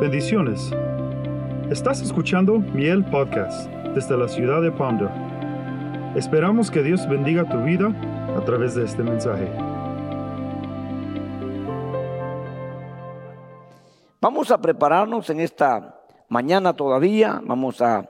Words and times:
Bendiciones. 0.00 0.70
Estás 1.72 2.00
escuchando 2.02 2.60
Miel 2.60 3.04
Podcast 3.06 3.68
desde 3.96 4.16
la 4.16 4.28
ciudad 4.28 4.62
de 4.62 4.70
Ponder. 4.70 5.08
Esperamos 6.14 6.70
que 6.70 6.84
Dios 6.84 7.08
bendiga 7.08 7.48
tu 7.48 7.60
vida 7.64 7.88
a 8.36 8.44
través 8.44 8.76
de 8.76 8.84
este 8.84 9.02
mensaje. 9.02 9.50
Vamos 14.20 14.52
a 14.52 14.60
prepararnos 14.62 15.30
en 15.30 15.40
esta 15.40 16.00
mañana 16.28 16.74
todavía. 16.74 17.42
Vamos 17.44 17.82
a 17.82 18.08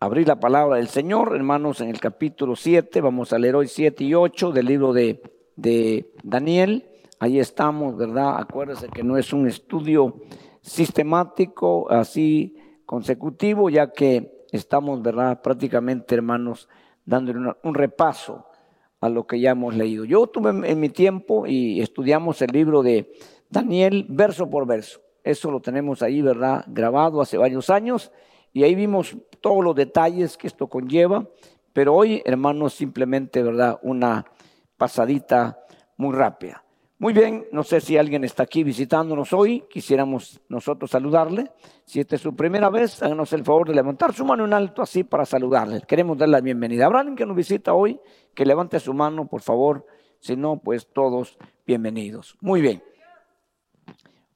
abrir 0.00 0.26
la 0.26 0.40
palabra 0.40 0.76
del 0.76 0.88
Señor, 0.88 1.36
hermanos, 1.36 1.82
en 1.82 1.90
el 1.90 2.00
capítulo 2.00 2.56
7. 2.56 3.02
Vamos 3.02 3.34
a 3.34 3.38
leer 3.38 3.56
hoy 3.56 3.68
7 3.68 4.02
y 4.04 4.14
8 4.14 4.52
del 4.52 4.64
libro 4.64 4.94
de, 4.94 5.22
de 5.54 6.14
Daniel. 6.22 6.88
Ahí 7.20 7.38
estamos, 7.38 7.94
¿verdad? 7.94 8.38
Acuérdense 8.38 8.88
que 8.88 9.02
no 9.02 9.18
es 9.18 9.34
un 9.34 9.46
estudio 9.46 10.22
sistemático, 10.64 11.90
así 11.90 12.56
consecutivo, 12.86 13.70
ya 13.70 13.92
que 13.92 14.46
estamos, 14.50 15.02
¿verdad? 15.02 15.42
Prácticamente, 15.42 16.14
hermanos, 16.14 16.68
dándole 17.04 17.54
un 17.62 17.74
repaso 17.74 18.46
a 19.00 19.08
lo 19.08 19.26
que 19.26 19.38
ya 19.38 19.50
hemos 19.50 19.74
leído. 19.74 20.04
Yo 20.04 20.26
tuve 20.26 20.50
en 20.68 20.80
mi 20.80 20.88
tiempo 20.88 21.46
y 21.46 21.82
estudiamos 21.82 22.40
el 22.40 22.50
libro 22.52 22.82
de 22.82 23.12
Daniel 23.50 24.06
verso 24.08 24.48
por 24.48 24.66
verso. 24.66 25.00
Eso 25.22 25.50
lo 25.50 25.60
tenemos 25.60 26.02
ahí, 26.02 26.22
¿verdad? 26.22 26.64
Grabado 26.66 27.20
hace 27.20 27.36
varios 27.36 27.68
años 27.68 28.10
y 28.52 28.64
ahí 28.64 28.74
vimos 28.74 29.16
todos 29.40 29.62
los 29.62 29.74
detalles 29.74 30.38
que 30.38 30.46
esto 30.46 30.68
conlleva. 30.68 31.28
Pero 31.74 31.94
hoy, 31.94 32.22
hermanos, 32.24 32.72
simplemente, 32.74 33.42
¿verdad? 33.42 33.78
Una 33.82 34.24
pasadita 34.78 35.58
muy 35.96 36.14
rápida. 36.14 36.63
Muy 37.04 37.12
bien, 37.12 37.46
no 37.52 37.62
sé 37.64 37.82
si 37.82 37.98
alguien 37.98 38.24
está 38.24 38.44
aquí 38.44 38.64
visitándonos 38.64 39.34
hoy, 39.34 39.64
quisiéramos 39.68 40.40
nosotros 40.48 40.90
saludarle. 40.90 41.52
Si 41.84 42.00
esta 42.00 42.16
es 42.16 42.22
su 42.22 42.34
primera 42.34 42.70
vez, 42.70 43.02
háganos 43.02 43.30
el 43.34 43.44
favor 43.44 43.68
de 43.68 43.74
levantar 43.74 44.14
su 44.14 44.24
mano 44.24 44.46
en 44.46 44.54
alto 44.54 44.80
así 44.80 45.04
para 45.04 45.26
saludarle. 45.26 45.82
Queremos 45.86 46.16
darle 46.16 46.32
la 46.32 46.40
bienvenida. 46.40 46.86
¿Habrá 46.86 47.00
alguien 47.00 47.14
que 47.14 47.26
nos 47.26 47.36
visita 47.36 47.74
hoy? 47.74 48.00
Que 48.32 48.46
levante 48.46 48.80
su 48.80 48.94
mano, 48.94 49.26
por 49.26 49.42
favor. 49.42 49.84
Si 50.18 50.34
no, 50.34 50.56
pues 50.56 50.88
todos 50.94 51.36
bienvenidos. 51.66 52.38
Muy 52.40 52.62
bien. 52.62 52.82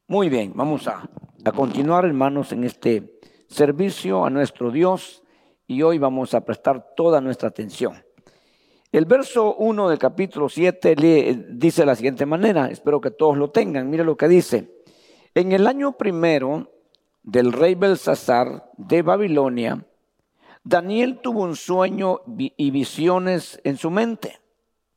Muy 0.07 0.29
bien, 0.29 0.53
vamos 0.55 0.89
a, 0.89 1.09
a 1.47 1.53
continuar, 1.53 2.05
hermanos, 2.05 2.53
en 2.53 2.65
este 2.65 3.19
servicio 3.47 4.27
a 4.27 4.29
nuestro 4.29 4.71
Dios 4.71 5.23
y 5.67 5.81
hoy 5.81 5.97
vamos 5.97 6.35
a 6.35 6.45
prestar 6.45 6.95
toda 6.95 7.23
nuestra 7.23 7.49
atención. 7.49 7.95
El 8.91 9.05
verso 9.05 9.55
1 9.57 9.91
del 9.91 9.99
capítulo 9.99 10.49
7 10.49 10.97
dice 11.51 11.83
de 11.83 11.87
la 11.87 11.95
siguiente 11.95 12.25
manera, 12.25 12.71
espero 12.71 13.03
que 13.03 13.11
todos 13.11 13.37
lo 13.37 13.51
tengan, 13.51 13.91
mire 13.91 14.03
lo 14.03 14.17
que 14.17 14.29
dice. 14.29 14.83
En 15.35 15.53
el 15.53 15.67
año 15.67 15.93
primero 15.93 16.73
del 17.23 17.53
rey 17.53 17.75
Belsasar 17.75 18.71
de 18.79 19.03
Babilonia, 19.03 19.85
Daniel 20.65 21.19
tuvo 21.23 21.43
un 21.43 21.55
sueño 21.55 22.23
y 22.39 22.71
visiones 22.71 23.61
en 23.63 23.77
su 23.77 23.91
mente, 23.91 24.41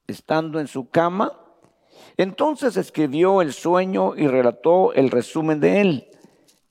estando 0.08 0.62
en 0.62 0.68
su 0.68 0.90
cama. 0.90 1.34
Entonces 2.16 2.78
escribió 2.78 3.42
el 3.42 3.52
sueño 3.52 4.16
y 4.16 4.26
relató 4.26 4.94
el 4.94 5.12
resumen 5.12 5.60
de 5.60 5.82
él. 5.82 6.08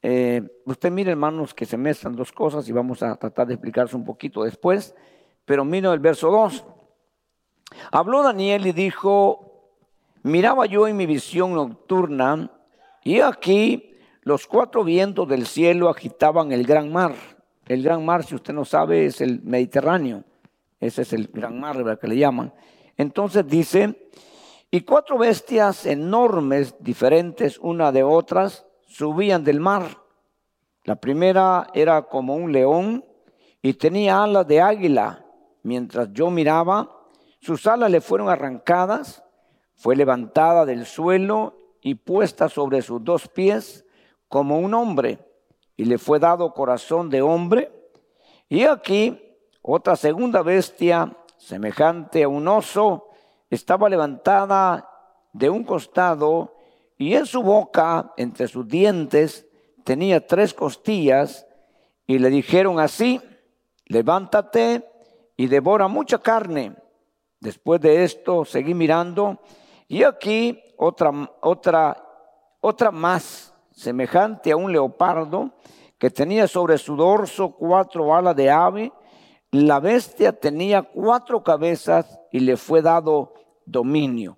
Eh, 0.00 0.62
usted 0.64 0.90
mire, 0.90 1.10
hermanos, 1.10 1.52
que 1.52 1.66
se 1.66 1.77
mezclan 1.77 2.16
dos 2.16 2.32
cosas 2.32 2.66
y 2.66 2.72
vamos 2.72 3.02
a 3.02 3.14
tratar 3.16 3.46
de 3.46 3.55
explicarse 3.55 3.94
un 3.94 4.06
poquito 4.06 4.42
después, 4.42 4.94
pero 5.44 5.66
mire 5.66 5.92
el 5.92 5.98
verso 5.98 6.30
2. 6.30 6.64
Habló 7.90 8.22
Daniel 8.22 8.66
y 8.66 8.72
dijo, 8.72 9.70
miraba 10.22 10.66
yo 10.66 10.86
en 10.86 10.96
mi 10.96 11.06
visión 11.06 11.54
nocturna 11.54 12.50
y 13.02 13.20
aquí 13.20 13.94
los 14.22 14.46
cuatro 14.46 14.84
vientos 14.84 15.28
del 15.28 15.46
cielo 15.46 15.88
agitaban 15.88 16.52
el 16.52 16.66
gran 16.66 16.92
mar. 16.92 17.14
El 17.66 17.82
gran 17.82 18.04
mar, 18.04 18.24
si 18.24 18.34
usted 18.34 18.52
no 18.52 18.64
sabe, 18.64 19.06
es 19.06 19.20
el 19.20 19.40
Mediterráneo. 19.42 20.24
Ese 20.80 21.02
es 21.02 21.12
el 21.12 21.28
gran 21.28 21.58
mar, 21.60 21.77
¿verdad? 21.77 21.98
Que 21.98 22.08
le 22.08 22.17
llaman. 22.17 22.52
Entonces 22.96 23.46
dice, 23.46 24.11
y 24.70 24.83
cuatro 24.83 25.18
bestias 25.18 25.86
enormes, 25.86 26.74
diferentes 26.80 27.58
una 27.58 27.92
de 27.92 28.02
otras, 28.02 28.66
subían 28.86 29.45
del 29.45 29.61
mar. 29.61 29.98
La 30.84 30.96
primera 30.96 31.68
era 31.74 32.02
como 32.02 32.34
un 32.34 32.52
león 32.52 33.05
y 33.62 33.74
tenía 33.74 34.22
alas 34.22 34.46
de 34.46 34.61
águila. 34.61 35.24
Mientras 35.62 36.12
yo 36.12 36.30
miraba, 36.30 36.99
sus 37.40 37.67
alas 37.67 37.90
le 37.90 38.02
fueron 38.02 38.28
arrancadas, 38.28 39.24
fue 39.74 39.96
levantada 39.96 40.67
del 40.67 40.84
suelo 40.84 41.55
y 41.80 41.95
puesta 41.95 42.51
sobre 42.51 42.83
sus 42.83 43.02
dos 43.02 43.28
pies 43.28 43.86
como 44.28 44.58
un 44.58 44.74
hombre, 44.74 45.18
y 45.74 45.86
le 45.86 45.96
fue 45.96 46.18
dado 46.18 46.52
corazón 46.52 47.08
de 47.08 47.23
hombre. 47.23 47.73
Y 48.48 48.64
aquí 48.64 49.18
otra 49.62 49.96
segunda 49.96 50.42
bestia, 50.42 51.17
semejante 51.39 52.24
a 52.24 52.28
un 52.28 52.46
oso, 52.46 53.08
estaba 53.48 53.89
levantada 53.89 54.89
de 55.33 55.48
un 55.48 55.64
costado, 55.64 56.57
y 56.98 57.14
en 57.14 57.24
su 57.24 57.42
boca, 57.42 58.12
entre 58.18 58.48
sus 58.48 58.68
dientes, 58.68 59.46
tenía 59.84 60.27
tres 60.27 60.52
costillas, 60.52 61.46
y 62.07 62.18
le 62.18 62.28
dijeron 62.28 62.78
así, 62.78 63.18
levántate 63.86 64.84
y 65.39 65.46
devora 65.46 65.89
mucha 65.89 66.18
carne 66.18 66.77
Después 67.40 67.80
de 67.80 68.05
esto 68.05 68.45
seguí 68.45 68.74
mirando 68.74 69.40
y 69.89 70.05
aquí 70.05 70.62
otra, 70.77 71.11
otra, 71.40 71.96
otra 72.61 72.90
más, 72.90 73.55
semejante 73.73 74.52
a 74.52 74.56
un 74.56 74.70
leopardo, 74.70 75.51
que 75.98 76.11
tenía 76.11 76.46
sobre 76.46 76.77
su 76.77 76.96
dorso 76.96 77.52
cuatro 77.52 78.14
alas 78.14 78.36
de 78.36 78.51
ave. 78.51 78.92
La 79.51 79.80
bestia 79.80 80.33
tenía 80.33 80.83
cuatro 80.83 81.42
cabezas 81.42 82.20
y 82.30 82.40
le 82.40 82.56
fue 82.56 82.83
dado 82.83 83.34
dominio. 83.64 84.36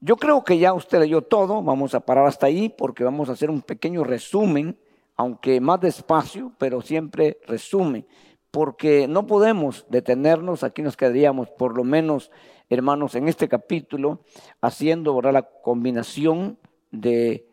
Yo 0.00 0.16
creo 0.16 0.44
que 0.44 0.58
ya 0.58 0.74
usted 0.74 1.00
leyó 1.00 1.22
todo, 1.22 1.62
vamos 1.62 1.94
a 1.94 2.00
parar 2.00 2.26
hasta 2.26 2.46
ahí 2.46 2.68
porque 2.68 3.04
vamos 3.04 3.28
a 3.28 3.32
hacer 3.32 3.50
un 3.50 3.62
pequeño 3.62 4.04
resumen, 4.04 4.78
aunque 5.16 5.60
más 5.60 5.80
despacio, 5.80 6.52
pero 6.58 6.82
siempre 6.82 7.40
resumen 7.46 8.06
porque 8.50 9.06
no 9.08 9.26
podemos 9.26 9.86
detenernos, 9.88 10.64
aquí 10.64 10.82
nos 10.82 10.96
quedaríamos 10.96 11.50
por 11.50 11.76
lo 11.76 11.84
menos, 11.84 12.30
hermanos, 12.70 13.14
en 13.14 13.28
este 13.28 13.48
capítulo, 13.48 14.22
haciendo 14.60 15.20
la 15.20 15.42
combinación 15.42 16.58
de 16.90 17.46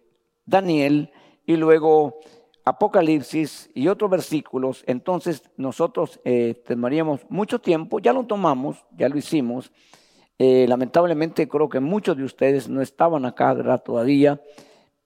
Daniel 0.45 1.11
y 1.45 1.57
luego 1.57 2.19
Apocalipsis 2.63 3.69
y 3.75 3.89
otros 3.89 4.09
versículos, 4.09 4.83
entonces 4.87 5.43
nosotros 5.55 6.19
eh, 6.25 6.63
tomaríamos 6.65 7.21
mucho 7.29 7.59
tiempo, 7.59 7.99
ya 7.99 8.11
lo 8.11 8.25
tomamos, 8.25 8.85
ya 8.97 9.07
lo 9.07 9.17
hicimos. 9.17 9.71
Eh, 10.39 10.65
lamentablemente 10.67 11.47
creo 11.47 11.69
que 11.69 11.79
muchos 11.79 12.17
de 12.17 12.23
ustedes 12.23 12.67
no 12.67 12.81
estaban 12.81 13.25
acá 13.25 13.53
¿verdad? 13.53 13.83
todavía, 13.83 14.41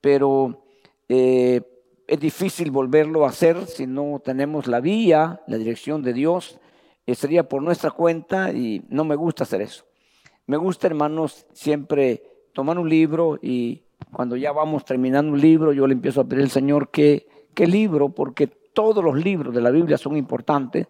pero 0.02 0.64
eh, 1.10 1.62
es 2.10 2.20
difícil 2.20 2.72
volverlo 2.72 3.24
a 3.24 3.30
hacer 3.30 3.68
si 3.68 3.86
no 3.86 4.20
tenemos 4.26 4.66
la 4.66 4.80
vía, 4.80 5.42
la 5.46 5.58
dirección 5.58 6.02
de 6.02 6.14
Dios. 6.14 6.60
Eh, 7.06 7.14
sería 7.14 7.48
por 7.48 7.62
nuestra 7.62 7.92
cuenta 7.92 8.52
y 8.52 8.84
no 8.90 9.06
me 9.06 9.16
gusta 9.16 9.44
hacer 9.44 9.62
eso. 9.62 9.86
Me 10.48 10.58
gusta, 10.58 10.88
hermanos, 10.88 11.46
siempre 11.54 12.24
tomar 12.52 12.80
un 12.80 12.90
libro 12.90 13.38
y 13.40 13.84
cuando 14.12 14.36
ya 14.36 14.52
vamos 14.52 14.86
terminando 14.86 15.34
un 15.34 15.40
libro, 15.40 15.72
yo 15.72 15.86
le 15.86 15.94
empiezo 15.94 16.22
a 16.22 16.24
pedir 16.24 16.46
al 16.46 16.50
Señor 16.50 16.90
qué, 16.90 17.28
qué 17.54 17.68
libro, 17.68 18.10
porque 18.10 18.48
todos 18.48 19.04
los 19.04 19.16
libros 19.24 19.54
de 19.54 19.62
la 19.62 19.70
Biblia 19.70 20.00
son 20.00 20.18
importantes, 20.18 20.88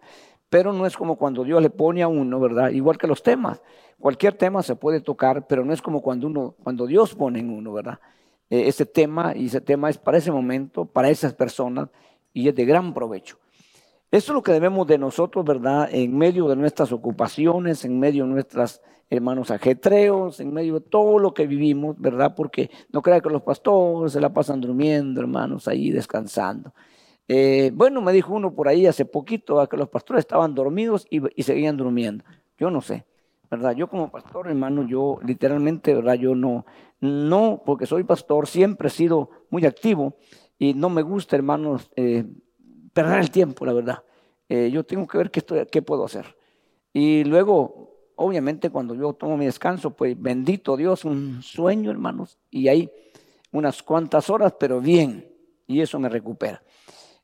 pero 0.48 0.72
no 0.72 0.86
es 0.86 0.96
como 0.96 1.16
cuando 1.16 1.44
Dios 1.44 1.60
le 1.60 1.68
pone 1.68 2.02
a 2.02 2.08
uno, 2.08 2.40
¿verdad? 2.40 2.70
Igual 2.70 2.96
que 2.96 3.06
los 3.06 3.22
temas. 3.22 3.60
Cualquier 3.98 4.38
tema 4.38 4.62
se 4.62 4.74
puede 4.74 5.02
tocar, 5.02 5.46
pero 5.46 5.66
no 5.66 5.74
es 5.74 5.82
como 5.82 6.00
cuando 6.00 6.28
uno, 6.28 6.54
cuando 6.62 6.86
Dios 6.86 7.14
pone 7.14 7.40
en 7.40 7.50
uno, 7.50 7.74
¿verdad? 7.74 8.00
Eh, 8.50 8.66
ese 8.66 8.84
tema 8.84 9.32
y 9.34 9.46
ese 9.46 9.60
tema 9.60 9.88
es 9.88 9.96
para 9.96 10.18
ese 10.18 10.32
momento, 10.32 10.84
para 10.84 11.08
esas 11.08 11.32
personas 11.34 11.88
y 12.32 12.48
es 12.48 12.54
de 12.54 12.64
gran 12.64 12.92
provecho. 12.92 13.38
Eso 14.10 14.32
es 14.32 14.34
lo 14.34 14.42
que 14.42 14.52
debemos 14.52 14.86
de 14.88 14.98
nosotros, 14.98 15.44
¿verdad? 15.44 15.88
En 15.92 16.18
medio 16.18 16.48
de 16.48 16.56
nuestras 16.56 16.90
ocupaciones, 16.90 17.84
en 17.84 18.00
medio 18.00 18.24
de 18.24 18.30
nuestros 18.30 18.82
hermanos 19.08 19.52
ajetreos, 19.52 20.40
en 20.40 20.52
medio 20.52 20.74
de 20.74 20.80
todo 20.80 21.18
lo 21.18 21.32
que 21.32 21.46
vivimos, 21.46 21.96
¿verdad? 21.98 22.34
Porque 22.34 22.70
no 22.90 23.02
crea 23.02 23.20
que 23.20 23.30
los 23.30 23.42
pastores 23.42 24.12
se 24.12 24.20
la 24.20 24.32
pasan 24.32 24.60
durmiendo, 24.60 25.20
hermanos, 25.20 25.68
ahí 25.68 25.90
descansando. 25.90 26.74
Eh, 27.28 27.70
bueno, 27.72 28.00
me 28.02 28.12
dijo 28.12 28.34
uno 28.34 28.52
por 28.52 28.66
ahí 28.66 28.86
hace 28.86 29.04
poquito 29.04 29.64
que 29.68 29.76
los 29.76 29.88
pastores 29.88 30.20
estaban 30.22 30.54
dormidos 30.54 31.06
y 31.08 31.42
seguían 31.44 31.76
durmiendo. 31.76 32.24
Yo 32.58 32.70
no 32.70 32.80
sé, 32.80 33.04
¿verdad? 33.50 33.74
Yo 33.74 33.88
como 33.88 34.10
pastor, 34.10 34.48
hermano, 34.48 34.86
yo 34.86 35.18
literalmente, 35.24 35.94
¿verdad? 35.94 36.14
Yo 36.14 36.34
no, 36.34 36.64
no, 37.00 37.62
porque 37.64 37.86
soy 37.86 38.04
pastor, 38.04 38.46
siempre 38.46 38.88
he 38.88 38.90
sido 38.90 39.30
muy 39.50 39.66
activo 39.66 40.16
y 40.58 40.74
no 40.74 40.88
me 40.88 41.02
gusta, 41.02 41.36
hermanos, 41.36 41.90
eh, 41.96 42.24
perder 42.92 43.20
el 43.20 43.30
tiempo, 43.30 43.66
la 43.66 43.72
verdad. 43.72 44.04
Eh, 44.48 44.70
yo 44.70 44.84
tengo 44.84 45.06
que 45.06 45.18
ver 45.18 45.30
qué, 45.30 45.40
estoy, 45.40 45.66
qué 45.66 45.82
puedo 45.82 46.04
hacer. 46.04 46.36
Y 46.92 47.24
luego, 47.24 48.12
obviamente, 48.16 48.70
cuando 48.70 48.94
yo 48.94 49.12
tomo 49.14 49.36
mi 49.36 49.46
descanso, 49.46 49.90
pues 49.90 50.20
bendito 50.20 50.76
Dios, 50.76 51.04
un 51.04 51.42
sueño, 51.42 51.90
hermanos, 51.90 52.38
y 52.50 52.68
hay 52.68 52.90
unas 53.52 53.82
cuantas 53.82 54.30
horas, 54.30 54.54
pero 54.58 54.80
bien. 54.80 55.26
y 55.66 55.80
eso 55.80 55.98
me 55.98 56.08
recupera. 56.08 56.62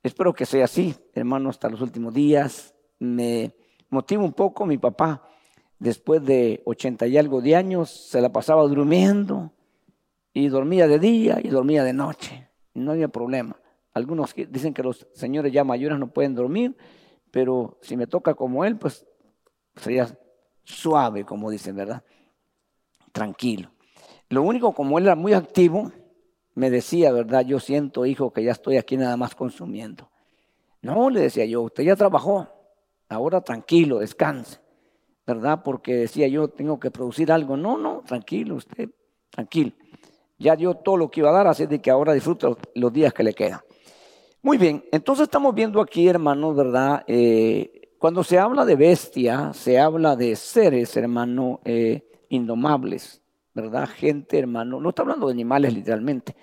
Espero 0.03 0.33
que 0.33 0.47
sea 0.47 0.65
así, 0.65 0.95
hermano, 1.15 1.51
hasta 1.51 1.69
los 1.69 1.81
últimos 1.81 2.15
días. 2.15 2.75
Me 3.01 3.53
motiva 3.91 4.23
un 4.23 4.33
poco 4.33 4.65
mi 4.65 4.79
papá. 4.79 5.29
Después 5.79 6.25
de 6.25 6.63
ochenta 6.65 7.07
y 7.07 7.19
algo 7.19 7.41
de 7.41 7.55
años, 7.55 7.91
se 7.91 8.21
la 8.21 8.31
pasaba 8.31 8.63
durmiendo 8.63 9.53
y 10.33 10.49
dormía 10.49 10.87
de 10.89 10.99
día 10.99 11.39
y 11.43 11.49
dormía 11.49 11.85
de 11.85 11.93
noche. 11.93 12.49
No 12.75 12.93
había 12.93 13.09
problema. 13.09 13.61
Algunos 13.93 14.35
dicen 14.35 14.75
que 14.75 14.83
los 14.83 15.07
señores 15.15 15.53
ya 15.53 15.65
mayores 15.65 15.99
no 15.99 16.09
pueden 16.09 16.35
dormir, 16.35 16.77
pero 17.31 17.79
si 17.83 17.97
me 17.97 18.07
toca 18.07 18.35
como 18.35 18.65
él, 18.65 18.77
pues 18.77 19.07
sería 19.77 20.19
suave, 20.65 21.25
como 21.25 21.51
dicen, 21.51 21.77
¿verdad? 21.77 22.03
Tranquilo. 23.13 23.71
Lo 24.29 24.43
único, 24.43 24.73
como 24.73 24.99
él 24.99 25.05
era 25.05 25.15
muy 25.15 25.33
activo, 25.33 25.93
me 26.55 26.71
decía, 26.71 27.13
¿verdad? 27.13 27.45
Yo 27.45 27.61
siento, 27.61 28.07
hijo, 28.07 28.33
que 28.33 28.43
ya 28.43 28.53
estoy 28.53 28.77
aquí 28.77 28.97
nada 28.97 29.17
más 29.17 29.35
consumiendo. 29.35 30.11
No, 30.83 31.11
le 31.11 31.21
decía 31.21 31.45
yo, 31.45 31.63
usted 31.63 31.85
ya 31.85 31.97
trabajó, 31.97 32.49
ahora 33.09 33.41
tranquilo, 33.41 33.99
descanse, 33.99 34.61
¿verdad? 35.27 35.63
Porque 35.65 35.95
decía 35.95 36.29
yo, 36.29 36.49
tengo 36.49 36.79
que 36.79 36.91
producir 36.91 37.33
algo. 37.33 37.57
No, 37.57 37.77
no, 37.77 38.03
tranquilo, 38.07 38.55
usted, 38.55 38.91
tranquilo. 39.31 39.73
Ya 40.39 40.55
dio 40.55 40.75
todo 40.75 40.97
lo 40.97 41.11
que 41.11 41.21
iba 41.21 41.31
a 41.31 41.33
dar, 41.33 41.47
así 41.47 41.67
de 41.67 41.81
que 41.81 41.91
ahora 41.91 42.13
disfruta 42.13 42.49
los 42.75 42.93
días 42.93 43.13
que 43.13 43.23
le 43.23 43.35
quedan. 43.35 43.61
Muy 44.43 44.59
bien, 44.59 44.85
entonces 44.93 45.25
estamos 45.25 45.55
viendo 45.55 45.81
aquí, 45.81 46.07
hermanos, 46.07 46.55
¿verdad? 46.55 47.03
Eh, 47.09 47.91
cuando 47.99 48.23
se 48.23 48.39
habla 48.39 48.65
de 48.65 48.77
bestia, 48.77 49.53
se 49.53 49.81
habla 49.81 50.15
de 50.15 50.37
seres, 50.37 50.97
hermano, 50.97 51.61
eh, 51.65 52.09
indomables, 52.29 53.23
¿verdad? 53.55 53.89
Gente, 53.89 54.39
hermano, 54.39 54.81
no 54.81 54.91
está 54.91 55.03
hablando 55.03 55.27
de 55.27 55.33
animales 55.33 55.73
literalmente, 55.73 56.37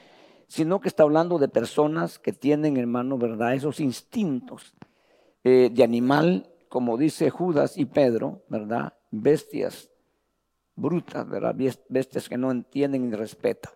sino 0.47 0.81
que 0.81 0.89
está 0.89 1.03
hablando 1.03 1.37
de 1.37 1.47
personas 1.47 2.19
que 2.19 2.33
tienen, 2.33 2.75
hermano, 2.75 3.17
¿verdad? 3.17 3.53
Esos 3.53 3.79
instintos 3.79 4.73
eh, 5.43 5.69
de 5.71 5.83
animal, 5.83 6.49
como 6.73 6.97
dice 6.97 7.29
Judas 7.29 7.77
y 7.77 7.85
Pedro, 7.85 8.41
¿verdad? 8.49 8.93
Bestias 9.11 9.91
brutas, 10.75 11.29
¿verdad? 11.29 11.55
Bestias 11.87 12.27
que 12.27 12.35
no 12.35 12.49
entienden 12.49 13.11
ni 13.11 13.15
respetan. 13.15 13.71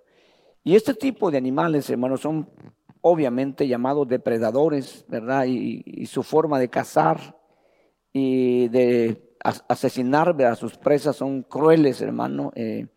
Y 0.64 0.76
este 0.76 0.96
tipo 0.96 1.30
de 1.30 1.38
animales, 1.38 1.88
hermanos, 1.92 2.22
son 2.22 2.50
obviamente 3.02 3.68
llamados 3.68 4.08
depredadores, 4.08 5.06
¿verdad? 5.08 5.46
Y, 5.46 6.08
su 6.08 6.24
forma 6.24 6.58
de 6.58 6.70
cazar 6.70 7.38
y 8.12 8.68
de 8.70 9.38
asesinar 9.68 10.36
a 10.42 10.56
sus 10.56 10.76
presas 10.76 11.18
son 11.18 11.44
crueles, 11.44 12.02
hermano. 12.02 12.52
Eh, 12.56 12.88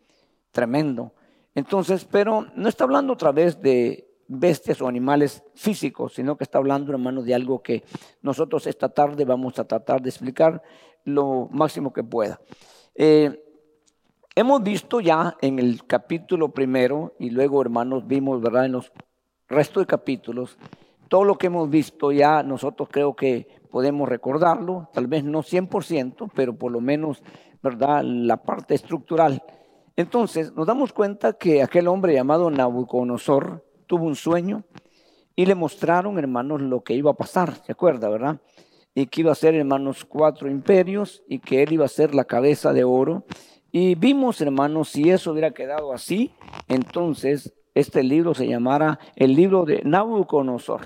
tremendo. 0.49 1.13
Entonces, 1.53 2.05
pero 2.05 2.47
no 2.55 2.69
está 2.69 2.85
hablando 2.85 3.13
otra 3.13 3.31
vez 3.31 3.61
de 3.61 4.10
bestias 4.31 4.81
o 4.81 4.87
animales 4.87 5.43
físicos, 5.55 6.13
sino 6.13 6.37
que 6.37 6.43
está 6.43 6.57
hablando, 6.57 6.91
hermano, 6.91 7.21
de 7.21 7.33
algo 7.33 7.61
que 7.61 7.83
nosotros 8.21 8.67
esta 8.67 8.89
tarde 8.89 9.25
vamos 9.25 9.59
a 9.59 9.65
tratar 9.65 10.01
de 10.01 10.09
explicar 10.09 10.61
lo 11.03 11.47
máximo 11.51 11.91
que 11.91 12.03
pueda. 12.03 12.39
Eh, 12.95 13.43
hemos 14.35 14.63
visto 14.63 15.01
ya 15.01 15.35
en 15.41 15.59
el 15.59 15.85
capítulo 15.85 16.53
primero 16.53 17.15
y 17.19 17.29
luego, 17.29 17.61
hermanos, 17.61 18.07
vimos, 18.07 18.41
¿verdad? 18.41 18.65
En 18.65 18.73
los 18.73 18.91
restos 19.47 19.83
de 19.83 19.87
capítulos, 19.87 20.57
todo 21.09 21.25
lo 21.25 21.37
que 21.37 21.47
hemos 21.47 21.69
visto 21.69 22.11
ya 22.11 22.41
nosotros 22.41 22.87
creo 22.91 23.15
que 23.15 23.47
podemos 23.69 24.07
recordarlo, 24.07 24.89
tal 24.93 25.07
vez 25.07 25.23
no 25.23 25.43
100%, 25.43 26.31
pero 26.33 26.55
por 26.57 26.71
lo 26.71 26.79
menos, 26.79 27.21
¿verdad? 27.61 28.03
La 28.03 28.37
parte 28.37 28.75
estructural 28.75 29.43
entonces 29.95 30.53
nos 30.55 30.65
damos 30.65 30.93
cuenta 30.93 31.33
que 31.33 31.61
aquel 31.61 31.87
hombre 31.87 32.13
llamado 32.13 32.49
Nabucodonosor 32.49 33.65
tuvo 33.91 34.05
un 34.05 34.15
sueño 34.15 34.63
y 35.35 35.45
le 35.45 35.53
mostraron, 35.53 36.17
hermanos, 36.17 36.61
lo 36.61 36.81
que 36.81 36.93
iba 36.93 37.11
a 37.11 37.15
pasar, 37.15 37.55
¿se 37.65 37.73
acuerda, 37.73 38.07
verdad? 38.07 38.39
Y 38.95 39.07
que 39.07 39.19
iba 39.19 39.33
a 39.33 39.35
ser, 39.35 39.53
hermanos, 39.53 40.05
cuatro 40.05 40.49
imperios 40.49 41.23
y 41.27 41.39
que 41.39 41.61
él 41.61 41.73
iba 41.73 41.83
a 41.83 41.89
ser 41.89 42.15
la 42.15 42.23
cabeza 42.23 42.71
de 42.71 42.85
oro. 42.85 43.25
Y 43.69 43.95
vimos, 43.95 44.39
hermanos, 44.39 44.87
si 44.87 45.09
eso 45.09 45.33
hubiera 45.33 45.51
quedado 45.51 45.91
así, 45.91 46.31
entonces 46.69 47.53
este 47.75 48.01
libro 48.01 48.33
se 48.33 48.47
llamara 48.47 48.97
el 49.17 49.35
libro 49.35 49.65
de 49.65 49.81
Nabucodonosor. 49.83 50.83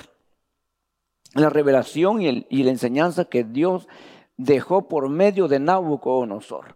La 1.36 1.52
revelación 1.52 2.24
y, 2.24 2.48
y 2.50 2.64
la 2.64 2.72
enseñanza 2.72 3.26
que 3.26 3.44
Dios 3.44 3.88
dejó 4.36 4.88
por 4.88 5.10
medio 5.10 5.48
de 5.48 5.60
Nabucodonosor. 5.60 6.76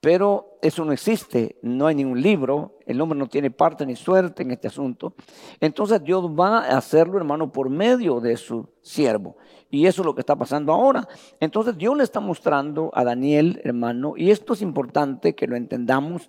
Pero 0.00 0.58
eso 0.62 0.84
no 0.84 0.92
existe, 0.92 1.56
no 1.62 1.88
hay 1.88 1.96
ningún 1.96 2.22
libro, 2.22 2.78
el 2.86 3.00
hombre 3.00 3.18
no 3.18 3.26
tiene 3.26 3.50
parte 3.50 3.84
ni 3.84 3.96
suerte 3.96 4.44
en 4.44 4.52
este 4.52 4.68
asunto. 4.68 5.14
Entonces 5.60 6.02
Dios 6.04 6.24
va 6.26 6.60
a 6.60 6.78
hacerlo, 6.78 7.18
hermano, 7.18 7.50
por 7.50 7.68
medio 7.68 8.20
de 8.20 8.36
su 8.36 8.68
siervo. 8.80 9.36
Y 9.70 9.86
eso 9.86 10.02
es 10.02 10.06
lo 10.06 10.14
que 10.14 10.20
está 10.20 10.36
pasando 10.36 10.72
ahora. 10.72 11.08
Entonces 11.40 11.76
Dios 11.76 11.96
le 11.96 12.04
está 12.04 12.20
mostrando 12.20 12.92
a 12.94 13.02
Daniel, 13.02 13.60
hermano, 13.64 14.14
y 14.16 14.30
esto 14.30 14.52
es 14.52 14.62
importante 14.62 15.34
que 15.34 15.48
lo 15.48 15.56
entendamos, 15.56 16.28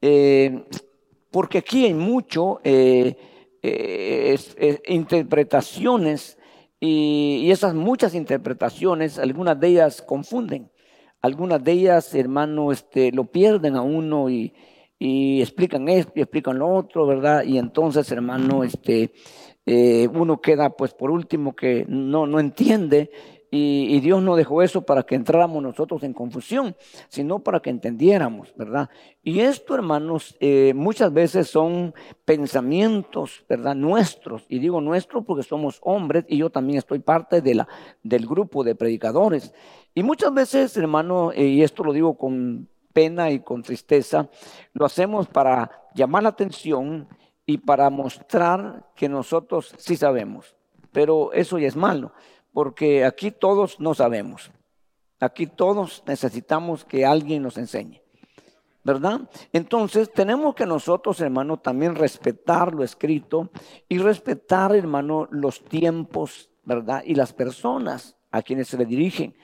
eh, 0.00 0.64
porque 1.30 1.58
aquí 1.58 1.84
hay 1.84 1.94
mucho 1.94 2.60
eh, 2.64 3.16
eh, 3.62 4.80
interpretaciones 4.86 6.38
y, 6.80 7.42
y 7.44 7.50
esas 7.50 7.74
muchas 7.74 8.14
interpretaciones, 8.14 9.18
algunas 9.18 9.60
de 9.60 9.68
ellas 9.68 10.00
confunden. 10.00 10.70
Algunas 11.22 11.62
de 11.62 11.72
ellas, 11.72 12.14
hermano, 12.14 12.72
este, 12.72 13.12
lo 13.12 13.24
pierden 13.24 13.76
a 13.76 13.82
uno 13.82 14.30
y, 14.30 14.52
explican 14.98 15.88
esto 15.88 16.12
y 16.14 16.20
explican 16.20 16.58
lo 16.58 16.68
otro, 16.68 17.06
¿verdad? 17.06 17.44
Y 17.44 17.56
entonces, 17.56 18.10
hermano, 18.12 18.64
este, 18.64 19.12
eh, 19.64 20.08
uno 20.12 20.40
queda, 20.40 20.70
pues, 20.70 20.92
por 20.92 21.10
último, 21.10 21.54
que 21.56 21.86
no, 21.88 22.26
no 22.26 22.38
entiende. 22.38 23.10
Y, 23.52 23.98
Dios 23.98 24.22
no 24.22 24.36
dejó 24.36 24.62
eso 24.62 24.82
para 24.82 25.02
que 25.02 25.16
entráramos 25.16 25.60
nosotros 25.60 26.04
en 26.04 26.12
confusión, 26.12 26.76
sino 27.08 27.40
para 27.40 27.60
que 27.60 27.70
entendiéramos, 27.70 28.54
¿verdad? 28.56 28.88
Y 29.24 29.40
esto, 29.40 29.74
hermanos, 29.74 30.36
eh, 30.38 30.72
muchas 30.74 31.12
veces 31.12 31.48
son 31.48 31.92
pensamientos, 32.24 33.44
¿verdad? 33.48 33.74
Nuestros. 33.74 34.44
Y 34.48 34.60
digo 34.60 34.80
nuestros 34.80 35.24
porque 35.24 35.42
somos 35.42 35.80
hombres 35.82 36.24
y 36.28 36.38
yo 36.38 36.50
también 36.50 36.78
estoy 36.78 37.00
parte 37.00 37.40
de 37.40 37.56
la, 37.56 37.68
del 38.04 38.24
grupo 38.26 38.62
de 38.62 38.76
predicadores. 38.76 39.52
Y 39.94 40.02
muchas 40.02 40.32
veces, 40.32 40.76
hermano, 40.76 41.32
eh, 41.32 41.44
y 41.44 41.62
esto 41.62 41.82
lo 41.82 41.92
digo 41.92 42.16
con 42.16 42.68
pena 42.92 43.30
y 43.30 43.40
con 43.40 43.62
tristeza, 43.62 44.28
lo 44.72 44.84
hacemos 44.84 45.28
para 45.28 45.70
llamar 45.94 46.22
la 46.22 46.28
atención 46.30 47.08
y 47.46 47.58
para 47.58 47.90
mostrar 47.90 48.90
que 48.94 49.08
nosotros 49.08 49.74
sí 49.78 49.96
sabemos. 49.96 50.56
Pero 50.92 51.32
eso 51.32 51.58
ya 51.58 51.68
es 51.68 51.76
malo, 51.76 52.12
porque 52.52 53.04
aquí 53.04 53.30
todos 53.30 53.80
no 53.80 53.94
sabemos. 53.94 54.50
Aquí 55.18 55.46
todos 55.46 56.02
necesitamos 56.06 56.84
que 56.84 57.04
alguien 57.04 57.42
nos 57.42 57.58
enseñe. 57.58 58.00
¿verdad? 58.82 59.20
Entonces 59.52 60.10
tenemos 60.10 60.54
que 60.54 60.66
nosotros, 60.66 61.20
hermano, 61.20 61.58
también 61.58 61.94
respetar 61.94 62.74
lo 62.74 62.82
escrito 62.82 63.50
y 63.88 63.98
respetar, 63.98 64.74
hermano, 64.74 65.28
los 65.30 65.62
tiempos, 65.64 66.50
¿verdad? 66.64 67.02
Y 67.04 67.14
las 67.14 67.32
personas 67.32 68.16
a 68.30 68.42
quienes 68.42 68.68
se 68.68 68.78
le 68.78 68.86
dirigen. 68.86 69.34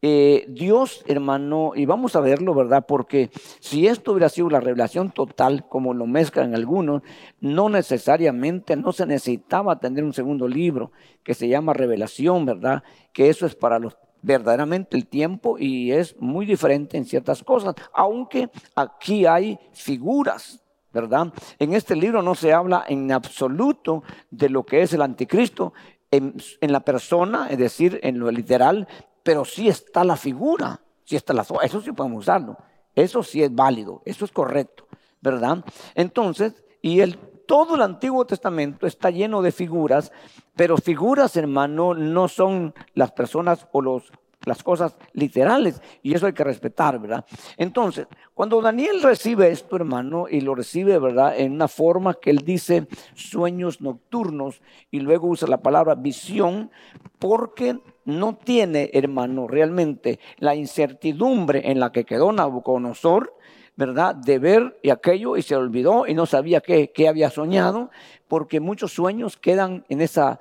Eh, 0.00 0.46
Dios, 0.48 1.02
hermano, 1.06 1.72
y 1.74 1.84
vamos 1.84 2.14
a 2.14 2.20
verlo, 2.20 2.54
¿verdad? 2.54 2.86
Porque 2.86 3.30
si 3.58 3.88
esto 3.88 4.12
hubiera 4.12 4.28
sido 4.28 4.48
la 4.48 4.60
revelación 4.60 5.10
total, 5.10 5.66
como 5.68 5.92
lo 5.92 6.06
mezclan 6.06 6.54
algunos, 6.54 7.02
no 7.40 7.68
necesariamente, 7.68 8.76
no 8.76 8.92
se 8.92 9.06
necesitaba 9.06 9.80
tener 9.80 10.04
un 10.04 10.12
segundo 10.12 10.46
libro 10.46 10.92
que 11.24 11.34
se 11.34 11.48
llama 11.48 11.72
revelación, 11.72 12.46
¿verdad? 12.46 12.84
Que 13.12 13.28
eso 13.28 13.44
es 13.44 13.56
para 13.56 13.80
los 13.80 13.96
verdaderamente 14.22 14.96
el 14.96 15.06
tiempo 15.06 15.58
y 15.58 15.92
es 15.92 16.16
muy 16.18 16.46
diferente 16.46 16.96
en 16.96 17.04
ciertas 17.04 17.42
cosas, 17.42 17.74
aunque 17.92 18.50
aquí 18.74 19.26
hay 19.26 19.58
figuras, 19.72 20.60
¿verdad? 20.92 21.32
En 21.58 21.72
este 21.72 21.94
libro 21.94 22.22
no 22.22 22.34
se 22.34 22.52
habla 22.52 22.84
en 22.88 23.12
absoluto 23.12 24.02
de 24.30 24.48
lo 24.48 24.64
que 24.64 24.82
es 24.82 24.92
el 24.92 25.02
anticristo, 25.02 25.72
en, 26.10 26.34
en, 26.62 26.72
la 26.72 26.80
persona, 26.80 27.48
es 27.50 27.58
decir, 27.58 28.00
en 28.02 28.18
lo 28.18 28.30
literal, 28.30 28.88
pero 29.28 29.44
sí 29.44 29.68
está 29.68 30.04
la 30.04 30.16
figura, 30.16 30.80
sí 31.04 31.14
está 31.14 31.34
la 31.34 31.44
eso 31.62 31.82
sí 31.82 31.92
podemos 31.92 32.20
usarlo, 32.20 32.56
eso 32.94 33.22
sí 33.22 33.42
es 33.42 33.54
válido, 33.54 34.00
eso 34.06 34.24
es 34.24 34.32
correcto, 34.32 34.88
¿verdad? 35.20 35.62
Entonces, 35.94 36.64
y 36.80 37.00
el, 37.00 37.18
todo 37.46 37.74
el 37.74 37.82
Antiguo 37.82 38.24
Testamento 38.24 38.86
está 38.86 39.10
lleno 39.10 39.42
de 39.42 39.52
figuras, 39.52 40.12
pero 40.56 40.78
figuras, 40.78 41.36
hermano, 41.36 41.92
no 41.92 42.26
son 42.26 42.72
las 42.94 43.12
personas 43.12 43.68
o 43.72 43.82
los 43.82 44.10
las 44.44 44.62
cosas 44.62 44.96
literales 45.12 45.80
y 46.02 46.14
eso 46.14 46.26
hay 46.26 46.32
que 46.32 46.44
respetar, 46.44 46.98
¿verdad? 46.98 47.24
Entonces, 47.56 48.06
cuando 48.34 48.60
Daniel 48.60 49.02
recibe 49.02 49.50
esto, 49.50 49.76
hermano, 49.76 50.26
y 50.28 50.40
lo 50.40 50.54
recibe, 50.54 50.98
¿verdad? 50.98 51.38
En 51.38 51.52
una 51.52 51.68
forma 51.68 52.14
que 52.14 52.30
él 52.30 52.38
dice 52.38 52.86
sueños 53.14 53.80
nocturnos 53.80 54.62
y 54.90 55.00
luego 55.00 55.28
usa 55.28 55.48
la 55.48 55.60
palabra 55.60 55.94
visión, 55.94 56.70
porque 57.18 57.78
no 58.08 58.36
tiene, 58.36 58.90
hermano, 58.92 59.46
realmente 59.46 60.18
la 60.38 60.54
incertidumbre 60.54 61.70
en 61.70 61.78
la 61.78 61.92
que 61.92 62.04
quedó 62.04 62.32
Nabucodonosor 62.32 63.34
¿verdad? 63.78 64.16
De 64.16 64.40
ver 64.40 64.76
y 64.82 64.90
aquello 64.90 65.36
y 65.36 65.42
se 65.42 65.54
olvidó 65.54 66.04
y 66.08 66.12
no 66.12 66.26
sabía 66.26 66.60
qué, 66.60 66.90
qué 66.90 67.06
había 67.06 67.30
soñado, 67.30 67.90
porque 68.26 68.58
muchos 68.58 68.92
sueños 68.92 69.36
quedan 69.36 69.84
en 69.88 70.00
esa, 70.00 70.40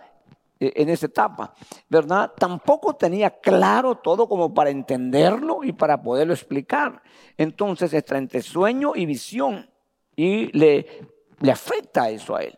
eh, 0.59 0.73
en 0.75 0.89
esa 0.89 1.05
etapa, 1.05 1.53
¿verdad? 1.87 2.31
Tampoco 2.35 2.95
tenía 2.95 3.29
claro 3.29 3.93
todo 3.93 4.27
como 4.27 4.55
para 4.55 4.71
entenderlo 4.71 5.63
y 5.63 5.71
para 5.71 6.01
poderlo 6.01 6.33
explicar. 6.33 7.03
Entonces 7.37 7.93
está 7.93 8.17
entre 8.17 8.41
sueño 8.41 8.93
y 8.95 9.05
visión 9.05 9.69
y 10.15 10.51
le, 10.57 10.87
le 11.39 11.51
afecta 11.51 12.09
eso 12.09 12.35
a 12.35 12.41
él. 12.41 12.57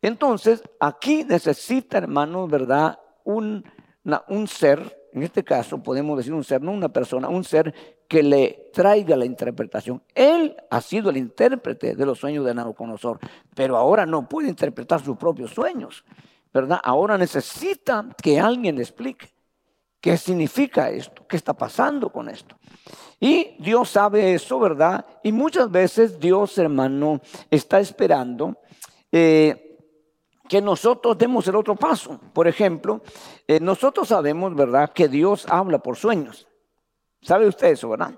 Entonces, 0.00 0.62
aquí 0.80 1.24
necesita, 1.24 1.98
hermanos, 1.98 2.50
¿verdad? 2.50 2.98
Un, 3.24 3.62
un 4.28 4.46
ser, 4.46 5.08
en 5.12 5.22
este 5.22 5.42
caso 5.42 5.82
podemos 5.82 6.16
decir 6.16 6.32
un 6.32 6.44
ser, 6.44 6.62
no 6.62 6.72
una 6.72 6.88
persona, 6.88 7.28
un 7.28 7.44
ser 7.44 7.74
que 8.06 8.22
le 8.22 8.70
traiga 8.72 9.16
la 9.16 9.24
interpretación. 9.24 10.02
Él 10.14 10.56
ha 10.70 10.80
sido 10.80 11.10
el 11.10 11.16
intérprete 11.16 11.94
de 11.94 12.06
los 12.06 12.18
sueños 12.18 12.44
de 12.44 12.54
Nabucodonosor, 12.54 13.18
pero 13.54 13.76
ahora 13.76 14.04
no 14.06 14.28
puede 14.28 14.48
interpretar 14.48 15.02
sus 15.02 15.16
propios 15.16 15.52
sueños. 15.52 16.04
¿verdad? 16.54 16.80
Ahora 16.84 17.18
necesita 17.18 18.06
que 18.22 18.38
alguien 18.38 18.76
le 18.76 18.82
explique 18.82 19.26
qué 20.00 20.16
significa 20.16 20.88
esto, 20.88 21.26
qué 21.26 21.36
está 21.36 21.52
pasando 21.52 22.10
con 22.10 22.28
esto. 22.28 22.56
Y 23.18 23.56
Dios 23.58 23.90
sabe 23.90 24.34
eso, 24.34 24.60
¿verdad? 24.60 25.04
Y 25.24 25.32
muchas 25.32 25.68
veces 25.68 26.20
Dios, 26.20 26.56
hermano, 26.58 27.20
está 27.50 27.80
esperando 27.80 28.58
eh, 29.10 29.63
que 30.48 30.60
nosotros 30.60 31.16
demos 31.16 31.46
el 31.48 31.56
otro 31.56 31.74
paso. 31.74 32.20
Por 32.32 32.46
ejemplo, 32.46 33.02
eh, 33.46 33.60
nosotros 33.60 34.08
sabemos, 34.08 34.54
¿verdad?, 34.54 34.92
que 34.92 35.08
Dios 35.08 35.46
habla 35.48 35.78
por 35.78 35.96
sueños. 35.96 36.46
¿Sabe 37.22 37.48
usted 37.48 37.68
eso, 37.68 37.88
verdad? 37.88 38.14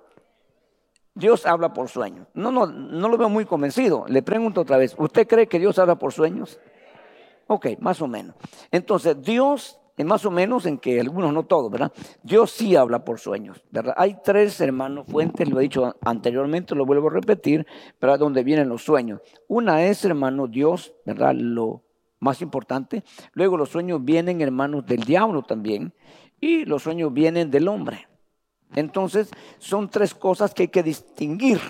Dios 1.14 1.47
habla 1.47 1.73
por 1.73 1.88
sueños. 1.88 2.26
No, 2.35 2.50
no, 2.50 2.66
no 2.66 3.09
lo 3.09 3.16
veo 3.16 3.28
muy 3.28 3.47
convencido. 3.47 4.04
Le 4.09 4.23
pregunto 4.23 4.61
otra 4.61 4.76
vez, 4.76 4.95
¿usted 4.99 5.26
cree 5.26 5.47
que 5.47 5.59
Dios 5.59 5.78
habla 5.78 5.97
por 5.99 6.12
sueños? 6.12 6.61
Ok, 7.47 7.68
más 7.78 8.02
o 8.02 8.09
menos. 8.09 8.35
Entonces, 8.71 9.23
Dios, 9.23 9.78
más 10.04 10.26
o 10.26 10.30
menos 10.30 10.66
en 10.66 10.78
que 10.78 11.00
algunos, 11.00 11.33
no 11.33 11.45
todos, 11.45 11.71
¿verdad? 11.71 11.92
Dios 12.23 12.50
sí 12.50 12.76
habla 12.76 13.04
por 13.04 13.21
sueños, 13.21 13.64
¿verdad? 13.71 13.95
Hay 13.97 14.18
tres, 14.23 14.61
hermanos, 14.61 15.06
fuentes, 15.06 15.49
lo 15.49 15.61
he 15.61 15.62
dicho 15.62 15.95
anteriormente, 16.02 16.75
lo 16.75 16.85
vuelvo 16.85 17.09
a 17.09 17.12
repetir, 17.12 17.66
¿verdad? 18.00 18.18
Donde 18.18 18.42
vienen 18.42 18.68
los 18.68 18.83
sueños. 18.83 19.21
Una 19.49 19.85
es, 19.85 20.04
hermano, 20.04 20.49
Dios, 20.49 20.92
¿verdad? 21.06 21.35
Lo 21.35 21.86
más 22.18 22.42
importante. 22.42 23.04
Luego 23.32 23.56
los 23.56 23.70
sueños 23.70 24.04
vienen, 24.04 24.40
hermanos, 24.40 24.87
del 24.87 25.04
diablo 25.04 25.42
también. 25.42 25.94
Y 26.40 26.64
los 26.64 26.82
sueños 26.82 27.12
vienen 27.12 27.50
del 27.50 27.68
hombre. 27.68 28.08
Entonces, 28.75 29.30
son 29.58 29.88
tres 29.88 30.14
cosas 30.14 30.52
que 30.52 30.64
hay 30.64 30.68
que 30.68 30.82
distinguir 30.82 31.61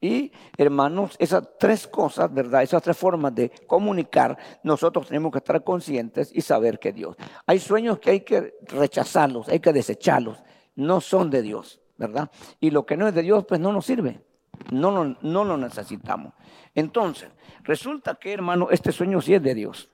y 0.00 0.32
hermanos, 0.56 1.14
esas 1.18 1.46
tres 1.58 1.86
cosas, 1.86 2.32
¿verdad? 2.32 2.62
Esas 2.62 2.82
tres 2.82 2.96
formas 2.96 3.34
de 3.34 3.50
comunicar, 3.66 4.38
nosotros 4.62 5.08
tenemos 5.08 5.30
que 5.30 5.38
estar 5.38 5.62
conscientes 5.62 6.30
y 6.34 6.40
saber 6.40 6.78
que 6.78 6.92
Dios. 6.92 7.16
Hay 7.46 7.58
sueños 7.58 7.98
que 7.98 8.10
hay 8.10 8.20
que 8.20 8.54
rechazarlos, 8.62 9.48
hay 9.48 9.60
que 9.60 9.72
desecharlos. 9.74 10.42
No 10.74 11.02
son 11.02 11.28
de 11.28 11.42
Dios, 11.42 11.80
¿verdad? 11.98 12.30
Y 12.60 12.70
lo 12.70 12.86
que 12.86 12.96
no 12.96 13.08
es 13.08 13.14
de 13.14 13.22
Dios, 13.22 13.44
pues 13.46 13.60
no 13.60 13.72
nos 13.72 13.84
sirve. 13.84 14.22
No, 14.70 14.90
no, 14.90 15.16
no 15.20 15.44
lo 15.44 15.56
necesitamos. 15.58 16.32
Entonces, 16.74 17.30
resulta 17.62 18.14
que, 18.14 18.32
hermano, 18.32 18.68
este 18.70 18.92
sueño 18.92 19.20
sí 19.20 19.34
es 19.34 19.42
de 19.42 19.54
Dios. 19.54 19.88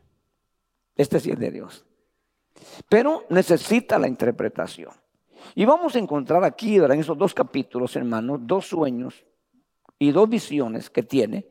Este 0.94 1.20
sí 1.20 1.30
es 1.30 1.38
de 1.38 1.50
Dios. 1.50 1.84
Pero 2.88 3.24
necesita 3.30 3.98
la 3.98 4.08
interpretación. 4.08 4.92
Y 5.54 5.64
vamos 5.64 5.94
a 5.94 5.98
encontrar 5.98 6.44
aquí, 6.44 6.78
¿verdad? 6.78 6.96
En 6.96 7.00
esos 7.02 7.18
dos 7.18 7.34
capítulos, 7.34 7.94
hermanos, 7.96 8.40
dos 8.42 8.66
sueños 8.66 9.24
y 9.98 10.10
dos 10.10 10.28
visiones 10.28 10.90
que 10.90 11.02
tiene, 11.02 11.46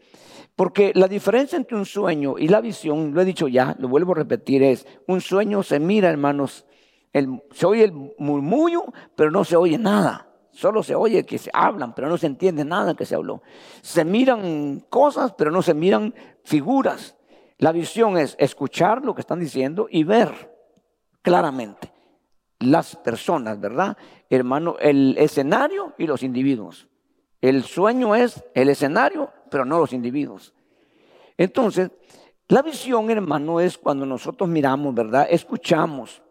porque 0.55 0.91
la 0.95 1.07
diferencia 1.07 1.57
entre 1.57 1.77
un 1.77 1.85
sueño 1.85 2.35
y 2.37 2.47
la 2.47 2.61
visión, 2.61 3.13
lo 3.13 3.21
he 3.21 3.25
dicho 3.25 3.47
ya, 3.47 3.75
lo 3.79 3.87
vuelvo 3.87 4.13
a 4.13 4.15
repetir, 4.15 4.63
es 4.63 4.87
un 5.07 5.21
sueño 5.21 5.63
se 5.63 5.79
mira, 5.79 6.09
hermanos, 6.09 6.65
se 7.51 7.65
oye 7.65 7.85
el 7.85 7.93
murmullo, 8.17 8.85
pero 9.15 9.31
no 9.31 9.43
se 9.43 9.55
oye 9.55 9.77
nada. 9.77 10.29
Solo 10.55 10.83
se 10.83 10.95
oye 10.95 11.25
que 11.25 11.37
se 11.37 11.51
hablan, 11.53 11.93
pero 11.93 12.07
no 12.07 12.17
se 12.17 12.27
entiende 12.27 12.63
nada 12.63 12.95
que 12.95 13.05
se 13.05 13.13
habló. 13.13 13.41
Se 13.81 14.05
miran 14.05 14.85
cosas, 14.89 15.33
pero 15.33 15.51
no 15.51 15.61
se 15.61 15.73
miran 15.73 16.15
figuras. 16.45 17.17
La 17.57 17.73
visión 17.73 18.17
es 18.17 18.37
escuchar 18.39 19.03
lo 19.03 19.13
que 19.13 19.19
están 19.19 19.41
diciendo 19.41 19.87
y 19.91 20.05
ver 20.05 20.55
claramente 21.21 21.91
las 22.59 22.95
personas, 22.95 23.59
¿verdad? 23.59 23.97
Hermano, 24.29 24.77
el 24.79 25.17
escenario 25.17 25.93
y 25.97 26.07
los 26.07 26.23
individuos. 26.23 26.87
El 27.41 27.63
sueño 27.63 28.15
es 28.15 28.41
el 28.53 28.69
escenario, 28.69 29.29
pero 29.51 29.65
no 29.65 29.77
los 29.77 29.91
individuos. 29.91 30.53
Entonces, 31.37 31.91
la 32.47 32.61
visión, 32.61 33.11
hermano, 33.11 33.59
es 33.59 33.77
cuando 33.77 34.05
nosotros 34.05 34.49
miramos, 34.49 34.95
¿verdad? 34.95 35.27
Escuchamos, 35.29 36.21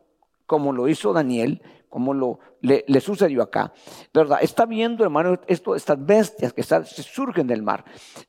como 0.47 0.73
lo 0.73 0.89
hizo 0.89 1.13
Daniel, 1.13 1.61
como 1.95 2.41
le, 2.61 3.01
sucedió 3.01 3.43
acá, 3.43 3.73
¿verdad? 4.13 4.41
Está 4.43 4.67
viendo, 4.67 5.05
hermano, 5.05 5.39
estas 5.47 6.05
bestias 6.05 6.53
que 6.53 6.63
surgen 6.65 7.47
del 7.47 7.63
mar. 7.63 7.85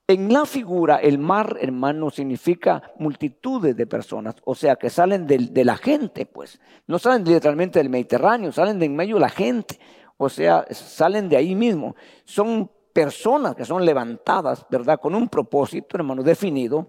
En 0.08 0.32
la 0.32 0.46
figura, 0.46 0.98
el 0.98 1.18
mar, 1.18 1.58
hermano, 1.60 2.12
significa 2.12 2.94
multitudes 3.00 3.76
de 3.76 3.88
personas, 3.88 4.36
o 4.46 4.54
sea, 4.54 4.76
que 4.76 4.90
salen 4.90 5.26
de 5.26 5.66
la 5.66 5.78
gente, 5.78 6.26
pues. 6.26 6.62
No 6.86 7.00
salen 7.00 7.26
literalmente 7.26 7.80
del 7.80 7.90
Mediterráneo, 7.90 8.52
salen 8.52 8.80
de 8.80 8.86
en 8.86 8.96
medio 8.96 9.16
de 9.16 9.22
la 9.22 9.30
gente 9.30 9.80
o 10.18 10.30
sea, 10.30 10.66
salen 10.72 11.30
de 11.30 11.38
ahí 11.38 11.56
mismo. 11.56 11.96
Son 12.24 12.72
personas 12.94 13.56
que 13.56 13.66
son 13.66 13.84
levantadas, 13.86 14.66
¿verdad? 14.70 15.00
Con 15.00 15.16
un 15.16 15.28
propósito, 15.28 15.98
hermano, 15.98 16.24
definido, 16.24 16.88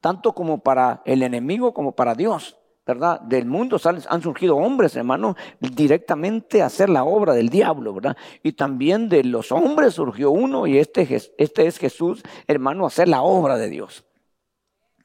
tanto 0.00 0.32
como 0.32 0.58
para 0.58 1.02
el 1.04 1.22
enemigo 1.22 1.72
como 1.72 1.92
para 1.92 2.14
Dios, 2.14 2.58
¿verdad? 2.86 3.20
Del 3.20 3.46
mundo 3.46 3.80
han 3.84 4.22
surgido 4.22 4.56
hombres, 4.56 4.94
hermano, 4.96 5.36
directamente 5.58 6.60
a 6.60 6.66
hacer 6.66 6.90
la 6.90 7.04
obra 7.04 7.32
del 7.32 7.48
diablo, 7.48 7.94
¿verdad? 7.94 8.16
Y 8.42 8.52
también 8.52 9.08
de 9.08 9.24
los 9.24 9.52
hombres 9.52 9.94
surgió 9.94 10.30
uno 10.30 10.66
y 10.66 10.78
este, 10.78 11.06
este 11.38 11.66
es 11.66 11.78
Jesús, 11.78 12.22
hermano, 12.46 12.84
a 12.84 12.88
hacer 12.88 13.08
la 13.08 13.22
obra 13.22 13.56
de 13.56 13.70
Dios. 13.70 14.04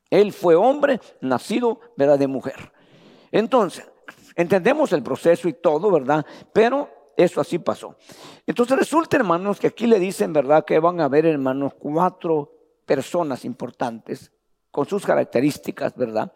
Él 0.09 0.33
fue 0.33 0.55
hombre 0.55 0.99
nacido, 1.21 1.79
¿verdad? 1.95 2.19
De 2.19 2.27
mujer. 2.27 2.71
Entonces, 3.31 3.89
entendemos 4.35 4.91
el 4.91 5.03
proceso 5.03 5.47
y 5.47 5.53
todo, 5.53 5.91
¿verdad? 5.91 6.25
Pero 6.51 6.89
eso 7.15 7.41
así 7.41 7.59
pasó. 7.59 7.95
Entonces 8.45 8.77
resulta, 8.77 9.17
hermanos, 9.17 9.59
que 9.59 9.67
aquí 9.67 9.87
le 9.87 9.99
dicen, 9.99 10.33
¿verdad? 10.33 10.65
Que 10.65 10.79
van 10.79 10.99
a 10.99 11.05
haber, 11.05 11.25
hermanos, 11.25 11.73
cuatro 11.77 12.51
personas 12.85 13.45
importantes 13.45 14.31
con 14.71 14.87
sus 14.87 15.05
características, 15.05 15.95
¿verdad? 15.95 16.31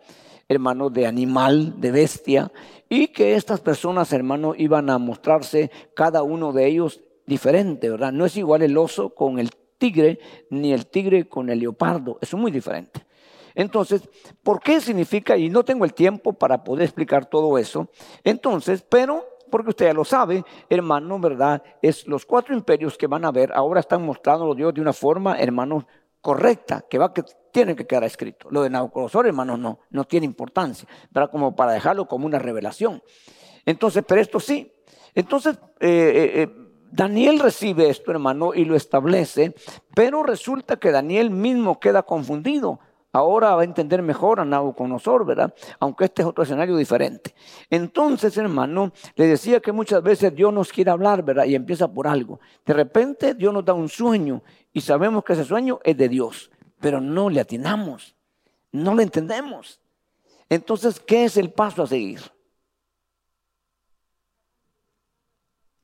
Hermanos, 0.47 0.93
de 0.93 1.07
animal, 1.07 1.79
de 1.79 1.91
bestia, 1.91 2.51
y 2.89 3.07
que 3.07 3.35
estas 3.35 3.59
personas, 3.61 4.11
hermanos, 4.13 4.55
iban 4.59 4.89
a 4.89 4.97
mostrarse 4.97 5.71
cada 5.95 6.23
uno 6.23 6.51
de 6.51 6.67
ellos 6.67 7.01
diferente, 7.25 7.89
¿verdad? 7.89 8.11
No 8.11 8.25
es 8.25 8.37
igual 8.37 8.61
el 8.61 8.77
oso 8.77 9.15
con 9.15 9.39
el 9.39 9.51
tigre, 9.77 10.19
ni 10.49 10.73
el 10.73 10.87
tigre 10.87 11.27
con 11.27 11.49
el 11.49 11.59
leopardo, 11.59 12.17
es 12.21 12.33
muy 12.33 12.51
diferente. 12.51 13.05
Entonces, 13.55 14.01
¿por 14.41 14.61
qué 14.61 14.81
significa? 14.81 15.37
Y 15.37 15.49
no 15.49 15.63
tengo 15.63 15.85
el 15.85 15.93
tiempo 15.93 16.33
para 16.33 16.63
poder 16.63 16.85
explicar 16.85 17.25
todo 17.25 17.57
eso. 17.57 17.87
Entonces, 18.23 18.83
pero 18.87 19.25
porque 19.53 19.69
usted 19.69 19.85
ya 19.85 19.93
lo 19.93 20.03
sabe, 20.03 20.43
hermano, 20.67 21.19
¿verdad? 21.19 21.61
Es 21.79 22.07
los 22.07 22.25
cuatro 22.25 22.55
imperios 22.55 22.97
que 22.97 23.05
van 23.05 23.23
a 23.23 23.31
ver, 23.31 23.51
ahora 23.53 23.81
están 23.81 24.03
mostrando 24.03 24.55
Dios 24.55 24.73
de 24.73 24.81
una 24.81 24.93
forma, 24.93 25.37
hermano, 25.37 25.85
correcta, 26.23 26.85
que 26.89 26.97
va 26.97 27.13
que 27.13 27.21
tiene 27.51 27.75
que 27.75 27.85
quedar 27.85 28.05
escrito. 28.05 28.47
Lo 28.49 28.63
de 28.63 28.69
Nabucodonosor, 28.69 29.27
hermano, 29.27 29.57
no, 29.57 29.81
no 29.91 30.05
tiene 30.05 30.25
importancia, 30.25 30.87
¿verdad? 31.11 31.29
Como 31.29 31.55
para 31.55 31.73
dejarlo 31.73 32.07
como 32.07 32.25
una 32.25 32.39
revelación. 32.39 33.03
Entonces, 33.65 34.03
pero 34.07 34.21
esto 34.21 34.39
sí. 34.39 34.73
Entonces, 35.13 35.57
eh, 35.79 35.89
eh, 35.89 36.41
eh, 36.41 36.49
Daniel 36.91 37.39
recibe 37.39 37.89
esto, 37.89 38.11
hermano, 38.11 38.53
y 38.55 38.63
lo 38.63 38.75
establece, 38.75 39.53
pero 39.93 40.23
resulta 40.23 40.77
que 40.77 40.91
Daniel 40.91 41.29
mismo 41.29 41.79
queda 41.79 42.03
confundido 42.03 42.79
Ahora 43.15 43.53
va 43.53 43.61
a 43.61 43.63
entender 43.63 44.01
mejor 44.01 44.39
a 44.39 44.45
Nabucodonosor, 44.45 45.23
¿verdad? 45.23 45.53
Aunque 45.79 46.05
este 46.05 46.23
es 46.23 46.27
otro 46.27 46.43
escenario 46.43 46.75
diferente. 46.75 47.35
Entonces, 47.69 48.35
hermano, 48.37 48.91
le 49.15 49.27
decía 49.27 49.59
que 49.59 49.71
muchas 49.71 50.01
veces 50.01 50.33
Dios 50.33 50.51
nos 50.51 50.71
quiere 50.73 50.89
hablar, 50.89 51.23
¿verdad? 51.23 51.45
Y 51.45 51.53
empieza 51.53 51.87
por 51.87 52.07
algo. 52.07 52.39
De 52.65 52.73
repente 52.73 53.35
Dios 53.35 53.53
nos 53.53 53.63
da 53.63 53.73
un 53.73 53.87
sueño 53.87 54.41
y 54.73 54.81
sabemos 54.81 55.23
que 55.23 55.33
ese 55.33 55.45
sueño 55.45 55.79
es 55.83 55.95
de 55.95 56.09
Dios, 56.09 56.49
pero 56.79 56.99
no 56.99 57.29
le 57.29 57.39
atinamos, 57.39 58.15
no 58.71 58.95
le 58.95 59.03
entendemos. 59.03 59.79
Entonces, 60.49 60.99
¿qué 60.99 61.25
es 61.25 61.37
el 61.37 61.51
paso 61.51 61.83
a 61.83 61.87
seguir? 61.87 62.19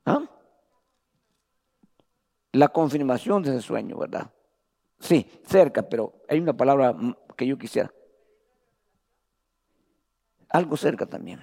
¿Ah? 0.04 0.24
La 2.54 2.70
confirmación 2.70 3.44
de 3.44 3.52
ese 3.52 3.62
sueño, 3.62 4.00
¿verdad? 4.00 4.32
Sí, 5.00 5.26
cerca, 5.46 5.88
pero 5.88 6.14
hay 6.28 6.40
una 6.40 6.56
palabra 6.56 6.96
que 7.38 7.48
yo 7.48 7.58
quisiera. 7.58 7.92
Algo 10.50 10.76
cerca 10.78 11.06
también. 11.06 11.40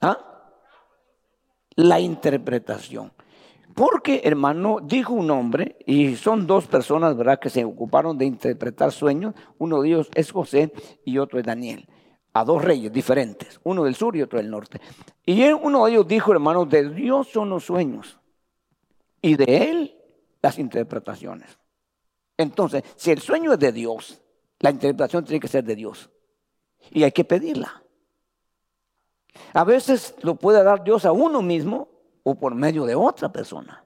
¿Ah? 0.00 0.52
La 1.74 2.00
interpretación. 2.00 3.12
Porque, 3.74 4.22
hermano, 4.24 4.78
dijo 4.82 5.12
un 5.12 5.30
hombre, 5.30 5.76
y 5.86 6.16
son 6.16 6.46
dos 6.46 6.66
personas, 6.66 7.16
¿verdad?, 7.16 7.38
que 7.38 7.50
se 7.50 7.64
ocuparon 7.64 8.18
de 8.18 8.24
interpretar 8.24 8.92
sueños. 8.92 9.34
Uno 9.58 9.80
de 9.80 9.88
ellos 9.88 10.10
es 10.14 10.32
José 10.32 10.72
y 11.04 11.18
otro 11.18 11.38
es 11.38 11.46
Daniel. 11.46 11.88
A 12.32 12.44
dos 12.44 12.64
reyes 12.64 12.92
diferentes, 12.92 13.60
uno 13.64 13.84
del 13.84 13.94
sur 13.94 14.16
y 14.16 14.22
otro 14.22 14.38
del 14.38 14.50
norte. 14.50 14.80
Y 15.24 15.44
uno 15.44 15.84
de 15.84 15.92
ellos 15.92 16.06
dijo, 16.06 16.32
hermano, 16.32 16.66
de 16.66 16.90
Dios 16.90 17.28
son 17.28 17.50
los 17.50 17.64
sueños 17.64 18.18
y 19.22 19.36
de 19.36 19.70
él 19.70 19.96
las 20.42 20.58
interpretaciones. 20.58 21.58
Entonces, 22.38 22.84
si 22.96 23.10
el 23.10 23.20
sueño 23.20 23.52
es 23.52 23.58
de 23.58 23.72
Dios, 23.72 24.22
la 24.60 24.70
interpretación 24.70 25.24
tiene 25.24 25.40
que 25.40 25.48
ser 25.48 25.64
de 25.64 25.74
Dios. 25.74 26.08
Y 26.90 27.02
hay 27.02 27.12
que 27.12 27.24
pedirla. 27.24 27.82
A 29.52 29.64
veces 29.64 30.14
lo 30.22 30.36
puede 30.36 30.62
dar 30.62 30.82
Dios 30.82 31.04
a 31.04 31.12
uno 31.12 31.42
mismo 31.42 31.88
o 32.22 32.36
por 32.36 32.54
medio 32.54 32.86
de 32.86 32.94
otra 32.94 33.30
persona. 33.30 33.84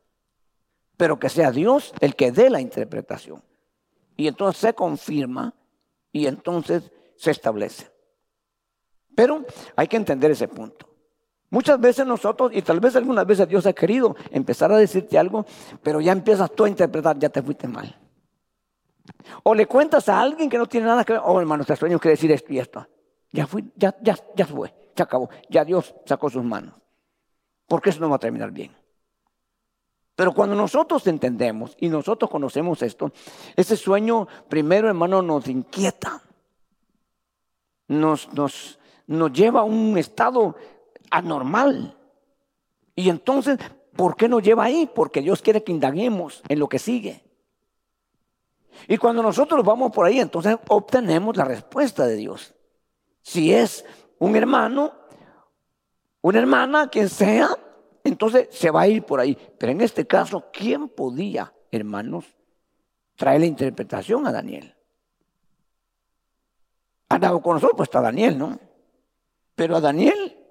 Pero 0.96 1.18
que 1.18 1.30
sea 1.30 1.50
Dios 1.50 1.94
el 2.00 2.14
que 2.14 2.30
dé 2.30 2.50
la 2.50 2.60
interpretación. 2.60 3.42
Y 4.16 4.28
entonces 4.28 4.60
se 4.60 4.74
confirma 4.74 5.54
y 6.12 6.26
entonces 6.26 6.92
se 7.16 7.30
establece. 7.30 7.90
Pero 9.16 9.44
hay 9.76 9.88
que 9.88 9.96
entender 9.96 10.30
ese 10.30 10.48
punto. 10.48 10.88
Muchas 11.48 11.80
veces 11.80 12.06
nosotros, 12.06 12.50
y 12.54 12.62
tal 12.62 12.80
vez 12.80 12.96
algunas 12.96 13.26
veces 13.26 13.48
Dios 13.48 13.66
ha 13.66 13.72
querido 13.72 14.16
empezar 14.30 14.72
a 14.72 14.76
decirte 14.76 15.18
algo, 15.18 15.44
pero 15.82 16.00
ya 16.00 16.12
empiezas 16.12 16.50
tú 16.52 16.64
a 16.64 16.68
interpretar, 16.68 17.18
ya 17.18 17.28
te 17.28 17.42
fuiste 17.42 17.68
mal. 17.68 18.01
O 19.42 19.54
le 19.54 19.66
cuentas 19.66 20.08
a 20.08 20.20
alguien 20.20 20.48
que 20.48 20.58
no 20.58 20.66
tiene 20.66 20.86
nada 20.86 21.04
que 21.04 21.14
ver, 21.14 21.22
oh 21.24 21.40
hermano, 21.40 21.62
este 21.62 21.76
sueño 21.76 21.98
quiere 21.98 22.12
decir 22.12 22.30
esto 22.30 22.52
y 22.52 22.58
esto. 22.58 22.86
Ya, 23.32 23.46
fui, 23.46 23.72
ya, 23.76 23.96
ya, 24.02 24.16
ya 24.36 24.46
fue, 24.46 24.72
se 24.94 25.02
acabó. 25.02 25.30
Ya 25.48 25.64
Dios 25.64 25.94
sacó 26.04 26.28
sus 26.28 26.44
manos. 26.44 26.74
Porque 27.66 27.90
eso 27.90 28.00
no 28.00 28.10
va 28.10 28.16
a 28.16 28.20
terminar 28.20 28.50
bien. 28.50 28.70
Pero 30.14 30.32
cuando 30.32 30.54
nosotros 30.54 31.06
entendemos 31.06 31.74
y 31.80 31.88
nosotros 31.88 32.30
conocemos 32.30 32.82
esto, 32.82 33.10
ese 33.56 33.76
sueño 33.76 34.28
primero, 34.48 34.88
hermano, 34.88 35.22
nos 35.22 35.48
inquieta. 35.48 36.22
Nos, 37.88 38.32
nos, 38.34 38.78
nos 39.06 39.32
lleva 39.32 39.60
a 39.60 39.64
un 39.64 39.96
estado 39.96 40.54
anormal. 41.10 41.96
Y 42.94 43.08
entonces, 43.08 43.58
¿por 43.96 44.16
qué 44.16 44.28
nos 44.28 44.42
lleva 44.42 44.64
ahí? 44.64 44.88
Porque 44.94 45.22
Dios 45.22 45.40
quiere 45.40 45.64
que 45.64 45.72
indaguemos 45.72 46.42
en 46.48 46.58
lo 46.58 46.68
que 46.68 46.78
sigue. 46.78 47.24
Y 48.88 48.96
cuando 48.96 49.22
nosotros 49.22 49.64
vamos 49.64 49.92
por 49.92 50.06
ahí, 50.06 50.20
entonces 50.20 50.56
obtenemos 50.68 51.36
la 51.36 51.44
respuesta 51.44 52.06
de 52.06 52.16
Dios. 52.16 52.54
Si 53.22 53.52
es 53.52 53.84
un 54.18 54.36
hermano, 54.36 54.92
una 56.20 56.38
hermana, 56.38 56.88
quien 56.88 57.08
sea, 57.08 57.50
entonces 58.04 58.48
se 58.50 58.70
va 58.70 58.82
a 58.82 58.88
ir 58.88 59.04
por 59.04 59.20
ahí. 59.20 59.36
Pero 59.58 59.72
en 59.72 59.80
este 59.80 60.06
caso, 60.06 60.46
¿quién 60.52 60.88
podía, 60.88 61.52
hermanos, 61.70 62.24
traer 63.16 63.40
la 63.40 63.46
interpretación 63.46 64.26
a 64.26 64.32
Daniel? 64.32 64.74
A 67.08 67.18
nosotros, 67.18 67.72
pues 67.76 67.88
está 67.88 68.00
Daniel, 68.00 68.38
¿no? 68.38 68.58
Pero 69.54 69.76
a 69.76 69.80
Daniel 69.80 70.42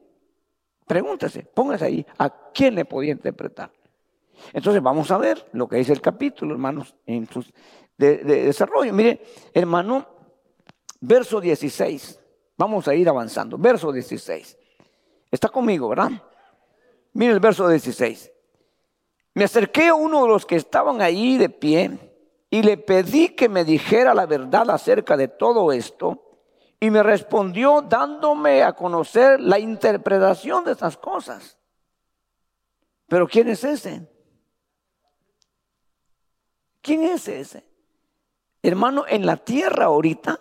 Pregúntese, 0.92 1.44
póngase 1.44 1.86
ahí, 1.86 2.06
¿a 2.18 2.52
quién 2.54 2.76
le 2.76 2.84
podía 2.84 3.14
interpretar? 3.14 3.72
Entonces 4.52 4.84
vamos 4.84 5.10
a 5.10 5.18
ver 5.18 5.48
lo 5.54 5.66
que 5.70 5.78
dice 5.78 5.94
el 5.94 6.02
capítulo, 6.02 6.54
hermanos, 6.54 6.98
en 7.06 7.28
sus 7.28 7.54
de, 8.02 8.46
desarrollo. 8.46 8.92
Mire, 8.94 9.22
hermano, 9.54 10.08
verso 11.00 11.40
16. 11.40 12.20
Vamos 12.58 12.88
a 12.88 12.96
ir 12.96 13.08
avanzando. 13.08 13.58
Verso 13.58 13.92
16. 13.92 14.58
Está 15.30 15.50
conmigo, 15.50 15.90
¿verdad? 15.90 16.12
Mire 17.14 17.34
el 17.34 17.40
verso 17.40 17.68
16. 17.68 18.32
Me 19.34 19.44
acerqué 19.44 19.88
a 19.88 19.94
uno 19.94 20.24
de 20.24 20.28
los 20.28 20.46
que 20.46 20.56
estaban 20.56 21.02
ahí 21.02 21.38
de 21.38 21.50
pie 21.50 21.98
y 22.50 22.64
le 22.64 22.78
pedí 22.78 23.30
que 23.30 23.48
me 23.48 23.64
dijera 23.64 24.14
la 24.14 24.26
verdad 24.26 24.70
acerca 24.70 25.16
de 25.16 25.28
todo 25.28 25.72
esto. 25.72 26.28
Y 26.80 26.90
me 26.90 27.04
respondió 27.04 27.82
dándome 27.84 28.64
a 28.64 28.74
conocer 28.74 29.40
la 29.40 29.60
interpretación 29.60 30.66
de 30.66 30.72
estas 30.72 30.98
cosas. 30.98 31.58
Pero 33.08 33.28
¿quién 33.28 33.50
es 33.50 33.64
ese? 33.64 34.10
¿Quién 36.82 37.04
es 37.04 37.28
ese? 37.28 37.71
Hermano, 38.64 39.06
en 39.08 39.26
la 39.26 39.38
tierra 39.38 39.86
ahorita, 39.86 40.40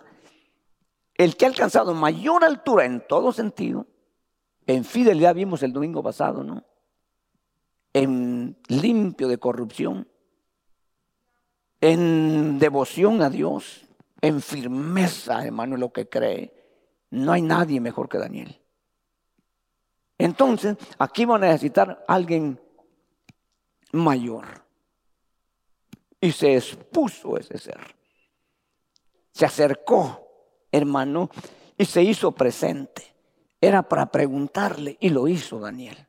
el 1.15 1.35
que 1.35 1.45
ha 1.45 1.49
alcanzado 1.49 1.93
mayor 1.93 2.43
altura 2.43 2.85
en 2.85 3.05
todo 3.07 3.31
sentido, 3.31 3.87
en 4.67 4.85
fidelidad 4.85 5.35
vimos 5.35 5.63
el 5.63 5.73
domingo 5.73 6.03
pasado, 6.03 6.43
¿no? 6.43 6.63
En 7.93 8.57
limpio 8.67 9.27
de 9.27 9.37
corrupción, 9.37 10.07
en 11.81 12.59
devoción 12.59 13.21
a 13.21 13.29
Dios, 13.29 13.81
en 14.21 14.41
firmeza, 14.41 15.45
hermano, 15.45 15.75
en 15.75 15.81
lo 15.81 15.91
que 15.91 16.07
cree. 16.07 16.53
No 17.09 17.33
hay 17.33 17.41
nadie 17.41 17.81
mejor 17.81 18.07
que 18.07 18.19
Daniel. 18.19 18.61
Entonces, 20.17 20.77
aquí 20.99 21.25
van 21.25 21.43
a 21.43 21.47
necesitar 21.47 22.05
alguien 22.07 22.61
mayor. 23.91 24.45
Y 26.21 26.31
se 26.31 26.55
expuso 26.55 27.37
ese 27.37 27.57
ser. 27.57 28.00
Se 29.31 29.45
acercó, 29.45 30.27
hermano, 30.71 31.29
y 31.77 31.85
se 31.85 32.03
hizo 32.03 32.31
presente. 32.31 33.15
Era 33.59 33.83
para 33.83 34.07
preguntarle 34.07 34.97
y 34.99 35.09
lo 35.09 35.27
hizo 35.27 35.59
Daniel. 35.59 36.07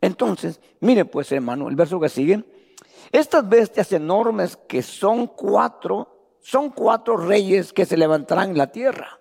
Entonces, 0.00 0.60
mire 0.80 1.04
pues, 1.04 1.30
hermano, 1.32 1.68
el 1.68 1.76
verso 1.76 2.00
que 2.00 2.08
sigue. 2.08 2.44
Estas 3.12 3.48
bestias 3.48 3.92
enormes 3.92 4.56
que 4.56 4.82
son 4.82 5.26
cuatro 5.26 6.20
son 6.42 6.70
cuatro 6.70 7.16
reyes 7.16 7.72
que 7.72 7.84
se 7.84 7.96
levantarán 7.96 8.50
en 8.50 8.58
la 8.58 8.72
tierra. 8.72 9.20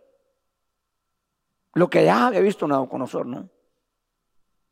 Lo 1.73 1.89
que 1.89 2.05
ya 2.05 2.27
había 2.27 2.39
visto 2.39 2.67
Nabucodonosor, 2.67 3.25
¿no? 3.25 3.49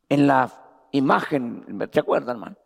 En 0.08 0.26
la 0.26 0.50
imagen, 0.92 1.88
¿te 1.90 2.00
acuerdas, 2.00 2.30
hermano? 2.30 2.56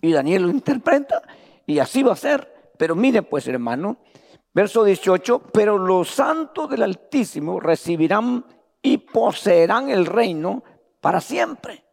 Y 0.00 0.12
Daniel 0.12 0.42
lo 0.42 0.50
interpreta 0.50 1.22
y 1.66 1.78
así 1.78 2.02
va 2.02 2.12
a 2.12 2.16
ser. 2.16 2.72
Pero 2.76 2.94
mire 2.94 3.22
pues, 3.22 3.46
hermano, 3.48 3.98
verso 4.52 4.84
18, 4.84 5.40
pero 5.52 5.78
los 5.78 6.10
santos 6.10 6.70
del 6.70 6.82
Altísimo 6.82 7.60
recibirán 7.60 8.44
y 8.82 8.98
poseerán 8.98 9.90
el 9.90 10.06
reino 10.06 10.62
para 11.00 11.20
siempre. 11.20 11.84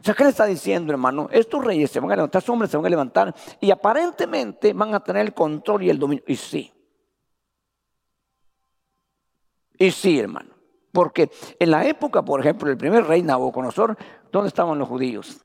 O 0.00 0.04
sea, 0.04 0.14
¿qué 0.14 0.24
le 0.24 0.30
está 0.30 0.46
diciendo, 0.46 0.92
hermano? 0.92 1.28
Estos 1.32 1.64
reyes 1.64 1.90
se 1.90 2.00
van 2.00 2.12
a 2.12 2.16
levantar, 2.16 2.38
estos 2.38 2.52
hombres 2.52 2.70
se 2.70 2.76
van 2.76 2.86
a 2.86 2.90
levantar 2.90 3.34
y 3.60 3.70
aparentemente 3.70 4.72
van 4.72 4.94
a 4.94 5.00
tener 5.00 5.26
el 5.26 5.34
control 5.34 5.82
y 5.82 5.90
el 5.90 5.98
dominio. 5.98 6.24
Y 6.26 6.36
sí. 6.36 6.72
Y 9.78 9.90
sí, 9.90 10.18
hermano. 10.18 10.54
Porque 10.92 11.30
en 11.58 11.70
la 11.70 11.84
época, 11.86 12.22
por 12.22 12.40
ejemplo, 12.40 12.68
del 12.68 12.78
primer 12.78 13.04
rey 13.04 13.22
Nabucodonosor, 13.22 13.96
¿dónde 14.30 14.48
estaban 14.48 14.78
los 14.78 14.88
judíos? 14.88 15.40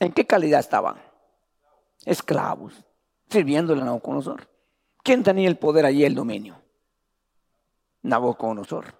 ¿En 0.00 0.12
qué 0.12 0.26
calidad 0.26 0.60
estaban? 0.60 0.96
Esclavos, 2.04 2.72
sirviéndole 3.28 3.82
a 3.82 3.84
Nabucodonosor. 3.84 4.48
¿Quién 5.02 5.22
tenía 5.22 5.48
el 5.48 5.58
poder 5.58 5.86
allí, 5.86 6.04
el 6.04 6.14
dominio? 6.14 6.60
Nabucodonosor. 8.02 8.94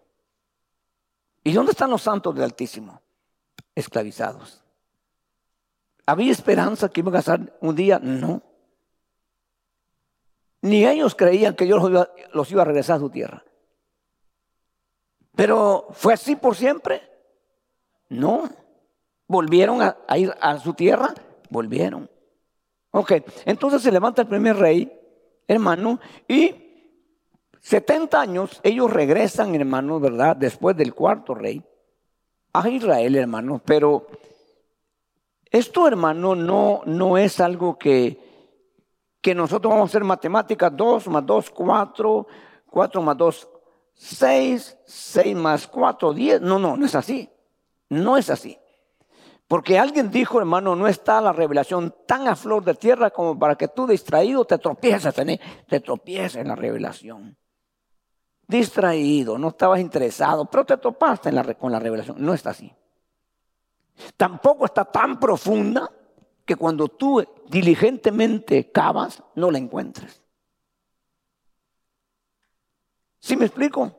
¿Y 1.45 1.53
dónde 1.53 1.73
están 1.73 1.91
los 1.91 2.03
santos 2.03 2.35
del 2.35 2.45
Altísimo? 2.45 3.01
Esclavizados. 3.75 4.62
¿Había 6.07 6.33
esperanza 6.33 6.88
que 6.88 7.01
iban 7.01 7.17
a 7.17 7.19
estar 7.21 7.59
un 7.61 7.75
día? 7.75 7.99
No. 7.99 8.43
Ni 10.62 10.87
ellos 10.87 11.14
creían 11.14 11.55
que 11.55 11.64
Dios 11.64 11.81
los 12.33 12.51
iba, 12.51 12.62
a 12.62 12.64
regresar 12.64 12.97
a 12.97 13.01
su 13.01 13.11
tierra. 13.11 13.45
Pero 15.37 15.88
¿fue 15.93 16.14
así 16.14 16.35
por 16.35 16.57
siempre? 16.57 17.03
No. 18.09 18.49
¿Volvieron 19.27 19.81
a 19.83 20.19
ir 20.19 20.35
a 20.41 20.59
su 20.59 20.75
tierra? 20.75 21.14
Volvieron. 21.51 22.11
Ok, 22.99 23.13
entonces 23.45 23.81
se 23.81 23.93
levanta 23.93 24.23
el 24.23 24.29
primer 24.29 24.57
rey, 24.57 24.93
hermano, 25.47 26.01
y 26.27 26.53
70 27.61 28.21
años 28.21 28.61
ellos 28.65 28.93
regresan, 28.93 29.55
hermanos, 29.55 30.01
¿verdad? 30.01 30.35
Después 30.35 30.77
del 30.77 30.93
cuarto 30.95 31.33
rey 31.33 31.63
a 32.53 32.69
Israel, 32.69 33.15
hermanos. 33.15 33.63
Pero 33.65 34.09
esto, 35.49 35.87
hermano, 35.87 36.35
no, 36.35 36.81
no 36.87 37.17
es 37.17 37.39
algo 37.39 37.79
que, 37.79 38.19
que 39.21 39.33
nosotros 39.33 39.71
vamos 39.71 39.91
a 39.91 39.93
hacer 39.93 40.03
matemáticas. 40.03 40.77
2 40.77 41.07
más 41.07 41.25
2, 41.25 41.51
4, 41.51 42.27
4 42.69 43.03
más 43.03 43.17
2, 43.17 43.49
6, 43.95 44.79
6 44.85 45.37
más 45.37 45.69
4, 45.69 46.13
10. 46.15 46.41
No, 46.41 46.59
no, 46.59 46.77
no 46.77 46.85
es 46.85 46.97
así. 46.97 47.31
No 47.91 48.17
es 48.17 48.29
así. 48.29 48.59
Porque 49.49 49.79
alguien 49.79 50.11
dijo, 50.11 50.39
hermano, 50.39 50.77
no 50.77 50.87
está 50.87 51.21
la 51.21 51.33
revelación 51.33 51.95
tan 52.07 52.29
a 52.29 52.37
flor 52.37 52.63
de 52.65 52.75
tierra 52.75 53.11
como 53.11 53.37
para 53.37 53.57
que 53.57 53.67
tú 53.67 53.87
distraído 53.87 54.45
te 54.45 54.59
tropieces, 54.59 55.15
te 55.67 55.81
tropieces 55.81 56.37
en 56.37 56.49
la 56.49 56.55
revelación 56.55 57.37
distraído, 58.49 59.39
no 59.39 59.49
estabas 59.49 59.79
interesado, 59.79 60.47
pero 60.47 60.65
te 60.65 60.79
topaste 60.79 61.31
con 61.55 61.71
la 61.71 61.79
revelación. 61.79 62.17
No 62.19 62.33
está 62.33 62.51
así. 62.51 62.75
Tampoco 64.17 64.65
está 64.65 64.87
tan 64.87 65.21
profunda 65.21 65.91
que 66.45 66.57
cuando 66.57 66.89
tú 66.89 67.23
diligentemente 67.49 68.73
cavas, 68.73 69.23
no 69.35 69.51
la 69.51 69.59
encuentres. 69.59 70.23
¿Sí 73.21 73.37
me 73.37 73.45
explico? 73.45 73.93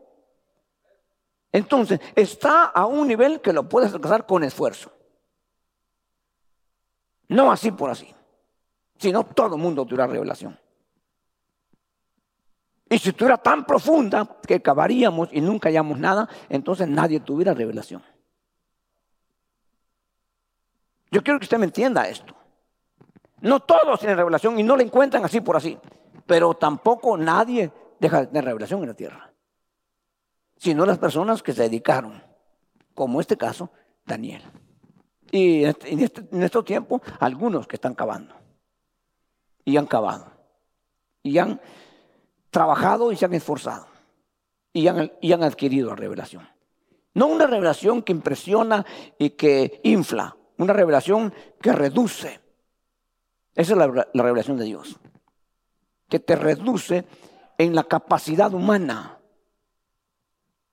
Entonces, 1.52 2.00
está 2.16 2.66
a 2.66 2.86
un 2.86 3.08
nivel 3.08 3.42
que 3.42 3.54
lo 3.54 3.70
puedes 3.70 3.94
alcanzar 3.94 4.26
con 4.26 4.44
esfuerzo. 4.44 4.92
No 7.30 7.52
así 7.52 7.72
por 7.72 7.90
así, 7.90 8.14
sino 8.98 9.24
todo 9.24 9.56
el 9.56 9.62
mundo 9.62 9.86
tuviera 9.86 10.08
revelación. 10.08 10.60
Y 12.90 12.98
si 12.98 13.10
estuviera 13.10 13.38
tan 13.38 13.66
profunda 13.66 14.40
que 14.46 14.62
cavaríamos 14.62 15.30
y 15.32 15.42
nunca 15.42 15.70
hallamos 15.70 16.00
nada, 16.00 16.28
entonces 16.50 16.88
nadie 16.88 17.20
tuviera 17.20 17.54
revelación. 17.54 18.02
Yo 21.12 21.24
quiero 21.24 21.40
que 21.40 21.46
usted 21.46 21.60
me 21.60 21.66
entienda 21.66 22.08
esto. 22.08 22.36
No 23.42 23.60
todos 23.60 24.00
tienen 24.00 24.18
revelación 24.18 24.60
y 24.60 24.64
no 24.64 24.76
la 24.76 24.84
encuentran 24.84 25.24
así 25.24 25.40
por 25.40 25.56
así, 25.56 25.78
pero 26.26 26.56
tampoco 26.56 27.16
nadie 27.16 27.72
deja 28.00 28.22
de 28.22 28.28
tener 28.28 28.46
revelación 28.46 28.82
en 28.82 28.90
la 28.90 28.96
tierra, 28.96 29.32
sino 30.58 30.86
las 30.86 30.98
personas 30.98 31.44
que 31.44 31.54
se 31.54 31.64
dedicaron, 31.64 32.24
como 32.96 33.22
este 33.22 33.38
caso, 33.38 33.72
Daniel. 34.06 34.42
Y 35.32 35.64
en, 35.64 35.70
este, 35.70 36.04
este, 36.04 36.26
en 36.32 36.44
estos 36.44 36.66
tiempos, 36.66 37.02
algunos 37.20 37.68
que 37.68 37.76
están 37.76 37.96
cavando, 37.96 38.36
y 39.64 39.78
han 39.78 39.86
cavado, 39.86 40.32
y 41.22 41.38
han 41.38 41.62
trabajado 42.50 43.12
y 43.12 43.16
se 43.16 43.26
han 43.26 43.34
esforzado, 43.34 43.88
y 44.74 44.88
han, 44.88 45.12
y 45.22 45.32
han 45.32 45.44
adquirido 45.44 45.90
la 45.90 45.96
revelación. 45.96 46.48
No 47.14 47.28
una 47.28 47.48
revelación 47.48 48.02
que 48.02 48.12
impresiona 48.12 48.86
y 49.18 49.32
que 49.32 49.82
infla, 49.84 50.36
una 50.58 50.74
revelación 50.74 51.34
que 51.62 51.74
reduce. 51.74 52.40
Esa 53.56 53.74
es 53.74 53.78
la 53.78 54.24
revelación 54.24 54.58
de 54.58 54.66
Dios, 54.66 55.00
que 56.08 56.20
te 56.20 56.36
reduce 56.36 57.06
en 57.58 57.76
la 57.76 57.84
capacidad 57.84 58.54
humana. 58.54 59.19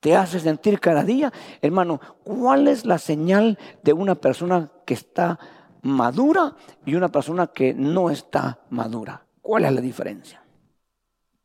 Te 0.06 0.14
hace 0.14 0.38
sentir 0.38 0.78
cada 0.78 1.02
día, 1.02 1.32
hermano, 1.60 2.00
¿cuál 2.22 2.68
es 2.68 2.86
la 2.86 2.96
señal 2.96 3.58
de 3.82 3.92
una 3.92 4.14
persona 4.14 4.70
que 4.84 4.94
está 4.94 5.36
madura 5.82 6.54
y 6.84 6.94
una 6.94 7.08
persona 7.08 7.48
que 7.48 7.74
no 7.74 8.08
está 8.08 8.60
madura? 8.70 9.26
¿Cuál 9.42 9.64
es 9.64 9.72
la 9.72 9.80
diferencia? 9.80 10.40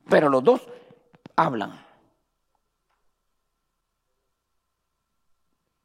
Pero 0.07 0.29
los 0.29 0.43
dos 0.43 0.61
hablan. 1.35 1.71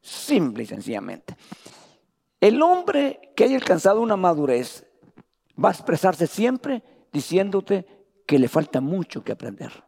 Simple 0.03 0.65
y 0.65 0.67
sencillamente. 0.67 1.35
El 2.39 2.61
hombre 2.61 3.33
que 3.35 3.45
haya 3.45 3.57
alcanzado 3.57 4.03
una 4.03 4.19
madurez 4.19 4.87
va 5.59 5.71
a 5.71 5.73
expresarse 5.73 6.27
siempre 6.27 6.83
diciéndote 7.11 7.87
que 8.27 8.39
le 8.39 8.49
falta 8.49 8.83
mucho 8.83 9.25
que 9.25 9.33
aprender. 9.33 9.86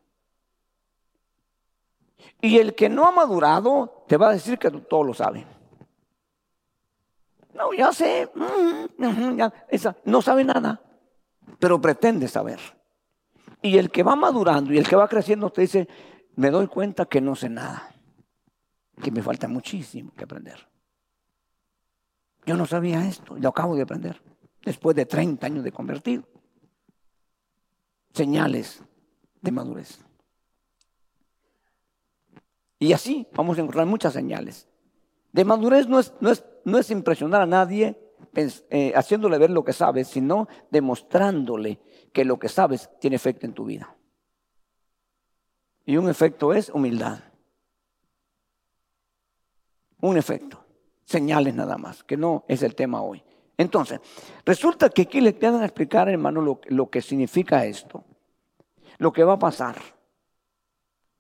Y 2.41 2.59
el 2.59 2.75
que 2.75 2.89
no 2.89 3.07
ha 3.07 3.11
madurado 3.11 4.05
te 4.07 4.17
va 4.17 4.29
a 4.29 4.33
decir 4.33 4.59
que 4.59 4.71
todo 4.71 5.05
lo 5.05 5.15
sabe. 5.15 5.47
No, 7.55 7.73
ya 7.73 7.93
sé, 7.93 8.31
mm, 8.35 9.03
no 10.05 10.23
sabe 10.23 10.45
nada, 10.45 10.81
pero 11.59 11.81
pretende 11.81 12.29
saber. 12.29 12.61
Y 13.63 13.79
el 13.79 13.91
que 13.91 14.05
va 14.05 14.15
madurando 14.15 14.73
y 14.73 14.79
el 14.79 14.89
que 14.89 14.95
va 14.95 15.09
creciendo 15.09 15.51
te 15.51 15.63
dice, 15.63 15.89
me 16.37 16.51
doy 16.51 16.69
cuenta 16.69 17.07
que 17.07 17.21
no 17.21 17.35
sé 17.35 17.49
nada, 17.49 17.93
que 19.03 19.11
me 19.11 19.23
falta 19.23 19.49
muchísimo 19.49 20.13
que 20.17 20.25
aprender. 20.25 20.69
Yo 22.47 22.57
no 22.57 22.67
sabía 22.67 23.05
esto, 23.07 23.37
lo 23.37 23.49
acabo 23.49 23.75
de 23.75 23.83
aprender, 23.83 24.23
después 24.65 24.95
de 24.95 25.07
30 25.07 25.47
años 25.47 25.65
de 25.65 25.73
convertido 25.73 26.25
señales 28.19 28.83
de 29.41 29.53
madurez. 29.53 30.01
Y 32.79 32.93
así 32.93 33.27
vamos 33.33 33.59
a 33.59 33.63
encontrar 33.63 33.87
muchas 33.87 34.13
señales. 34.13 34.69
De 35.33 35.45
madurez 35.45 35.89
no 35.89 35.99
es, 35.99 36.15
no 36.21 36.31
es, 36.31 36.45
no 36.65 36.79
es 36.79 36.91
impresionar 36.91 37.43
a 37.43 37.47
nadie 37.47 37.99
eh, 38.35 38.93
haciéndole 38.95 39.39
ver 39.39 39.51
lo 39.51 39.65
que 39.65 39.73
sabes, 39.73 40.09
sino 40.09 40.49
demostrándole 40.71 41.81
que 42.13 42.25
lo 42.25 42.39
que 42.39 42.49
sabes 42.49 42.89
tiene 43.01 43.17
efecto 43.17 43.47
en 43.47 43.53
tu 43.53 43.65
vida. 43.65 43.97
Y 45.85 45.97
un 45.97 46.09
efecto 46.09 46.53
es 46.53 46.69
humildad. 46.69 47.21
Un 50.01 50.17
efecto. 50.17 50.65
Señales 51.05 51.55
nada 51.55 51.79
más, 51.79 52.05
que 52.05 52.17
no 52.17 52.45
es 52.49 52.63
el 52.63 52.75
tema 52.75 53.03
hoy. 53.03 53.25
Entonces, 53.57 54.01
resulta 54.45 54.91
que 54.91 55.03
aquí 55.03 55.21
le 55.21 55.35
quedan 55.35 55.63
a 55.63 55.65
explicar, 55.65 56.09
hermano, 56.09 56.41
lo, 56.41 56.61
lo 56.67 56.91
que 56.91 57.03
significa 57.03 57.65
esto, 57.65 58.05
lo 58.99 59.13
que 59.13 59.25
va 59.25 59.33
a 59.33 59.39
pasar. 59.39 59.77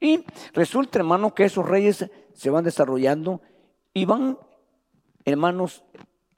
Y 0.00 0.24
resulta, 0.52 0.98
hermano, 0.98 1.34
que 1.34 1.44
esos 1.44 1.66
reyes 1.66 2.08
se 2.32 2.50
van 2.50 2.64
desarrollando 2.64 3.40
y 3.92 4.04
van, 4.04 4.38
hermanos, 5.24 5.84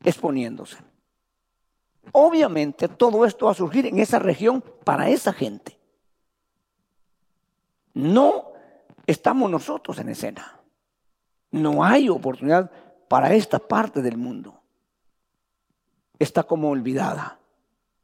exponiéndose. 0.02 0.78
Obviamente 2.12 2.88
todo 2.88 3.24
esto 3.24 3.46
va 3.46 3.52
a 3.52 3.54
surgir 3.54 3.86
en 3.86 3.98
esa 3.98 4.18
región 4.18 4.64
para 4.84 5.10
esa 5.10 5.32
gente. 5.32 5.78
No 7.92 8.52
estamos 9.06 9.50
nosotros 9.50 9.98
en 9.98 10.08
escena. 10.08 10.60
No 11.50 11.84
hay 11.84 12.08
oportunidad 12.08 12.70
para 13.08 13.34
esta 13.34 13.58
parte 13.58 14.00
del 14.00 14.16
mundo 14.16 14.60
está 16.20 16.44
como 16.44 16.70
olvidada. 16.70 17.40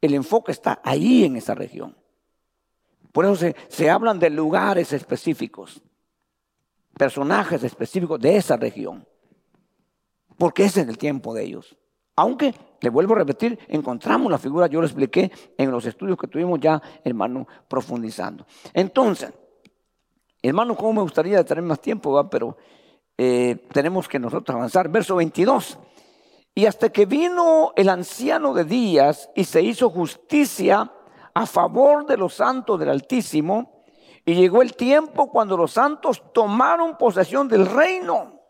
El 0.00 0.14
enfoque 0.14 0.50
está 0.50 0.80
ahí 0.82 1.24
en 1.24 1.36
esa 1.36 1.54
región. 1.54 1.94
Por 3.16 3.24
eso 3.24 3.36
se, 3.36 3.56
se 3.68 3.88
hablan 3.88 4.18
de 4.18 4.28
lugares 4.28 4.92
específicos, 4.92 5.80
personajes 6.98 7.64
específicos 7.64 8.20
de 8.20 8.36
esa 8.36 8.58
región. 8.58 9.08
Porque 10.36 10.64
ese 10.64 10.82
es 10.82 10.88
el 10.88 10.98
tiempo 10.98 11.32
de 11.32 11.44
ellos. 11.44 11.78
Aunque, 12.14 12.54
le 12.78 12.90
vuelvo 12.90 13.14
a 13.14 13.20
repetir, 13.20 13.58
encontramos 13.68 14.30
la 14.30 14.36
figura, 14.36 14.66
yo 14.66 14.82
lo 14.82 14.86
expliqué 14.86 15.32
en 15.56 15.70
los 15.70 15.86
estudios 15.86 16.18
que 16.18 16.26
tuvimos 16.26 16.60
ya, 16.60 16.82
hermano, 17.04 17.48
profundizando. 17.68 18.44
Entonces, 18.74 19.32
hermano, 20.42 20.76
¿cómo 20.76 20.92
me 20.92 21.00
gustaría 21.00 21.42
tener 21.42 21.64
más 21.64 21.80
tiempo? 21.80 22.28
Pero 22.28 22.58
eh, 23.16 23.66
tenemos 23.72 24.08
que 24.08 24.18
nosotros 24.18 24.54
avanzar. 24.54 24.90
Verso 24.90 25.16
22. 25.16 25.78
Y 26.54 26.66
hasta 26.66 26.90
que 26.90 27.06
vino 27.06 27.72
el 27.76 27.88
anciano 27.88 28.52
de 28.52 28.64
días 28.64 29.30
y 29.34 29.44
se 29.44 29.62
hizo 29.62 29.88
justicia 29.88 30.92
a 31.36 31.44
favor 31.44 32.06
de 32.06 32.16
los 32.16 32.32
santos 32.32 32.80
del 32.80 32.88
Altísimo, 32.88 33.84
y 34.24 34.34
llegó 34.36 34.62
el 34.62 34.74
tiempo 34.74 35.30
cuando 35.30 35.54
los 35.54 35.70
santos 35.70 36.32
tomaron 36.32 36.96
posesión 36.96 37.46
del 37.46 37.66
reino. 37.66 38.40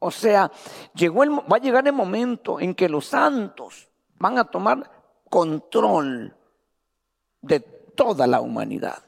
O 0.00 0.10
sea, 0.10 0.50
llegó 0.92 1.22
el, 1.22 1.30
va 1.30 1.54
a 1.56 1.60
llegar 1.60 1.86
el 1.86 1.92
momento 1.92 2.58
en 2.58 2.74
que 2.74 2.88
los 2.88 3.06
santos 3.06 3.88
van 4.18 4.38
a 4.38 4.44
tomar 4.44 4.90
control 5.30 6.36
de 7.40 7.60
toda 7.60 8.26
la 8.26 8.40
humanidad. 8.40 9.00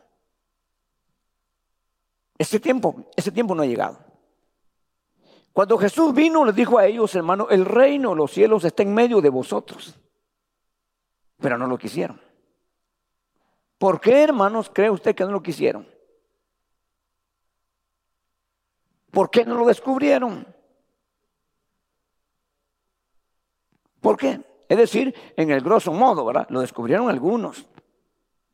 Ese 2.39 2.61
tiempo, 2.61 2.95
ese 3.17 3.33
tiempo 3.33 3.53
no 3.57 3.65
ha 3.65 3.67
llegado. 3.67 3.99
Cuando 5.53 5.77
Jesús 5.77 6.15
vino, 6.15 6.45
les 6.45 6.55
dijo 6.55 6.79
a 6.79 6.87
ellos, 6.87 7.13
hermano, 7.17 7.49
el 7.51 7.65
reino 7.65 8.11
de 8.11 8.17
los 8.17 8.31
cielos 8.31 8.65
está 8.65 8.85
en 8.85 8.95
medio 8.95 9.21
de 9.21 9.29
vosotros. 9.29 9.99
Pero 11.39 11.59
no 11.59 11.67
lo 11.67 11.79
quisieron. 11.79 12.21
¿Por 13.79 14.01
qué, 14.01 14.23
hermanos, 14.23 14.71
cree 14.73 14.91
usted 14.91 15.15
que 15.15 15.25
no 15.25 15.33
lo 15.33 15.43
quisieron? 15.43 15.87
¿Por 19.11 19.31
qué 19.31 19.45
no 19.45 19.55
lo 19.55 19.67
descubrieron? 19.67 20.47
¿Por 24.01 24.17
qué? 24.17 24.41
Es 24.69 24.79
decir, 24.79 25.15
en 25.37 25.51
el 25.51 25.61
grosso 25.61 25.93
modo, 25.93 26.25
¿verdad? 26.25 26.47
Lo 26.51 26.61
descubrieron 26.61 27.09
algunos. 27.09 27.67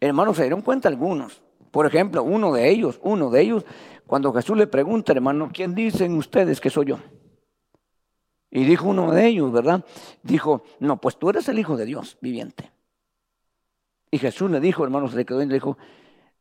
Hermanos, 0.01 0.37
se 0.37 0.42
dieron 0.42 0.62
cuenta 0.62 0.88
algunos. 0.88 1.42
Por 1.71 1.87
ejemplo, 1.87 2.23
uno 2.23 2.53
de 2.53 2.68
ellos, 2.68 2.99
uno 3.03 3.31
de 3.31 3.40
ellos 3.40 3.64
cuando 4.07 4.33
Jesús 4.33 4.57
le 4.57 4.66
pregunta, 4.66 5.12
hermano, 5.12 5.51
¿quién 5.53 5.75
dicen 5.75 6.16
ustedes 6.16 6.61
que 6.61 6.68
soy 6.68 6.87
yo? 6.87 6.99
Y 8.51 8.64
dijo 8.64 8.88
uno 8.88 9.12
de 9.12 9.27
ellos, 9.27 9.51
¿verdad? 9.51 9.85
Dijo, 10.23 10.64
no, 10.81 11.01
pues 11.01 11.16
tú 11.16 11.31
eres 11.31 11.49
el 11.49 11.59
Hijo 11.59 11.77
de 11.77 11.87
Dios 11.87 12.18
viviente. 12.21 12.71
Y 14.12 14.18
Jesús 14.18 14.51
le 14.51 14.61
dijo, 14.61 14.85
hermano, 14.85 15.09
se 15.09 15.16
le 15.16 15.25
quedó 15.25 15.42
y 15.42 15.46
le 15.46 15.55
dijo, 15.55 15.79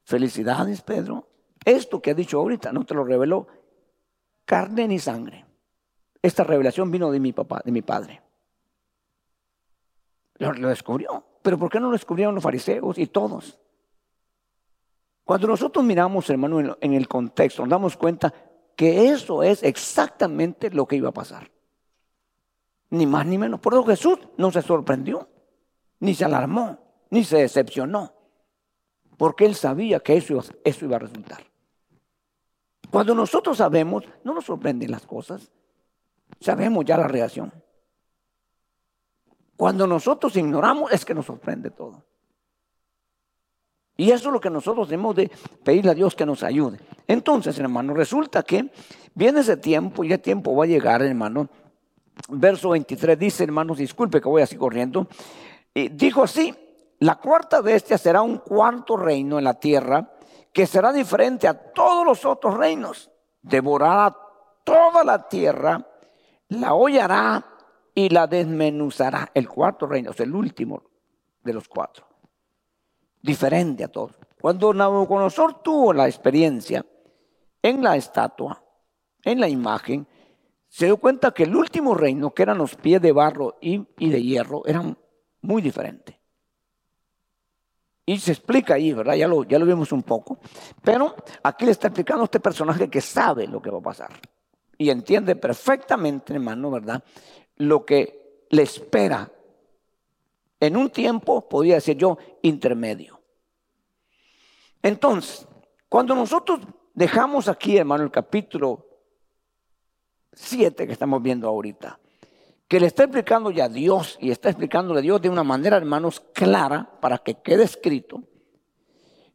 felicidades, 0.04 0.82
Pedro. 0.82 1.30
Esto 1.64 2.02
que 2.02 2.12
ha 2.12 2.14
dicho 2.14 2.38
ahorita 2.38 2.74
no 2.74 2.86
te 2.86 2.94
lo 2.94 3.06
reveló 3.06 3.48
carne 4.44 4.90
ni 4.90 5.00
sangre. 5.00 5.46
Esta 6.22 6.44
revelación 6.44 6.92
vino 6.92 7.10
de 7.10 7.22
mi 7.22 7.32
papá, 7.32 7.62
de 7.64 7.72
mi 7.72 7.82
padre. 7.82 8.22
Lo, 10.36 10.52
lo 10.52 10.68
descubrió. 10.68 11.24
Pero 11.42 11.58
¿por 11.58 11.72
qué 11.72 11.80
no 11.80 11.88
lo 11.88 11.94
descubrieron 11.94 12.36
los 12.36 12.44
fariseos 12.44 12.98
y 12.98 13.08
todos? 13.08 13.58
Cuando 15.24 15.48
nosotros 15.48 15.86
miramos, 15.86 16.30
hermano, 16.30 16.78
en 16.82 16.94
el 16.94 17.08
contexto, 17.08 17.62
nos 17.62 17.70
damos 17.70 17.96
cuenta 17.96 18.34
que 18.76 19.08
eso 19.10 19.44
es 19.44 19.64
exactamente 19.64 20.72
lo 20.72 20.86
que 20.86 20.98
iba 20.98 21.08
a 21.08 21.14
pasar. 21.14 21.50
Ni 22.90 23.06
más 23.06 23.26
ni 23.26 23.38
menos. 23.38 23.62
Por 23.62 23.74
eso 23.74 23.86
Jesús 23.86 24.20
no 24.36 24.52
se 24.52 24.62
sorprendió, 24.62 25.30
ni 26.02 26.14
se 26.14 26.26
alarmó, 26.26 26.81
ni 27.12 27.24
se 27.24 27.38
decepcionó. 27.38 28.12
Porque 29.18 29.46
él 29.46 29.54
sabía 29.54 30.00
que 30.00 30.18
eso, 30.18 30.44
eso 30.64 30.86
iba 30.86 30.96
a 30.96 31.00
resultar. 31.00 31.44
Cuando 32.90 33.14
nosotros 33.14 33.58
sabemos, 33.58 34.04
no 34.24 34.34
nos 34.34 34.46
sorprenden 34.46 34.90
las 34.90 35.06
cosas. 35.06 35.52
Sabemos 36.40 36.84
ya 36.86 36.98
la 36.98 37.08
reacción. 37.08 37.54
Cuando 39.56 39.86
nosotros 39.86 40.36
ignoramos 40.36 40.92
es 40.92 41.06
que 41.06 41.14
nos 41.14 41.28
sorprende 41.28 41.70
todo. 41.70 42.04
Y 43.96 44.10
eso 44.10 44.30
es 44.30 44.34
lo 44.34 44.40
que 44.40 44.50
nosotros 44.50 44.90
debemos 44.90 45.16
de 45.16 45.30
pedirle 45.64 45.92
a 45.92 45.94
Dios 45.94 46.16
que 46.16 46.26
nos 46.26 46.42
ayude. 46.42 46.80
Entonces, 47.08 47.60
hermano, 47.60 47.94
resulta 47.94 48.42
que 48.42 48.72
viene 49.14 49.42
ese 49.42 49.58
tiempo 49.58 50.04
y 50.04 50.12
el 50.12 50.20
tiempo 50.20 50.56
va 50.56 50.64
a 50.64 50.68
llegar, 50.68 51.04
hermano. 51.04 51.48
Verso 52.30 52.70
23 52.70 53.20
dice, 53.20 53.44
hermanos, 53.44 53.78
disculpe 53.78 54.20
que 54.20 54.28
voy 54.28 54.42
así 54.42 54.56
corriendo. 54.56 55.08
Y 55.74 55.90
dijo 55.90 56.24
así, 56.24 56.56
la 57.02 57.16
cuarta 57.16 57.62
bestia 57.62 57.98
será 57.98 58.22
un 58.22 58.38
cuarto 58.38 58.98
reino 58.98 59.38
en 59.38 59.44
la 59.44 59.54
tierra 59.54 60.14
que 60.52 60.66
será 60.66 60.92
diferente 60.92 61.48
a 61.48 61.54
todos 61.54 62.06
los 62.06 62.26
otros 62.26 62.58
reinos. 62.58 63.12
Devorará 63.42 64.16
toda 64.64 65.04
la 65.04 65.28
tierra, 65.28 65.86
la 66.48 66.74
hollará 66.74 67.46
y 67.94 68.10
la 68.10 68.28
desmenuzará. 68.28 69.30
El 69.34 69.48
cuarto 69.50 69.86
reino 69.86 70.12
es 70.12 70.20
el 70.20 70.34
último 70.34 70.84
de 71.44 71.54
los 71.54 71.68
cuatro 71.68 72.12
diferente 73.22 73.84
a 73.84 73.88
todos. 73.88 74.18
Cuando 74.40 74.74
Nabucodonosor 74.74 75.62
tuvo 75.62 75.94
la 75.94 76.08
experiencia 76.08 76.86
en 77.62 77.84
la 77.84 77.96
estatua, 77.96 78.64
en 79.24 79.40
la 79.40 79.48
imagen, 79.48 80.08
se 80.68 80.86
dio 80.86 80.98
cuenta 80.98 81.32
que 81.32 81.44
el 81.44 81.56
último 81.56 81.94
reino, 81.94 82.34
que 82.34 82.44
eran 82.44 82.58
los 82.58 82.76
pies 82.76 83.02
de 83.02 83.12
barro 83.12 83.58
y, 83.62 83.86
de 83.98 84.24
hierro, 84.24 84.66
eran 84.66 84.98
muy 85.42 85.62
diferentes. 85.62 86.16
Y 88.06 88.18
se 88.18 88.32
explica 88.32 88.76
ahí, 88.76 88.94
¿verdad? 88.94 89.16
Ya 89.16 89.28
lo, 89.28 89.44
ya 89.44 89.60
lo 89.60 89.66
vimos 89.66 89.92
un 89.92 90.04
poco. 90.04 90.40
Pero 90.84 91.16
aquí 91.44 91.66
le 91.66 91.72
está 91.72 91.88
explicando 91.88 92.24
a 92.24 92.26
este 92.26 92.40
personaje 92.40 92.90
que 92.90 93.02
sabe 93.02 93.48
lo 93.48 93.62
que 93.62 93.70
va 93.70 93.78
a 93.78 93.84
pasar. 93.84 94.12
Y 94.78 94.90
entiende 94.90 95.36
perfectamente, 95.36 96.34
hermano, 96.34 96.72
¿verdad? 96.72 97.04
Lo 97.58 97.86
que 97.86 98.46
le 98.50 98.64
espera 98.64 99.32
en 100.60 100.78
un 100.78 100.90
tiempo, 100.90 101.48
podría 101.48 101.76
decir 101.76 101.98
yo, 101.98 102.18
intermedio. 102.42 103.20
Entonces, 104.82 105.48
cuando 105.90 106.16
nosotros 106.16 106.62
dejamos 106.94 107.48
aquí, 107.48 107.78
hermano, 107.78 108.04
el 108.04 108.12
capítulo 108.12 108.88
7 110.34 110.88
que 110.88 110.94
estamos 110.94 111.22
viendo 111.22 111.48
ahorita, 111.48 112.00
que 112.72 112.80
le 112.80 112.88
está 112.88 113.04
explicando 113.04 113.52
ya 113.52 113.68
Dios 113.68 114.18
y 114.22 114.32
está 114.32 114.48
explicándole 114.48 115.00
a 115.00 115.02
Dios 115.02 115.22
de 115.22 115.28
una 115.28 115.44
manera, 115.44 115.76
hermanos, 115.76 116.22
clara 116.34 116.90
para 117.02 117.18
que 117.18 117.34
quede 117.34 117.64
escrito. 117.64 118.24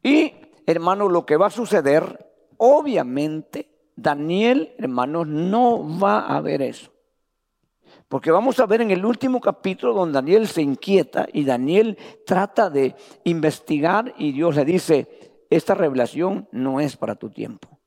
Y, 0.03 0.33
hermanos, 0.65 1.13
lo 1.13 1.27
que 1.27 1.37
va 1.37 1.49
a 1.49 1.51
suceder, 1.51 2.33
obviamente, 2.57 3.91
Daniel, 3.95 4.75
hermanos, 4.79 5.27
no 5.27 5.99
va 5.99 6.21
a 6.21 6.41
ver 6.41 6.63
eso. 6.63 6.91
Porque 8.09 8.31
vamos 8.31 8.59
a 8.59 8.65
ver 8.65 8.81
en 8.81 8.91
el 8.91 9.05
último 9.05 9.39
capítulo 9.39 9.93
donde 9.93 10.15
Daniel 10.15 10.49
se 10.49 10.63
inquieta 10.63 11.29
y 11.31 11.45
Daniel 11.45 11.99
trata 12.25 12.71
de 12.71 12.95
investigar 13.25 14.15
y 14.17 14.33
Dios 14.33 14.57
le 14.57 14.65
dice, 14.65 15.45
esta 15.51 15.75
revelación 15.75 16.49
no 16.53 16.81
es 16.81 16.97
para 16.97 17.17
tu 17.17 17.29
tiempo, 17.29 17.81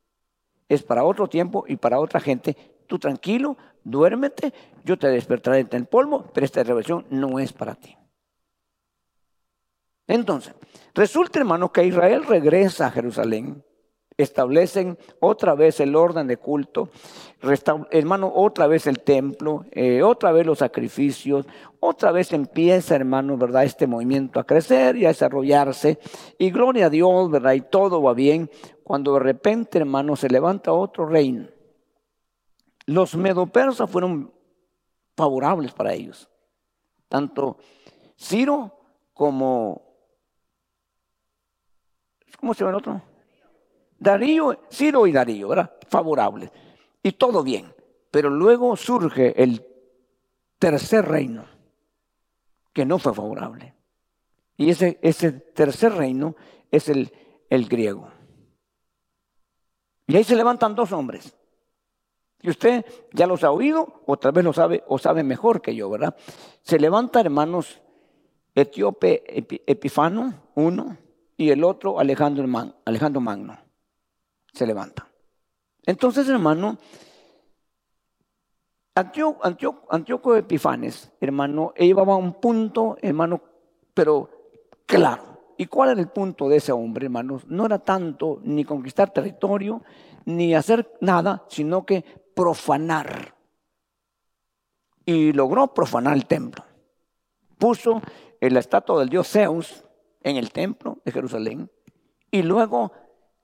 es 0.68 0.84
para 0.84 1.04
otro 1.04 1.28
tiempo 1.28 1.66
y 1.68 1.78
para 1.78 2.00
otra 2.00 2.20
gente. 2.20 2.56
Tú 2.90 2.98
tranquilo, 2.98 3.56
duérmete, 3.84 4.52
yo 4.84 4.98
te 4.98 5.10
despertaré 5.10 5.60
en 5.60 5.70
el 5.74 5.86
polvo, 5.86 6.26
pero 6.34 6.44
esta 6.44 6.64
revelación 6.64 7.06
no 7.12 7.38
es 7.38 7.54
para 7.54 7.76
ti. 7.76 7.96
Entonces, 10.08 10.56
resulta 10.96 11.38
hermano 11.38 11.72
que 11.72 11.86
Israel 11.86 12.26
regresa 12.26 12.88
a 12.88 12.92
Jerusalén 12.92 13.64
establecen 14.24 14.98
otra 15.20 15.56
vez 15.56 15.80
el 15.80 15.96
orden 15.96 16.28
de 16.28 16.38
culto, 16.38 16.90
hermano, 17.90 18.32
otra 18.36 18.68
vez 18.68 18.86
el 18.86 19.00
templo, 19.00 19.66
eh, 19.72 20.04
otra 20.04 20.32
vez 20.34 20.46
los 20.46 20.60
sacrificios, 20.60 21.46
otra 21.80 22.12
vez 22.12 22.34
empieza, 22.34 22.96
hermano, 22.96 23.38
¿verdad? 23.38 23.64
Este 23.64 23.88
movimiento 23.88 24.40
a 24.40 24.46
crecer 24.46 24.98
y 24.98 25.06
a 25.06 25.10
desarrollarse. 25.10 26.00
Y 26.38 26.52
gloria 26.52 26.88
a 26.88 26.90
Dios, 26.90 27.32
¿verdad? 27.32 27.54
Y 27.54 27.62
todo 27.62 28.02
va 28.02 28.14
bien. 28.14 28.50
Cuando 28.84 29.14
de 29.14 29.22
repente, 29.22 29.78
hermano, 29.78 30.18
se 30.18 30.30
levanta 30.30 30.74
otro 30.74 31.06
reino. 31.06 31.48
Los 32.90 33.16
medopersas 33.16 33.88
fueron 33.88 34.34
favorables 35.16 35.74
para 35.74 35.94
ellos. 35.94 36.28
Tanto 37.08 37.58
Ciro 38.18 38.80
como... 39.14 39.84
¿Cómo 42.40 42.56
se 42.56 42.62
llama 42.62 42.72
el 42.72 42.78
otro? 42.78 43.02
Darío, 44.00 44.60
Ciro 44.72 45.06
y 45.06 45.12
Darío, 45.12 45.50
¿verdad? 45.50 45.72
Favorables. 45.88 46.50
Y 47.04 47.12
todo 47.12 47.44
bien. 47.44 47.72
Pero 48.10 48.32
luego 48.32 48.76
surge 48.76 49.40
el 49.40 49.64
tercer 50.58 51.08
reino, 51.08 51.46
que 52.74 52.88
no 52.88 52.98
fue 52.98 53.14
favorable. 53.14 53.76
Y 54.58 54.72
ese, 54.72 54.98
ese 55.04 55.32
tercer 55.32 55.94
reino 55.94 56.36
es 56.72 56.90
el, 56.90 57.14
el 57.52 57.70
griego. 57.70 58.10
Y 60.08 60.16
ahí 60.18 60.24
se 60.24 60.36
levantan 60.36 60.74
dos 60.74 60.92
hombres. 60.92 61.39
Y 62.42 62.50
usted 62.50 62.86
ya 63.14 63.28
los 63.28 63.44
ha 63.44 63.52
oído, 63.52 64.02
otra 64.06 64.32
vez 64.32 64.44
lo 64.46 64.54
sabe, 64.54 64.84
o 64.88 64.98
sabe 64.98 65.24
mejor 65.24 65.62
que 65.62 65.76
yo, 65.76 65.90
¿verdad? 65.90 66.16
Se 66.62 66.80
levanta, 66.80 67.20
hermanos, 67.20 67.82
Etíope 68.56 69.24
Epifano, 69.68 70.34
uno, 70.56 70.98
y 71.38 71.50
el 71.50 71.64
otro 71.64 72.00
Alejandro, 72.00 72.46
Alejandro 72.86 73.22
Magno 73.22 73.58
se 74.54 74.66
levanta. 74.66 75.08
Entonces, 75.86 76.28
hermano, 76.28 76.78
Antíoco, 78.96 80.36
Epifanes, 80.36 81.12
hermano, 81.22 81.74
llevaba 81.78 82.18
un 82.18 82.34
punto, 82.34 82.98
hermano, 83.02 83.42
pero 83.94 84.30
claro. 84.86 85.24
¿Y 85.58 85.66
cuál 85.66 85.92
era 85.92 86.02
el 86.02 86.08
punto 86.08 86.48
de 86.48 86.58
ese 86.58 86.72
hombre, 86.72 87.06
hermanos? 87.06 87.46
No 87.48 87.66
era 87.66 87.80
tanto 87.80 88.40
ni 88.44 88.64
conquistar 88.64 89.12
territorio, 89.12 89.82
ni 90.26 90.54
hacer 90.54 90.98
nada, 91.02 91.44
sino 91.50 91.86
que 91.86 92.04
profanar. 92.40 93.36
Y 95.06 95.34
logró 95.34 95.74
profanar 95.74 96.16
el 96.16 96.26
templo. 96.26 96.64
Puso 97.58 98.02
la 98.40 98.60
estatua 98.62 99.00
del 99.00 99.10
dios 99.10 99.28
Zeus 99.28 99.84
en 100.22 100.38
el 100.38 100.54
templo 100.54 101.00
de 101.04 101.12
Jerusalén 101.12 101.70
y 102.32 102.42
luego 102.44 102.94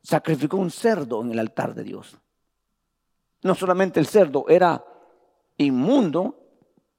sacrificó 0.01 0.55
un 0.55 0.71
cerdo 0.71 1.21
en 1.21 1.31
el 1.31 1.39
altar 1.39 1.75
de 1.75 1.84
Dios. 1.84 2.17
No 3.41 3.53
solamente 3.53 3.99
el 3.99 4.08
cerdo 4.08 4.45
era 4.47 4.86
inmundo, 5.58 6.39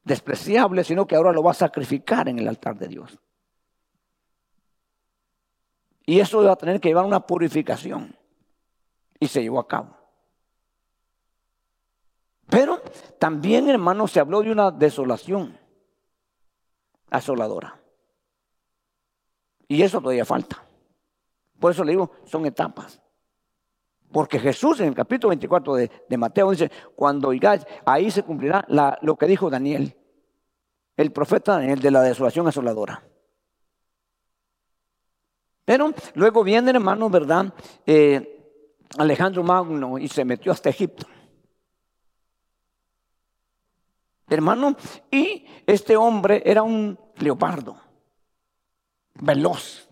despreciable, 0.04 0.84
sino 0.84 1.06
que 1.06 1.16
ahora 1.16 1.32
lo 1.32 1.42
va 1.42 1.52
a 1.52 1.54
sacrificar 1.54 2.28
en 2.28 2.38
el 2.38 2.46
altar 2.46 2.76
de 2.76 2.88
Dios. 2.88 3.18
Y 6.04 6.20
eso 6.20 6.42
iba 6.42 6.52
a 6.52 6.56
tener 6.56 6.78
que 6.78 6.90
llevar 6.90 7.06
una 7.06 7.26
purificación. 7.26 8.14
Y 9.18 9.28
se 9.28 9.42
llevó 9.42 9.60
a 9.60 9.66
cabo. 9.66 9.95
Pero 12.48 12.80
también, 13.18 13.68
hermano, 13.68 14.06
se 14.06 14.20
habló 14.20 14.42
de 14.42 14.52
una 14.52 14.70
desolación 14.70 15.58
asoladora. 17.10 17.80
Y 19.68 19.82
eso 19.82 20.00
todavía 20.00 20.24
falta. 20.24 20.64
Por 21.58 21.72
eso 21.72 21.82
le 21.84 21.92
digo, 21.92 22.10
son 22.24 22.46
etapas. 22.46 23.00
Porque 24.12 24.38
Jesús 24.38 24.80
en 24.80 24.88
el 24.88 24.94
capítulo 24.94 25.30
24 25.30 25.74
de, 25.74 26.16
Mateo 26.16 26.50
dice, 26.50 26.70
cuando 26.94 27.28
oigáis, 27.28 27.66
ahí 27.84 28.10
se 28.10 28.22
cumplirá 28.22 28.64
lo 29.02 29.16
que 29.16 29.26
dijo 29.26 29.50
Daniel, 29.50 29.96
el 30.96 31.12
profeta 31.12 31.58
Daniel 31.58 31.80
de 31.80 31.90
la 31.90 32.02
desolación 32.02 32.46
asoladora. 32.46 33.02
Pero 35.64 35.92
luego 36.14 36.44
viene, 36.44 36.70
hermano, 36.70 37.10
¿verdad? 37.10 37.52
Eh, 37.84 38.32
Alejandro 38.96 39.42
Magno 39.42 39.98
y 39.98 40.06
se 40.06 40.24
metió 40.24 40.52
hasta 40.52 40.70
Egipto. 40.70 41.06
Hermano, 44.28 44.76
y 45.10 45.46
este 45.66 45.96
hombre 45.96 46.42
era 46.44 46.62
un 46.62 46.98
leopardo, 47.16 47.80
veloz, 49.14 49.88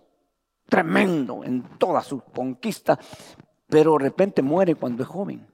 tremendo 0.69 1.45
en 1.45 1.63
toda 1.79 2.03
su 2.03 2.21
conquista, 2.21 2.99
pero 3.69 3.93
de 3.93 4.05
repente 4.05 4.43
muere 4.43 4.75
cuando 4.75 5.03
es 5.05 5.09
joven. 5.09 5.47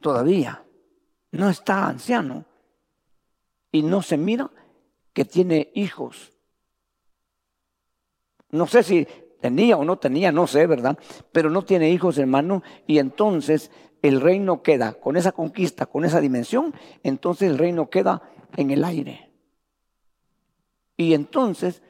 Todavía 0.00 0.64
no 1.32 1.50
está 1.50 1.88
anciano 1.88 2.44
y 3.72 3.82
no 3.82 4.02
se 4.02 4.16
mira 4.16 4.48
que 5.12 5.24
tiene 5.24 5.72
hijos. 5.74 6.32
No 8.50 8.66
sé 8.66 8.84
si 8.84 9.06
tenía 9.40 9.76
o 9.76 9.84
no 9.84 9.98
tenía, 9.98 10.30
no 10.30 10.46
sé, 10.46 10.66
¿verdad? 10.66 10.96
Pero 11.32 11.50
no 11.50 11.62
tiene 11.62 11.90
hijos, 11.90 12.18
hermano, 12.18 12.62
y 12.86 12.98
entonces 12.98 13.70
el 14.06 14.20
reino 14.20 14.62
queda 14.62 14.94
con 14.94 15.16
esa 15.16 15.32
conquista, 15.32 15.86
con 15.86 16.04
esa 16.04 16.20
dimensión, 16.20 16.74
entonces 17.02 17.50
el 17.50 17.58
reino 17.58 17.88
queda 17.90 18.22
en 18.56 18.70
el 18.70 18.84
aire. 18.84 19.30
Y 20.96 21.14
entonces, 21.14 21.82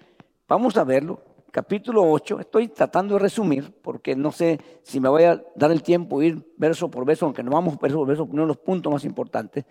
vamos 0.49 0.77
a 0.77 0.85
verlo, 0.85 1.23
capítulo 1.51 2.03
8, 2.11 2.41
estoy 2.41 2.69
tratando 2.69 3.15
de 3.15 3.21
resumir, 3.21 3.73
porque 3.83 4.17
no 4.17 4.33
sé 4.33 4.61
si 4.83 5.01
me 5.01 5.09
voy 5.09 5.25
a 5.25 5.43
dar 5.55 5.71
el 5.71 5.83
tiempo 5.83 6.21
de 6.21 6.27
ir 6.27 6.55
verso 6.57 6.91
por 6.91 7.05
verso, 7.05 7.27
aunque 7.27 7.43
no 7.43 7.53
vamos 7.53 7.79
verso 7.79 7.99
por 7.99 8.09
verso, 8.09 8.25
uno 8.25 8.43
de 8.43 8.49
los 8.49 8.59
puntos 8.59 8.93
más 8.93 9.05
importantes. 9.05 9.65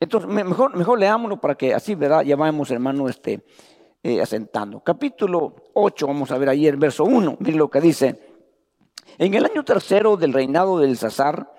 Entonces, 0.00 0.28
mejor, 0.30 0.76
mejor 0.76 0.98
leámoslo 0.98 1.40
para 1.40 1.54
que 1.54 1.74
así, 1.74 1.94
¿verdad? 1.94 2.22
Ya 2.22 2.34
vamos, 2.34 2.70
hermano, 2.70 3.08
este, 3.08 3.44
eh, 4.02 4.20
asentando. 4.20 4.80
Capítulo 4.80 5.54
8, 5.74 6.06
vamos 6.06 6.30
a 6.32 6.38
ver 6.38 6.48
ahí 6.48 6.66
el 6.66 6.76
verso 6.76 7.04
1, 7.04 7.36
miren 7.38 7.58
lo 7.58 7.70
que 7.70 7.80
dice. 7.80 8.18
En 9.18 9.34
el 9.34 9.44
año 9.44 9.64
tercero 9.64 10.16
del 10.16 10.32
reinado 10.32 10.78
del 10.78 10.96
César, 10.96 11.51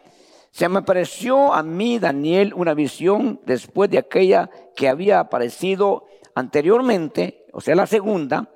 se 0.53 0.69
me 0.69 0.79
apareció 0.79 1.51
a 1.51 1.63
mí, 1.63 1.97
Daniel, 1.97 2.53
una 2.55 2.75
visión 2.75 3.41
después 3.43 3.89
de 3.89 3.97
aquella 3.97 4.51
que 4.75 4.87
había 4.87 5.19
aparecido 5.19 6.05
anteriormente, 6.35 7.47
o 7.53 7.59
sea, 7.59 7.73
la 7.73 7.87
segunda. 7.87 8.47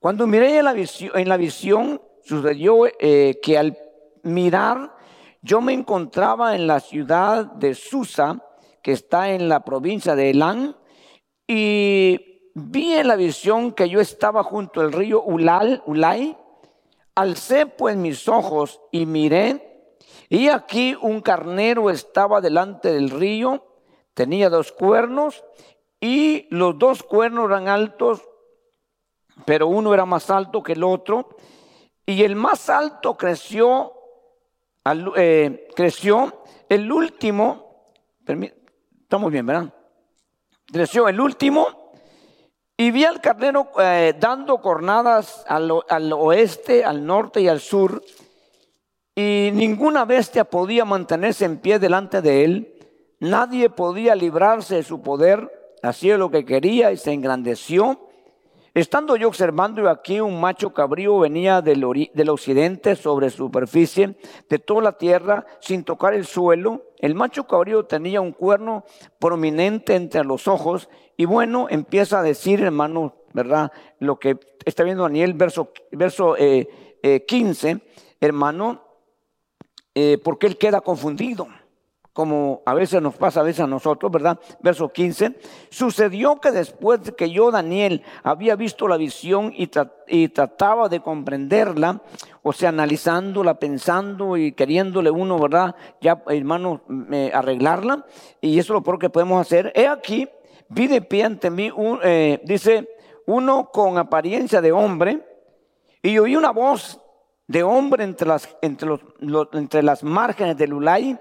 Cuando 0.00 0.26
miré 0.26 0.58
en 0.58 0.64
la 0.64 0.72
visión, 0.72 1.12
en 1.14 1.28
la 1.28 1.36
visión 1.36 2.02
sucedió 2.24 2.86
eh, 2.98 3.38
que 3.40 3.56
al 3.56 3.78
mirar 4.24 4.96
yo 5.40 5.60
me 5.60 5.72
encontraba 5.72 6.56
en 6.56 6.66
la 6.66 6.80
ciudad 6.80 7.46
de 7.46 7.76
Susa, 7.76 8.42
que 8.82 8.90
está 8.90 9.30
en 9.30 9.48
la 9.48 9.60
provincia 9.60 10.16
de 10.16 10.30
Elán, 10.30 10.76
y 11.46 12.50
vi 12.54 12.94
en 12.94 13.06
la 13.06 13.14
visión 13.14 13.70
que 13.70 13.88
yo 13.88 14.00
estaba 14.00 14.42
junto 14.42 14.80
al 14.80 14.92
río 14.92 15.22
Ulal, 15.22 15.80
Ulay, 15.86 16.36
Alcé 17.14 17.66
pues 17.66 17.96
mis 17.96 18.28
ojos 18.28 18.80
y 18.90 19.06
miré, 19.06 19.65
y 20.28 20.48
aquí 20.48 20.96
un 21.00 21.20
carnero 21.20 21.90
estaba 21.90 22.40
delante 22.40 22.92
del 22.92 23.10
río, 23.10 23.64
tenía 24.14 24.50
dos 24.50 24.72
cuernos, 24.72 25.44
y 26.00 26.46
los 26.50 26.78
dos 26.78 27.02
cuernos 27.02 27.46
eran 27.46 27.68
altos, 27.68 28.22
pero 29.44 29.66
uno 29.68 29.94
era 29.94 30.04
más 30.04 30.30
alto 30.30 30.62
que 30.62 30.72
el 30.72 30.84
otro, 30.84 31.36
y 32.04 32.22
el 32.22 32.36
más 32.36 32.70
alto 32.70 33.16
creció, 33.16 33.92
eh, 35.16 35.68
creció, 35.74 36.42
el 36.68 36.90
último, 36.90 37.84
estamos 39.02 39.30
bien, 39.30 39.46
¿verdad? 39.46 39.72
Creció 40.66 41.08
el 41.08 41.20
último 41.20 41.92
y 42.76 42.90
vi 42.90 43.04
al 43.04 43.20
carnero 43.20 43.70
eh, 43.78 44.14
dando 44.18 44.60
cornadas 44.60 45.44
al, 45.48 45.72
al, 45.88 46.12
oeste, 46.12 46.84
al 46.84 47.06
norte 47.06 47.40
y 47.40 47.48
al 47.48 47.60
sur, 47.60 48.02
y 49.18 49.50
ninguna 49.54 50.04
bestia 50.04 50.44
podía 50.44 50.84
mantenerse 50.84 51.46
en 51.46 51.56
pie 51.56 51.78
delante 51.78 52.20
de 52.20 52.44
él, 52.44 52.74
nadie 53.18 53.70
podía 53.70 54.14
librarse 54.14 54.76
de 54.76 54.82
su 54.82 55.00
poder, 55.00 55.50
hacía 55.82 56.18
lo 56.18 56.30
que 56.30 56.44
quería 56.44 56.92
y 56.92 56.98
se 56.98 57.12
engrandeció. 57.12 57.98
Estando 58.74 59.16
yo 59.16 59.28
observando 59.28 59.82
y 59.82 59.86
aquí 59.86 60.20
un 60.20 60.38
macho 60.38 60.74
cabrío 60.74 61.18
venía 61.18 61.62
del, 61.62 62.10
del 62.12 62.28
occidente 62.28 62.94
sobre 62.94 63.30
superficie 63.30 64.16
de 64.50 64.58
toda 64.58 64.82
la 64.82 64.92
tierra 64.98 65.46
sin 65.60 65.82
tocar 65.82 66.12
el 66.12 66.26
suelo. 66.26 66.82
El 66.98 67.14
macho 67.14 67.46
cabrío 67.46 67.86
tenía 67.86 68.20
un 68.20 68.32
cuerno 68.32 68.84
prominente 69.18 69.94
entre 69.94 70.24
los 70.24 70.46
ojos 70.46 70.90
y 71.16 71.24
bueno, 71.24 71.68
empieza 71.70 72.18
a 72.18 72.22
decir, 72.22 72.62
hermano, 72.62 73.14
¿verdad? 73.32 73.72
Lo 73.98 74.18
que 74.18 74.38
está 74.66 74.82
viendo 74.84 75.04
Daniel, 75.04 75.32
verso, 75.32 75.72
verso 75.90 76.34
15, 76.34 77.70
eh, 77.70 77.72
eh, 77.72 77.80
hermano, 78.20 78.85
eh, 79.98 80.18
porque 80.22 80.46
él 80.46 80.58
queda 80.58 80.82
confundido 80.82 81.48
como 82.12 82.62
a 82.64 82.72
veces 82.72 83.02
nos 83.02 83.14
pasa 83.14 83.40
a 83.40 83.42
veces 83.42 83.60
a 83.60 83.66
nosotros, 83.66 84.10
¿verdad? 84.10 84.38
Verso 84.60 84.90
15. 84.90 85.34
Sucedió 85.68 86.40
que 86.40 86.50
después 86.50 87.02
de 87.04 87.12
que 87.12 87.30
yo, 87.30 87.50
Daniel, 87.50 88.02
había 88.22 88.56
visto 88.56 88.88
la 88.88 88.96
visión 88.96 89.52
y, 89.54 89.68
trataba 90.28 90.88
de 90.88 91.00
comprenderla, 91.00 92.00
o 92.42 92.54
sea, 92.54 92.70
analizándola, 92.70 93.58
pensando 93.58 94.38
y 94.38 94.52
queriéndole 94.52 95.10
uno, 95.10 95.38
¿verdad? 95.38 95.76
Ya, 96.00 96.22
hermano, 96.28 96.80
arreglarla, 97.34 98.06
y 98.40 98.58
eso 98.58 98.72
es 98.72 98.78
lo 98.78 98.82
peor 98.82 98.98
que 98.98 99.10
podemos 99.10 99.38
hacer. 99.38 99.70
He 99.74 99.86
aquí, 99.86 100.26
vi 100.70 100.86
de 100.86 101.02
pie 101.02 101.24
ante 101.24 101.50
mí, 101.50 101.70
un, 101.70 102.00
eh, 102.02 102.40
dice, 102.44 102.96
uno 103.26 103.68
con 103.70 103.98
apariencia 103.98 104.62
de 104.62 104.72
hombre, 104.72 105.22
y 106.00 106.16
oí 106.16 106.34
una 106.34 106.50
voz 106.50 106.98
de 107.46 107.62
hombre 107.62 108.04
entre 108.04 108.28
las, 108.28 108.48
entre 108.60 108.88
los, 108.88 109.00
entre 109.52 109.82
las 109.82 110.02
márgenes 110.02 110.56
del 110.56 110.72
Ulay, 110.72 111.18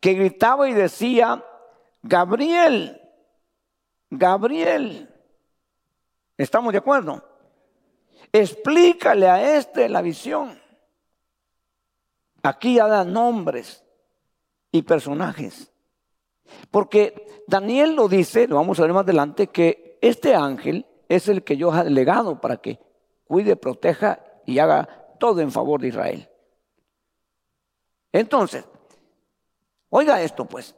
que 0.00 0.14
gritaba 0.14 0.68
y 0.68 0.74
decía, 0.74 1.44
Gabriel, 2.02 3.00
Gabriel, 4.10 5.08
¿estamos 6.36 6.72
de 6.72 6.78
acuerdo? 6.78 7.22
Explícale 8.32 9.28
a 9.28 9.56
este 9.56 9.88
la 9.88 10.02
visión. 10.02 10.60
Aquí 12.42 12.74
ya 12.74 12.86
da 12.86 13.04
nombres 13.04 13.84
y 14.70 14.82
personajes. 14.82 15.70
Porque 16.70 17.44
Daniel 17.46 17.94
lo 17.94 18.08
dice, 18.08 18.48
lo 18.48 18.56
vamos 18.56 18.78
a 18.78 18.82
ver 18.82 18.92
más 18.92 19.04
adelante, 19.04 19.46
que 19.46 19.98
este 20.00 20.34
ángel 20.34 20.86
es 21.08 21.28
el 21.28 21.44
que 21.44 21.56
yo 21.56 21.74
he 21.74 21.84
delegado 21.84 22.40
para 22.40 22.56
que 22.56 22.78
cuide, 23.24 23.56
proteja 23.56 24.20
y 24.44 24.58
haga 24.58 25.01
todo 25.22 25.40
en 25.40 25.52
favor 25.52 25.80
de 25.80 25.88
Israel. 25.88 26.28
Entonces, 28.10 28.64
Oiga 29.94 30.22
esto 30.22 30.46
pues. 30.46 30.74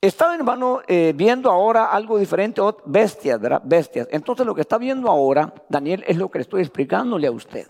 Estaba 0.00 0.34
hermano 0.34 0.80
eh, 0.88 1.12
viendo 1.14 1.50
ahora 1.50 1.86
algo 1.92 2.18
diferente, 2.18 2.60
bestias, 2.84 3.40
¿verdad? 3.40 3.62
Bestias. 3.64 4.08
Entonces 4.10 4.44
lo 4.44 4.56
que 4.56 4.62
está 4.62 4.76
viendo 4.76 5.08
ahora, 5.08 5.54
Daniel, 5.68 6.04
es 6.06 6.16
lo 6.16 6.28
que 6.28 6.38
le 6.38 6.42
estoy 6.42 6.62
explicándole 6.62 7.28
a 7.28 7.30
usted. 7.30 7.68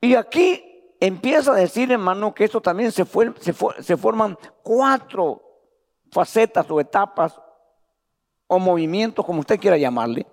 Y 0.00 0.16
aquí 0.16 0.96
empieza 0.98 1.52
a 1.52 1.56
decir, 1.56 1.92
hermano, 1.92 2.34
que 2.34 2.44
esto 2.44 2.60
también 2.60 2.90
se, 2.90 3.04
se 3.04 3.96
forman 3.96 4.36
cuatro 4.62 5.40
facetas 6.10 6.68
o 6.68 6.80
etapas 6.80 7.40
o 8.48 8.58
movimientos, 8.58 9.24
como 9.24 9.40
usted 9.40 9.60
quiera 9.60 9.78
llamarle. 9.78 10.26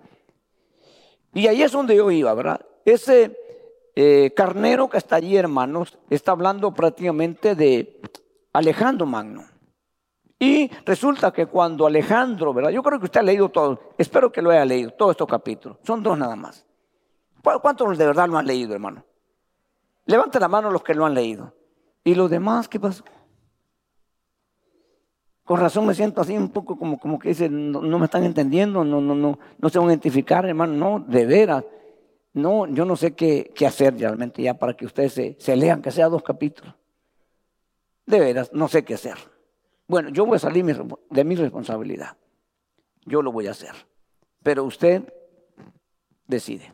Y 1.32 1.46
ahí 1.46 1.62
es 1.62 1.70
donde 1.70 1.94
yo 1.94 2.10
iba, 2.10 2.34
¿verdad? 2.34 2.60
Ese 2.84 3.36
eh, 4.00 4.32
carnero 4.32 4.88
que 4.88 4.96
está 4.96 5.16
allí, 5.16 5.36
hermanos, 5.36 5.98
está 6.08 6.30
hablando 6.30 6.72
prácticamente 6.72 7.56
de 7.56 8.00
Alejandro 8.52 9.06
Magno. 9.06 9.42
Y 10.38 10.70
resulta 10.86 11.32
que 11.32 11.46
cuando 11.46 11.84
Alejandro, 11.84 12.54
¿verdad? 12.54 12.70
Yo 12.70 12.80
creo 12.80 13.00
que 13.00 13.06
usted 13.06 13.18
ha 13.18 13.24
leído 13.24 13.48
todo, 13.48 13.80
espero 13.98 14.30
que 14.30 14.40
lo 14.40 14.52
haya 14.52 14.64
leído, 14.64 14.92
todos 14.92 15.10
estos 15.10 15.26
capítulos. 15.26 15.78
Son 15.82 16.00
dos 16.00 16.16
nada 16.16 16.36
más. 16.36 16.64
¿Cuántos 17.42 17.98
de 17.98 18.06
verdad 18.06 18.28
lo 18.28 18.38
han 18.38 18.46
leído, 18.46 18.72
hermano? 18.72 19.04
Levante 20.06 20.38
la 20.38 20.46
mano 20.46 20.70
los 20.70 20.84
que 20.84 20.94
lo 20.94 21.04
han 21.04 21.14
leído. 21.14 21.52
¿Y 22.04 22.14
los 22.14 22.30
demás 22.30 22.68
qué 22.68 22.78
pasó? 22.78 23.02
Con 25.42 25.58
razón 25.58 25.84
me 25.86 25.94
siento 25.94 26.20
así 26.20 26.36
un 26.36 26.50
poco 26.50 26.78
como, 26.78 27.00
como 27.00 27.18
que 27.18 27.30
dice, 27.30 27.48
no, 27.48 27.98
me 27.98 28.04
están 28.04 28.22
entendiendo, 28.22 28.84
no, 28.84 29.00
no, 29.00 29.16
no, 29.16 29.40
no 29.58 29.68
se 29.68 29.80
van 29.80 29.88
a 29.88 29.92
identificar, 29.92 30.46
hermano, 30.46 30.74
no, 30.74 31.04
de 31.04 31.26
veras. 31.26 31.64
No, 32.38 32.66
yo 32.66 32.84
no 32.84 32.96
sé 32.96 33.14
qué, 33.14 33.52
hacer 33.66 33.98
realmente 33.98 34.42
ya 34.42 34.54
para 34.54 34.74
que 34.74 34.86
ustedes 34.86 35.12
se, 35.12 35.36
se 35.38 35.56
lean, 35.56 35.82
que 35.82 35.90
sea 35.90 36.08
dos 36.08 36.22
capítulos. 36.22 36.74
De 38.06 38.20
veras, 38.20 38.52
no 38.52 38.68
sé 38.68 38.84
qué 38.84 38.94
hacer. 38.94 39.16
Bueno, 39.88 40.10
yo 40.10 40.24
voy 40.24 40.36
a 40.36 40.38
salir 40.38 40.64
de 41.10 41.24
mi 41.24 41.34
responsabilidad. 41.34 42.16
Yo 43.04 43.22
lo 43.22 43.32
voy 43.32 43.48
a 43.48 43.50
hacer. 43.50 43.72
Pero 44.42 44.64
usted 44.64 45.12
decide. 46.26 46.72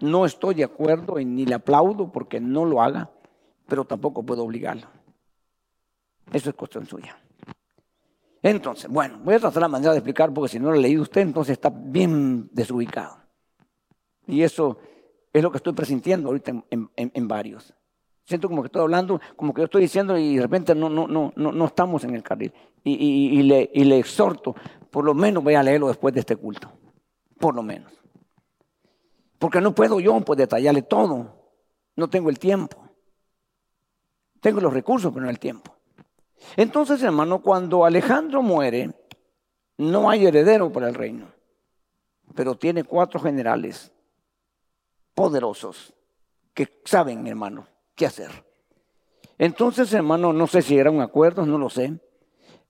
No 0.00 0.26
estoy 0.26 0.54
de 0.54 0.64
acuerdo 0.64 1.18
y 1.18 1.24
ni 1.24 1.46
le 1.46 1.54
aplaudo 1.54 2.12
porque 2.12 2.40
no 2.40 2.64
lo 2.64 2.82
haga, 2.82 3.10
pero 3.66 3.84
tampoco 3.84 4.22
puedo 4.22 4.44
obligarlo. 4.44 4.88
Eso 6.32 6.50
es 6.50 6.56
cuestión 6.56 6.86
suya. 6.86 7.18
Entonces, 8.42 8.90
bueno, 8.90 9.18
voy 9.22 9.34
a 9.34 9.40
tratar 9.40 9.62
la 9.62 9.68
manera 9.68 9.92
de 9.92 9.98
explicar 9.98 10.32
porque 10.32 10.48
si 10.48 10.58
no 10.58 10.70
lo 10.70 10.76
ha 10.76 10.80
leído 10.80 11.02
usted, 11.02 11.22
entonces 11.22 11.52
está 11.52 11.70
bien 11.70 12.48
desubicado. 12.52 13.19
Y 14.30 14.42
eso 14.42 14.78
es 15.32 15.42
lo 15.42 15.50
que 15.50 15.58
estoy 15.58 15.72
presintiendo 15.72 16.28
ahorita 16.28 16.64
en 16.70 17.28
varios. 17.28 17.74
Siento 18.30 18.48
como 18.48 18.62
que 18.62 18.66
estoy 18.66 18.82
hablando, 18.82 19.20
como 19.34 19.52
que 19.52 19.60
yo 19.60 19.64
estoy 19.64 19.82
diciendo 19.82 20.16
y 20.16 20.36
de 20.36 20.42
repente 20.42 20.72
no, 20.72 20.88
no, 20.88 21.08
no, 21.08 21.32
no, 21.34 21.50
no 21.50 21.64
estamos 21.64 22.04
en 22.04 22.14
el 22.14 22.22
carril. 22.22 22.52
Y, 22.84 23.42
le, 23.42 23.98
exhorto, 23.98 24.54
por 24.88 25.04
lo 25.04 25.14
menos 25.14 25.42
voy 25.42 25.54
a 25.54 25.64
leerlo 25.64 25.88
después 25.88 26.14
de 26.14 26.20
este 26.20 26.36
culto. 26.36 26.70
Por 27.40 27.56
lo 27.56 27.64
menos. 27.64 27.92
Porque 29.36 29.60
no 29.60 29.74
puedo 29.74 29.98
yo 29.98 30.20
pues 30.20 30.38
detallarle 30.38 30.82
todo. 30.82 31.34
No 31.96 32.08
tengo 32.08 32.30
el 32.30 32.38
tiempo. 32.38 32.80
Tengo 34.40 34.60
los 34.60 34.72
recursos, 34.72 35.12
pero 35.12 35.24
no 35.24 35.30
el 35.30 35.40
tiempo. 35.40 35.74
Entonces, 36.56 37.02
hermano, 37.02 37.42
cuando 37.42 37.84
Alejandro 37.84 38.42
muere, 38.42 38.92
no 39.76 40.08
hay 40.08 40.26
heredero 40.26 40.70
para 40.70 40.88
el 40.88 40.94
reino. 40.94 41.26
Pero 42.36 42.54
tiene 42.54 42.84
cuatro 42.84 43.18
generales 43.18 43.92
poderosos 45.14 45.92
que 46.54 46.80
saben, 46.84 47.26
hermano, 47.26 47.66
qué 47.94 48.06
hacer. 48.06 48.44
Entonces, 49.38 49.92
hermano, 49.94 50.32
no 50.32 50.46
sé 50.46 50.62
si 50.62 50.76
era 50.76 50.90
un 50.90 51.00
acuerdo, 51.00 51.46
no 51.46 51.56
lo 51.56 51.70
sé. 51.70 51.98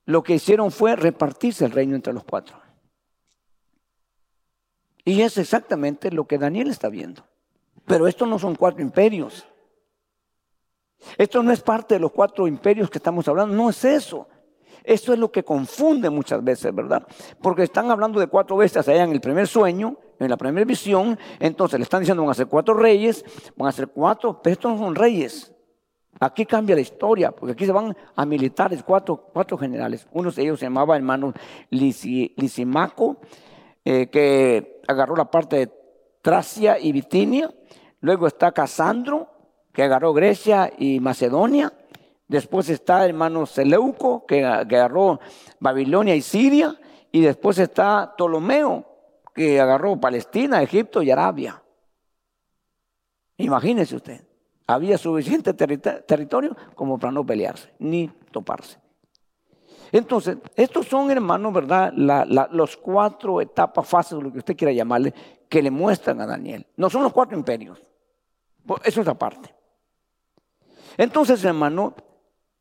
Lo 0.04 0.22
que 0.22 0.34
hicieron 0.34 0.70
fue 0.70 0.96
repartirse 0.96 1.64
el 1.64 1.72
reino 1.72 1.96
entre 1.96 2.12
los 2.12 2.24
cuatro. 2.24 2.56
Y 5.04 5.22
es 5.22 5.38
exactamente 5.38 6.10
lo 6.10 6.26
que 6.26 6.38
Daniel 6.38 6.68
está 6.68 6.88
viendo. 6.88 7.26
Pero 7.86 8.06
estos 8.06 8.28
no 8.28 8.38
son 8.38 8.54
cuatro 8.54 8.82
imperios. 8.82 9.46
Esto 11.16 11.42
no 11.42 11.50
es 11.50 11.60
parte 11.60 11.94
de 11.94 12.00
los 12.00 12.12
cuatro 12.12 12.46
imperios 12.46 12.90
que 12.90 12.98
estamos 12.98 13.26
hablando, 13.26 13.54
no 13.54 13.70
es 13.70 13.84
eso. 13.84 14.28
Esto 14.84 15.12
es 15.12 15.18
lo 15.18 15.30
que 15.30 15.42
confunde 15.42 16.10
muchas 16.10 16.42
veces, 16.42 16.74
¿verdad? 16.74 17.06
Porque 17.42 17.64
están 17.64 17.90
hablando 17.90 18.20
de 18.20 18.28
cuatro 18.28 18.56
bestias 18.56 18.88
allá 18.88 19.04
en 19.04 19.12
el 19.12 19.20
primer 19.20 19.46
sueño, 19.46 19.96
en 20.20 20.30
la 20.30 20.36
primera 20.36 20.64
visión, 20.64 21.18
entonces 21.38 21.78
le 21.78 21.84
están 21.84 22.00
diciendo 22.00 22.22
van 22.22 22.30
a 22.30 22.34
ser 22.34 22.46
cuatro 22.46 22.74
reyes, 22.74 23.24
van 23.56 23.68
a 23.68 23.72
ser 23.72 23.88
cuatro, 23.88 24.40
pero 24.42 24.52
estos 24.52 24.72
no 24.72 24.78
son 24.78 24.94
reyes. 24.94 25.52
Aquí 26.18 26.44
cambia 26.44 26.74
la 26.74 26.82
historia, 26.82 27.30
porque 27.32 27.52
aquí 27.52 27.64
se 27.64 27.72
van 27.72 27.96
a 28.14 28.26
militares, 28.26 28.82
cuatro, 28.82 29.30
cuatro 29.32 29.56
generales. 29.56 30.06
Uno 30.12 30.30
de 30.30 30.42
ellos 30.42 30.60
se 30.60 30.66
llamaba 30.66 30.94
hermano 30.94 31.32
Lisimaco, 31.70 33.16
eh, 33.84 34.08
que 34.08 34.82
agarró 34.86 35.16
la 35.16 35.30
parte 35.30 35.56
de 35.56 35.72
Tracia 36.20 36.78
y 36.78 36.92
Bitinia. 36.92 37.50
Luego 38.00 38.26
está 38.26 38.52
Casandro, 38.52 39.28
que 39.72 39.82
agarró 39.82 40.12
Grecia 40.12 40.70
y 40.76 41.00
Macedonia. 41.00 41.72
Después 42.28 42.68
está 42.68 43.06
hermano 43.06 43.46
Seleuco, 43.46 44.26
que 44.26 44.44
agarró 44.44 45.20
Babilonia 45.58 46.14
y 46.14 46.20
Siria. 46.20 46.78
Y 47.12 47.22
después 47.22 47.58
está 47.58 48.14
Ptolomeo, 48.14 48.89
que 49.40 49.58
agarró 49.58 49.98
Palestina, 49.98 50.62
Egipto 50.62 51.02
y 51.02 51.10
Arabia. 51.10 51.62
Imagínese 53.38 53.96
usted, 53.96 54.22
había 54.66 54.98
suficiente 54.98 55.54
territorio 55.54 56.54
como 56.74 56.98
para 56.98 57.10
no 57.10 57.24
pelearse, 57.24 57.72
ni 57.78 58.08
toparse. 58.30 58.78
Entonces, 59.92 60.36
estos 60.54 60.86
son, 60.86 61.10
hermanos, 61.10 61.54
¿verdad? 61.54 61.90
los 62.50 62.76
cuatro 62.76 63.40
etapas, 63.40 63.88
fases, 63.88 64.22
lo 64.22 64.30
que 64.30 64.40
usted 64.40 64.54
quiera 64.54 64.74
llamarle, 64.74 65.14
que 65.48 65.62
le 65.62 65.70
muestran 65.70 66.20
a 66.20 66.26
Daniel. 66.26 66.66
No 66.76 66.90
son 66.90 67.02
los 67.02 67.12
cuatro 67.14 67.34
imperios. 67.34 67.82
Eso 68.84 69.00
es 69.00 69.08
aparte. 69.08 69.54
Entonces, 70.98 71.42
hermano, 71.42 71.94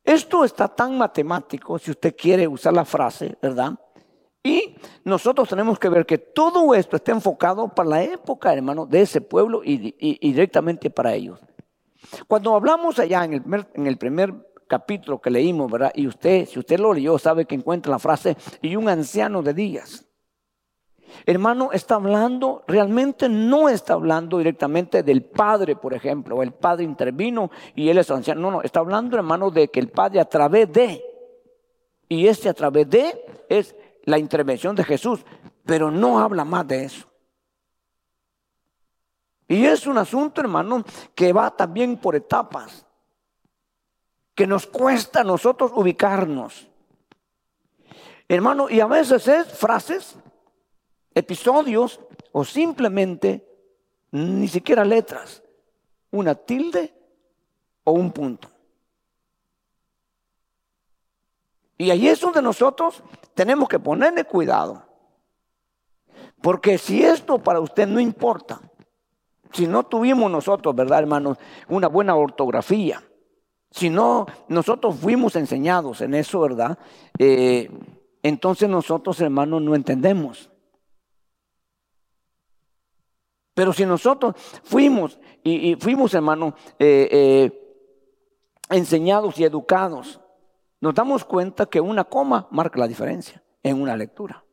esto 0.02 0.46
está 0.46 0.66
tan 0.66 0.96
matemático, 0.96 1.78
si 1.78 1.90
usted 1.90 2.16
quiere 2.16 2.48
usar 2.48 2.72
la 2.72 2.86
frase, 2.86 3.36
¿verdad? 3.42 3.78
Y 4.42 4.74
nosotros 5.04 5.48
tenemos 5.48 5.78
que 5.78 5.88
ver 5.88 6.06
que 6.06 6.18
todo 6.18 6.74
esto 6.74 6.96
está 6.96 7.12
enfocado 7.12 7.68
para 7.68 7.88
la 7.88 8.02
época, 8.02 8.54
hermano, 8.54 8.86
de 8.86 9.02
ese 9.02 9.20
pueblo 9.20 9.60
y, 9.62 9.94
directamente 10.32 10.88
para 10.90 11.14
ellos. 11.14 11.38
Cuando 12.26 12.54
hablamos 12.54 12.98
allá 12.98 13.24
en 13.24 13.34
el, 13.34 13.42
primer, 13.42 13.70
en 13.74 13.86
el 13.86 13.98
primer 13.98 14.34
capítulo 14.66 15.20
que 15.20 15.30
leímos, 15.30 15.70
¿verdad? 15.70 15.92
Y 15.94 16.06
usted, 16.06 16.46
si 16.46 16.58
usted 16.58 16.78
lo 16.78 16.94
leyó, 16.94 17.18
sabe 17.18 17.44
que 17.44 17.54
encuentra 17.54 17.90
la 17.90 17.98
frase, 17.98 18.36
y 18.62 18.76
un 18.76 18.88
anciano 18.88 19.42
de 19.42 19.52
días. 19.52 20.06
Hermano, 21.26 21.70
está 21.72 21.96
hablando, 21.96 22.64
realmente 22.66 23.28
no 23.28 23.68
está 23.68 23.94
hablando 23.94 24.38
directamente 24.38 25.02
del 25.02 25.24
Padre, 25.24 25.76
por 25.76 25.92
ejemplo, 25.92 26.42
el 26.42 26.52
Padre 26.52 26.84
intervino 26.84 27.50
y 27.74 27.88
él 27.88 27.98
es 27.98 28.10
anciano. 28.10 28.40
No, 28.40 28.50
no, 28.50 28.62
está 28.62 28.80
hablando, 28.80 29.16
hermano, 29.16 29.50
de 29.50 29.68
que 29.68 29.80
el 29.80 29.88
Padre 29.88 30.20
a 30.20 30.24
través 30.24 30.72
de, 30.72 31.02
y 32.08 32.26
este 32.26 32.48
a 32.48 32.54
través 32.54 32.88
de 32.88 33.24
es 33.48 33.74
la 34.04 34.18
intervención 34.18 34.74
de 34.76 34.84
Jesús, 34.84 35.20
pero 35.64 35.90
no 35.90 36.18
habla 36.18 36.44
más 36.44 36.66
de 36.66 36.84
eso. 36.84 37.06
Y 39.48 39.66
es 39.66 39.86
un 39.86 39.98
asunto, 39.98 40.40
hermano, 40.40 40.84
que 41.14 41.32
va 41.32 41.54
también 41.56 41.96
por 41.96 42.14
etapas, 42.14 42.86
que 44.34 44.46
nos 44.46 44.66
cuesta 44.66 45.20
a 45.20 45.24
nosotros 45.24 45.72
ubicarnos. 45.74 46.68
Hermano, 48.28 48.70
y 48.70 48.80
a 48.80 48.86
veces 48.86 49.26
es 49.26 49.48
frases 49.48 50.16
episodios 51.14 52.00
o 52.32 52.44
simplemente 52.44 53.46
ni 54.12 54.48
siquiera 54.48 54.84
letras, 54.84 55.42
una 56.10 56.34
tilde 56.34 56.94
o 57.84 57.92
un 57.92 58.12
punto. 58.12 58.49
Y 61.80 61.90
ahí 61.90 62.08
es 62.08 62.20
donde 62.20 62.42
nosotros 62.42 63.02
tenemos 63.32 63.66
que 63.66 63.78
ponerle 63.78 64.24
cuidado. 64.24 64.82
Porque 66.42 66.76
si 66.76 67.02
esto 67.02 67.38
para 67.38 67.58
usted 67.58 67.88
no 67.88 67.98
importa, 67.98 68.60
si 69.50 69.66
no 69.66 69.84
tuvimos 69.84 70.30
nosotros, 70.30 70.74
¿verdad, 70.76 70.98
hermanos? 70.98 71.38
Una 71.70 71.88
buena 71.88 72.14
ortografía, 72.14 73.02
si 73.70 73.88
no 73.88 74.26
nosotros 74.46 74.96
fuimos 74.96 75.36
enseñados 75.36 76.02
en 76.02 76.12
eso, 76.12 76.40
¿verdad? 76.40 76.78
Eh, 77.18 77.70
entonces 78.22 78.68
nosotros, 78.68 79.18
hermanos, 79.22 79.62
no 79.62 79.74
entendemos. 79.74 80.50
Pero 83.54 83.72
si 83.72 83.86
nosotros 83.86 84.34
fuimos 84.64 85.18
y, 85.42 85.76
fuimos, 85.76 86.12
hermano, 86.12 86.54
eh, 86.78 87.08
eh, 87.10 87.86
enseñados 88.68 89.38
y 89.38 89.44
educados, 89.44 90.20
nos 90.80 90.94
damos 90.94 91.24
cuenta 91.24 91.66
que 91.66 91.80
una 91.80 92.04
coma 92.04 92.48
marca 92.50 92.78
la 92.78 92.88
diferencia 92.88 93.42
en 93.62 93.80
una 93.80 93.96
lectura. 93.96 94.44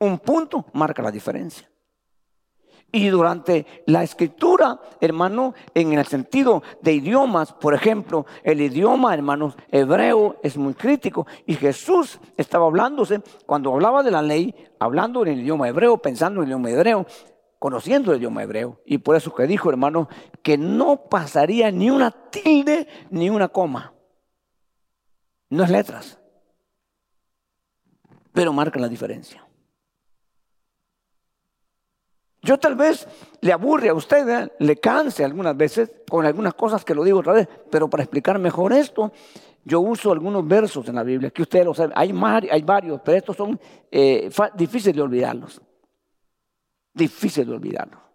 Un 0.00 0.18
punto 0.18 0.66
marca 0.72 1.02
la 1.02 1.10
diferencia. 1.10 1.70
Y 2.90 3.08
durante 3.08 3.66
la 3.86 4.02
escritura, 4.02 4.80
hermano, 5.00 5.52
en 5.74 5.92
el 5.92 6.06
sentido 6.06 6.62
de 6.80 6.94
idiomas, 6.94 7.52
por 7.52 7.74
ejemplo, 7.74 8.24
el 8.42 8.62
idioma, 8.62 9.12
hermanos, 9.12 9.56
hebreo 9.70 10.36
es 10.42 10.56
muy 10.56 10.72
crítico. 10.72 11.26
Y 11.44 11.54
Jesús 11.54 12.18
estaba 12.38 12.66
hablándose, 12.66 13.20
cuando 13.44 13.74
hablaba 13.74 14.02
de 14.02 14.10
la 14.10 14.22
ley, 14.22 14.54
hablando 14.78 15.22
en 15.22 15.32
el 15.34 15.40
idioma 15.40 15.68
hebreo, 15.68 15.98
pensando 15.98 16.40
en 16.40 16.44
el 16.44 16.48
idioma 16.48 16.70
hebreo, 16.70 17.06
conociendo 17.58 18.12
el 18.12 18.18
idioma 18.18 18.42
hebreo. 18.42 18.80
Y 18.86 18.98
por 18.98 19.16
eso 19.16 19.34
que 19.34 19.46
dijo, 19.46 19.68
hermano, 19.68 20.08
que 20.42 20.56
no 20.56 20.96
pasaría 21.10 21.70
ni 21.70 21.90
una 21.90 22.10
tilde 22.10 22.88
ni 23.10 23.28
una 23.28 23.48
coma. 23.48 23.92
No 25.50 25.64
es 25.64 25.70
letras, 25.70 26.18
pero 28.32 28.52
marca 28.52 28.78
la 28.78 28.88
diferencia. 28.88 29.44
Yo 32.42 32.58
tal 32.58 32.76
vez 32.76 33.08
le 33.40 33.52
aburre 33.52 33.88
a 33.88 33.94
usted, 33.94 34.28
¿eh? 34.28 34.52
le 34.60 34.76
canse 34.76 35.24
algunas 35.24 35.56
veces 35.56 35.90
con 36.08 36.24
algunas 36.24 36.54
cosas 36.54 36.84
que 36.84 36.94
lo 36.94 37.02
digo 37.02 37.18
otra 37.18 37.32
vez, 37.32 37.48
pero 37.70 37.90
para 37.90 38.04
explicar 38.04 38.38
mejor 38.38 38.72
esto, 38.72 39.12
yo 39.64 39.80
uso 39.80 40.12
algunos 40.12 40.46
versos 40.46 40.88
en 40.88 40.94
la 40.94 41.02
Biblia, 41.02 41.30
que 41.30 41.42
ustedes 41.42 41.64
lo 41.64 41.74
saben, 41.74 41.92
hay, 41.96 42.12
hay 42.50 42.62
varios, 42.62 43.00
pero 43.04 43.18
estos 43.18 43.36
son 43.36 43.58
eh, 43.90 44.30
difíciles 44.54 44.94
de 44.94 45.02
olvidarlos 45.02 45.60
difícil 46.98 47.46
de 47.46 47.54
olvidarlo. 47.54 48.07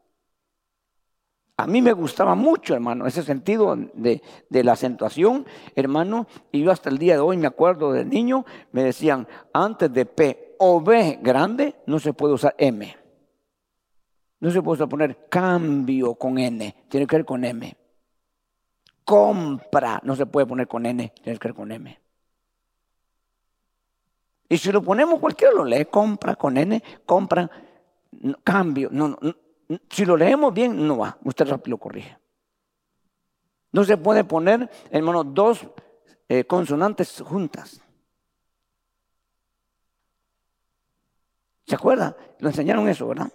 A 1.56 1.68
mí 1.68 1.82
me 1.84 1.94
gustaba 1.94 2.34
mucho, 2.34 2.74
hermano, 2.74 3.06
ese 3.06 3.22
sentido 3.22 3.76
de, 3.76 4.22
la 4.50 4.72
acentuación, 4.72 5.46
hermano, 5.76 6.26
y 6.52 6.64
yo 6.64 6.72
hasta 6.72 6.90
el 6.90 6.98
día 6.98 7.14
de 7.14 7.20
hoy 7.20 7.38
me 7.38 7.46
acuerdo 7.46 7.92
de 7.92 8.06
niño, 8.06 8.44
me 8.72 8.84
decían, 8.84 9.28
antes 9.54 9.94
de 9.94 10.06
P 10.06 10.56
o 10.58 10.82
B 10.82 11.20
grande, 11.22 11.76
no 11.86 12.00
se 12.00 12.14
puede 12.14 12.34
usar 12.34 12.56
M. 12.58 12.98
No 14.40 14.50
se 14.50 14.64
puede 14.64 14.88
poner 14.88 15.28
cambio 15.30 16.16
con 16.16 16.40
N, 16.40 16.76
tiene 16.90 17.06
que 17.06 17.18
ver 17.18 17.26
con 17.26 17.46
M. 17.46 17.78
Compra, 19.06 20.02
no 20.04 20.16
se 20.16 20.26
puede 20.26 20.48
poner 20.48 20.68
con 20.68 20.86
N, 20.88 21.14
tiene 21.22 21.38
que 21.38 21.48
ver 21.50 21.56
con 21.56 21.72
M. 21.72 22.00
Y 24.50 24.58
si 24.58 24.72
lo 24.72 24.82
ponemos, 24.82 25.20
cualquiera 25.20 25.54
lo 25.54 25.66
lee, 25.66 25.86
compra 25.86 26.36
con 26.36 26.58
N, 26.58 26.82
compra 27.06 27.50
cambio. 28.44 28.90
No, 28.92 29.18
si 29.90 30.06
lo 30.06 30.18
leemos 30.18 30.54
bien, 30.54 30.88
no 30.88 30.98
va. 30.98 31.18
Usted 31.24 31.48
rápido 31.48 31.76
lo 31.76 31.78
corrige. 31.78 32.18
No 33.72 33.84
se 33.84 33.98
puede 33.98 34.24
poner, 34.24 34.70
hermano, 34.92 35.24
dos 35.24 35.68
eh, 36.30 36.46
consonantes 36.46 37.22
juntas. 37.22 37.82
¿Se 41.66 41.76
acuerda? 41.76 42.16
Lo 42.40 42.50
enseñaron 42.50 42.88
eso, 42.88 43.08
¿verdad? 43.08 43.32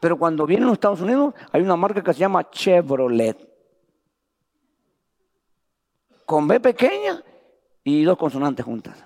Pero 0.00 0.18
cuando 0.18 0.46
vienen 0.46 0.66
los 0.66 0.74
Estados 0.74 1.00
Unidos, 1.00 1.34
hay 1.52 1.62
una 1.62 1.76
marca 1.76 2.02
que 2.02 2.12
se 2.12 2.20
llama 2.20 2.50
Chevrolet. 2.50 3.48
Con 6.24 6.48
B 6.48 6.60
pequeña 6.60 7.22
y 7.84 8.02
dos 8.04 8.16
consonantes 8.16 8.64
juntas. 8.64 9.04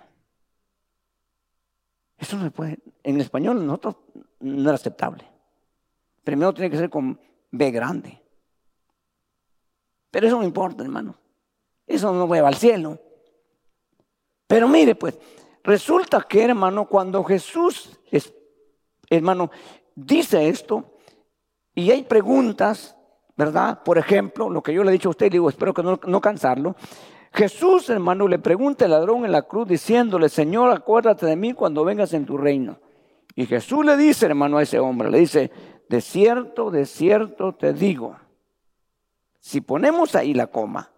Eso 2.18 2.36
no 2.36 2.44
se 2.44 2.50
puede. 2.50 2.78
En 3.02 3.20
español 3.20 3.66
nosotros 3.66 3.96
no 4.40 4.62
era 4.62 4.74
aceptable. 4.74 5.35
Primero 6.26 6.52
tiene 6.52 6.70
que 6.70 6.76
ser 6.76 6.90
con 6.90 7.20
B 7.52 7.70
grande. 7.70 8.20
Pero 10.10 10.26
eso 10.26 10.38
no 10.38 10.42
importa, 10.42 10.82
hermano. 10.82 11.16
Eso 11.86 12.12
no 12.12 12.26
va 12.26 12.38
al 12.38 12.56
cielo. 12.56 12.98
Pero 14.48 14.66
mire, 14.66 14.96
pues, 14.96 15.16
resulta 15.62 16.22
que, 16.22 16.42
hermano, 16.42 16.88
cuando 16.88 17.22
Jesús, 17.22 18.00
hermano, 19.08 19.52
dice 19.94 20.48
esto, 20.48 20.98
y 21.76 21.92
hay 21.92 22.02
preguntas 22.02 22.96
¿verdad? 23.36 23.82
Por 23.84 23.98
ejemplo, 23.98 24.48
lo 24.48 24.62
que 24.62 24.72
yo 24.72 24.82
le 24.82 24.88
he 24.88 24.92
dicho 24.92 25.08
a 25.08 25.10
usted, 25.10 25.30
digo, 25.30 25.48
espero 25.48 25.74
que 25.74 25.82
no, 25.82 26.00
no 26.06 26.20
cansarlo. 26.20 26.74
Jesús, 27.32 27.90
hermano, 27.90 28.26
le 28.26 28.38
pregunta 28.38 28.86
al 28.86 28.92
ladrón 28.92 29.24
en 29.26 29.32
la 29.32 29.42
cruz 29.42 29.68
diciéndole, 29.68 30.28
Señor, 30.28 30.70
acuérdate 30.70 31.26
de 31.26 31.36
mí 31.36 31.52
cuando 31.52 31.84
vengas 31.84 32.14
en 32.14 32.24
tu 32.24 32.38
reino. 32.38 32.80
Y 33.34 33.44
Jesús 33.44 33.84
le 33.84 33.96
dice, 33.98 34.24
hermano, 34.24 34.56
a 34.56 34.62
ese 34.62 34.78
hombre, 34.78 35.10
le 35.10 35.18
dice, 35.18 35.50
de 35.88 36.00
cierto, 36.00 36.70
de 36.70 36.86
cierto 36.86 37.54
te 37.54 37.72
digo, 37.72 38.16
si 39.38 39.60
ponemos 39.60 40.14
ahí 40.14 40.34
la 40.34 40.48
coma, 40.48 40.90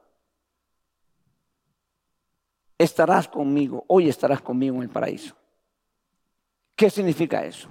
estarás 2.78 3.28
conmigo, 3.28 3.84
hoy 3.88 4.08
estarás 4.08 4.40
conmigo 4.40 4.76
en 4.76 4.82
el 4.84 4.88
paraíso. 4.88 5.34
¿Qué 6.74 6.88
significa 6.88 7.44
eso? 7.44 7.68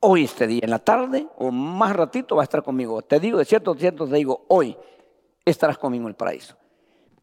Hoy 0.00 0.24
este 0.24 0.46
día, 0.46 0.60
en 0.64 0.70
la 0.70 0.78
tarde 0.78 1.28
o 1.36 1.50
más 1.50 1.94
ratito 1.94 2.36
va 2.36 2.42
a 2.42 2.44
estar 2.44 2.62
conmigo. 2.62 3.02
Te 3.02 3.20
digo, 3.20 3.38
de 3.38 3.44
cierto, 3.44 3.74
de 3.74 3.80
cierto, 3.80 4.08
te 4.08 4.16
digo, 4.16 4.46
hoy 4.48 4.76
estarás 5.44 5.78
conmigo 5.78 6.04
en 6.04 6.08
el 6.08 6.14
paraíso. 6.14 6.56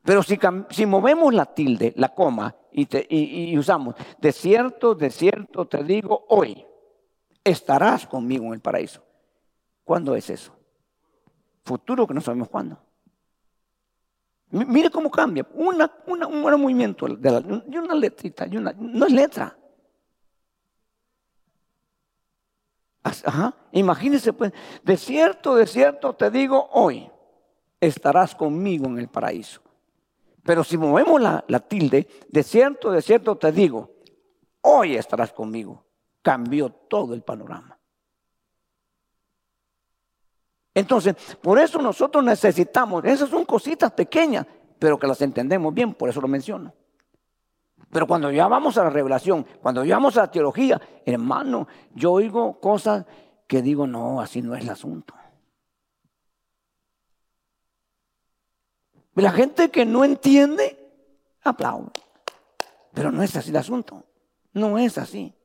Pero 0.03 0.21
si, 0.21 0.37
si 0.69 0.85
movemos 0.85 1.33
la 1.33 1.45
tilde, 1.45 1.93
la 1.95 2.09
coma, 2.09 2.55
y, 2.71 2.87
y 3.51 3.57
usamos, 3.57 3.95
de 4.19 4.31
cierto, 4.31 4.95
de 4.95 5.09
cierto, 5.09 5.65
te 5.65 5.83
digo, 5.83 6.25
hoy 6.29 6.65
estarás 7.43 8.07
conmigo 8.07 8.45
en 8.45 8.53
el 8.53 8.59
paraíso. 8.59 9.03
¿Cuándo 9.83 10.15
es 10.15 10.29
eso? 10.29 10.55
Futuro 11.63 12.07
que 12.07 12.13
no 12.13 12.21
sabemos 12.21 12.49
cuándo. 12.49 12.77
Mire 14.49 14.89
cómo 14.89 15.09
cambia. 15.09 15.47
Una, 15.53 15.91
un 16.05 16.41
buen 16.41 16.61
movimiento 16.61 17.07
de, 17.07 17.31
la, 17.31 17.39
una 17.39 17.95
letrita, 17.95 18.45
una, 18.45 18.73
no 18.77 19.05
es 19.05 19.11
letra. 19.11 19.57
Ajá. 23.03 23.53
Imagínese, 23.71 24.31
pues, 24.31 24.53
de 24.83 24.95
cierto, 24.95 25.55
de 25.55 25.67
cierto 25.67 26.13
te 26.13 26.29
digo 26.29 26.69
hoy, 26.71 27.09
estarás 27.79 28.35
conmigo 28.35 28.85
en 28.85 28.99
el 28.99 29.09
paraíso. 29.09 29.61
Pero 30.43 30.63
si 30.63 30.77
movemos 30.77 31.21
la, 31.21 31.43
la 31.47 31.59
tilde, 31.59 32.07
de 32.29 32.43
cierto, 32.43 32.91
de 32.91 33.01
cierto 33.01 33.37
te 33.37 33.51
digo, 33.51 33.91
hoy 34.61 34.95
estarás 34.95 35.33
conmigo. 35.33 35.82
Cambió 36.23 36.69
todo 36.69 37.13
el 37.13 37.21
panorama. 37.21 37.77
Entonces, 40.73 41.15
por 41.41 41.59
eso 41.59 41.79
nosotros 41.79 42.23
necesitamos, 42.23 43.05
esas 43.05 43.29
son 43.29 43.45
cositas 43.45 43.91
pequeñas, 43.91 44.47
pero 44.79 44.97
que 44.97 45.05
las 45.05 45.21
entendemos 45.21 45.71
bien, 45.71 45.93
por 45.93 46.09
eso 46.09 46.19
lo 46.19 46.27
menciono. 46.27 46.73
Pero 47.91 48.07
cuando 48.07 48.31
ya 48.31 48.47
vamos 48.47 48.77
a 48.79 48.83
la 48.83 48.89
revelación, 48.89 49.45
cuando 49.61 49.85
ya 49.85 49.95
vamos 49.95 50.17
a 50.17 50.21
la 50.21 50.31
teología, 50.31 50.81
hermano, 51.05 51.67
yo 51.93 52.13
oigo 52.13 52.59
cosas 52.59 53.05
que 53.45 53.61
digo, 53.61 53.85
no, 53.85 54.19
así 54.19 54.41
no 54.41 54.55
es 54.55 54.63
el 54.63 54.69
asunto. 54.71 55.13
La 59.15 59.31
gente 59.31 59.69
que 59.69 59.85
no 59.85 60.03
entiende, 60.03 60.91
aplaude. 61.43 61.91
Pero 62.93 63.11
no 63.11 63.21
es 63.21 63.35
así 63.35 63.51
el 63.51 63.57
asunto. 63.57 64.03
No 64.53 64.79
es 64.79 64.97
así. 64.97 65.35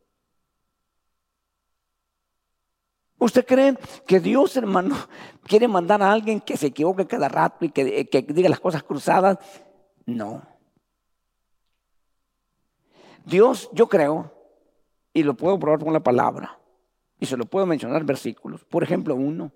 ¿Usted 3.18 3.44
cree 3.44 3.76
que 4.06 4.20
Dios, 4.20 4.56
hermano, 4.56 4.96
quiere 5.42 5.66
mandar 5.66 6.02
a 6.02 6.12
alguien 6.12 6.40
que 6.40 6.56
se 6.56 6.68
equivoque 6.68 7.06
cada 7.06 7.28
rato 7.28 7.64
y 7.64 7.70
que, 7.70 8.06
diga 8.28 8.48
las 8.48 8.60
cosas 8.60 8.84
cruzadas? 8.84 9.38
No. 10.06 10.42
Dios, 13.24 13.68
yo 13.72 13.88
creo, 13.88 14.32
y 15.12 15.24
lo 15.24 15.34
puedo 15.34 15.58
probar 15.58 15.80
con 15.80 15.92
la 15.92 16.00
palabra, 16.00 16.58
y 17.18 17.26
se 17.26 17.36
lo 17.36 17.44
puedo 17.44 17.66
mencionar 17.66 18.04
versículos. 18.04 18.64
Por 18.64 18.84
ejemplo, 18.84 19.16
uno. 19.16 19.50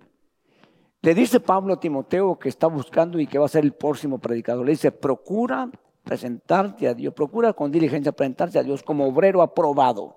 Le 1.00 1.14
dice 1.14 1.40
Pablo 1.40 1.74
a 1.74 1.80
Timoteo 1.80 2.38
que 2.38 2.48
está 2.48 2.66
buscando 2.66 3.18
y 3.18 3.26
que 3.26 3.38
va 3.38 3.46
a 3.46 3.48
ser 3.48 3.64
el 3.64 3.72
próximo 3.72 4.18
predicador. 4.18 4.64
Le 4.64 4.72
dice, 4.72 4.92
procura 4.92 5.70
presentarte 6.04 6.88
a 6.88 6.94
Dios, 6.94 7.14
procura 7.14 7.52
con 7.52 7.70
diligencia 7.70 8.12
presentarte 8.12 8.58
a 8.58 8.62
Dios 8.62 8.82
como 8.82 9.06
obrero 9.06 9.42
aprobado, 9.42 10.16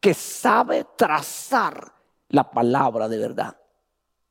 que 0.00 0.14
sabe 0.14 0.86
trazar 0.96 1.93
la 2.34 2.50
palabra 2.50 3.08
de 3.08 3.18
verdad. 3.18 3.56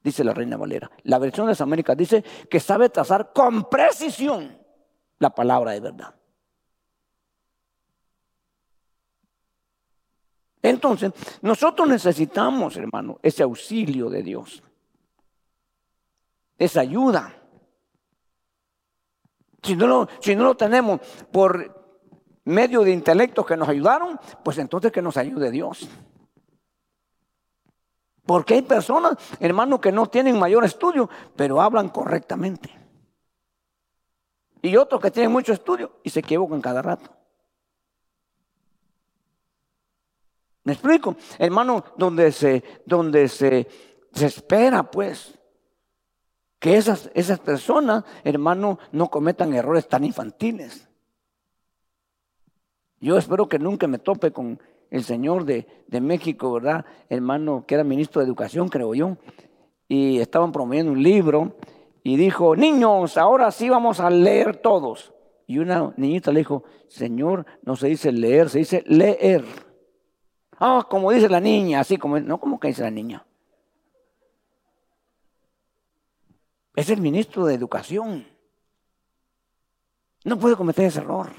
Dice 0.03 0.25
la 0.25 0.33
Reina 0.33 0.57
Valera. 0.57 0.91
La 1.03 1.19
versión 1.19 1.47
de 1.47 1.51
las 1.51 1.61
Américas 1.61 1.95
dice 1.95 2.21
que 2.49 2.59
sabe 2.59 2.89
trazar 2.89 3.31
con 3.33 3.69
precisión 3.69 4.57
la 5.19 5.33
palabra 5.33 5.71
de 5.71 5.79
verdad. 5.79 6.13
Entonces, 10.61 11.11
nosotros 11.41 11.87
necesitamos, 11.87 12.75
hermano, 12.75 13.19
ese 13.21 13.43
auxilio 13.43 14.09
de 14.09 14.23
Dios. 14.23 14.61
Esa 16.57 16.81
ayuda. 16.81 17.33
Si 19.61 19.77
no, 19.77 19.87
lo, 19.87 20.09
si 20.19 20.35
no 20.35 20.43
lo 20.43 20.57
tenemos 20.57 20.99
por 21.31 22.01
medio 22.43 22.81
de 22.81 22.91
intelectos 22.91 23.45
que 23.45 23.55
nos 23.55 23.69
ayudaron, 23.69 24.19
pues 24.43 24.57
entonces 24.57 24.91
que 24.91 25.01
nos 25.01 25.15
ayude 25.15 25.51
Dios. 25.51 25.87
Porque 28.25 28.55
hay 28.55 28.61
personas, 28.61 29.17
hermanos, 29.39 29.79
que 29.79 29.91
no 29.91 30.07
tienen 30.07 30.39
mayor 30.39 30.63
estudio, 30.63 31.09
pero 31.35 31.61
hablan 31.61 31.89
correctamente. 31.89 32.69
Y 34.61 34.77
otros 34.77 35.01
que 35.01 35.11
tienen 35.11 35.31
mucho 35.31 35.51
estudio 35.51 35.99
y 36.03 36.09
se 36.09 36.21
equivocan 36.21 36.61
cada 36.61 36.81
rato. 36.81 37.09
¿Me 40.63 40.71
explico? 40.71 41.17
Hermano, 41.37 41.83
donde 41.97 42.31
se, 42.31 42.63
donde 42.85 43.27
se 43.27 43.67
espera, 44.13 44.89
pues, 44.89 45.37
que 46.59 46.77
esas, 46.77 47.11
esas 47.13 47.39
personas, 47.41 48.05
hermano, 48.23 48.79
no 48.93 49.09
cometan 49.09 49.53
errores 49.53 49.85
tan 49.89 50.05
infantiles. 50.05 50.87
Yo 53.01 53.17
espero 53.17 53.49
que 53.49 53.59
nunca 53.59 53.85
me 53.85 53.99
tope 53.99 54.31
con 54.31 54.61
el 54.93 55.03
señor 55.03 55.43
de, 55.45 55.65
México, 56.01 56.53
¿verdad? 56.53 56.85
Hermano, 57.09 57.65
que 57.65 57.73
era 57.73 57.83
ministro 57.83 58.21
de 58.21 58.27
Educación, 58.27 58.69
creo 58.69 58.93
yo, 58.93 59.17
y 59.87 60.19
estaban 60.19 60.51
promoviendo 60.51 60.91
un 60.91 61.01
libro 61.01 61.57
y 62.03 62.15
dijo, 62.15 62.55
niños, 62.55 63.17
ahora 63.17 63.49
sí 63.49 63.69
vamos 63.69 63.99
a 63.99 64.11
leer 64.11 64.57
todos. 64.57 65.11
Y 65.47 65.57
una 65.57 65.91
niñita 65.97 66.31
le 66.31 66.41
dijo, 66.41 66.63
Señor, 66.89 67.43
no 67.63 67.75
se 67.75 67.87
dice 67.87 68.11
leer, 68.11 68.51
se 68.51 68.59
dice 68.59 68.83
leer. 68.85 69.43
Ah, 70.59 70.85
como 70.87 71.11
dice 71.11 71.27
la 71.27 71.39
niña, 71.39 71.79
así 71.79 71.97
como, 71.97 72.19
no 72.19 72.39
como 72.39 72.59
que 72.59 72.67
dice 72.67 72.83
la 72.83 72.91
niña. 72.91 73.25
Es 76.75 76.91
el 76.91 77.01
ministro 77.01 77.47
de 77.47 77.55
Educación. 77.55 78.27
No 80.23 80.37
puede 80.37 80.55
cometer 80.55 80.85
ese 80.85 80.99
error. 80.99 81.31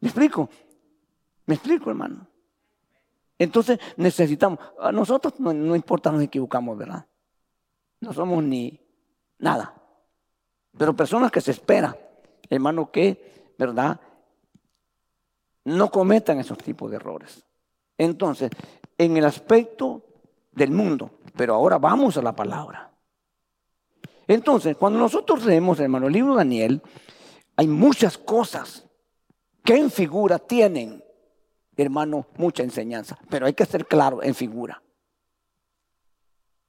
¿Me 0.00 0.08
explico? 0.08 0.50
¿Me 1.48 1.54
explico, 1.54 1.88
hermano? 1.88 2.26
Entonces 3.38 3.80
necesitamos, 3.96 4.58
nosotros 4.92 5.40
no, 5.40 5.74
importa, 5.74 6.12
nos 6.12 6.22
equivocamos, 6.22 6.76
¿verdad? 6.76 7.06
No 8.00 8.12
somos 8.12 8.44
ni 8.44 8.78
nada. 9.38 9.74
Pero 10.76 10.94
personas 10.94 11.32
que 11.32 11.40
se 11.40 11.52
esperan, 11.52 11.96
hermano, 12.50 12.90
que, 12.90 13.54
¿verdad? 13.56 13.98
No 15.64 15.90
cometan 15.90 16.38
esos 16.38 16.58
tipos 16.58 16.90
de 16.90 16.96
errores. 16.96 17.42
Entonces, 17.96 18.50
en 18.98 19.16
el 19.16 19.24
aspecto 19.24 20.04
del 20.52 20.70
mundo, 20.70 21.12
pero 21.34 21.54
ahora 21.54 21.78
vamos 21.78 22.18
a 22.18 22.22
la 22.22 22.36
palabra. 22.36 22.92
Entonces, 24.26 24.76
cuando 24.76 24.98
nosotros 24.98 25.46
leemos, 25.46 25.80
hermano, 25.80 26.08
el 26.08 26.12
libro 26.12 26.32
de 26.32 26.38
Daniel, 26.38 26.82
hay 27.56 27.68
muchas 27.68 28.18
cosas 28.18 28.86
que 29.64 29.76
en 29.76 29.90
figura 29.90 30.38
tienen 30.38 31.07
hermano, 31.82 32.26
mucha 32.36 32.62
enseñanza, 32.62 33.18
pero 33.28 33.46
hay 33.46 33.54
que 33.54 33.64
ser 33.64 33.86
claro 33.86 34.22
en 34.22 34.34
figura. 34.34 34.82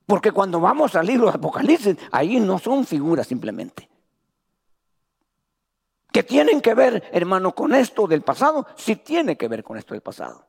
Porque 0.06 0.32
cuando 0.32 0.60
vamos 0.60 0.96
al 0.96 1.06
libro 1.06 1.28
de 1.28 1.38
Apocalipsis, 1.38 1.96
ahí 2.12 2.40
no 2.40 2.58
son 2.58 2.86
figuras 2.86 3.28
simplemente. 3.28 3.90
Que 6.12 6.24
tienen 6.24 6.62
que 6.62 6.74
ver, 6.74 7.04
hermano, 7.12 7.54
con 7.54 7.76
esto 7.76 8.08
del 8.08 8.24
pasado, 8.24 8.66
sí 8.76 8.96
tiene 8.96 9.38
que 9.38 9.48
ver 9.48 9.64
con 9.64 9.78
esto 9.78 9.94
del 9.94 10.02
pasado. 10.02 10.48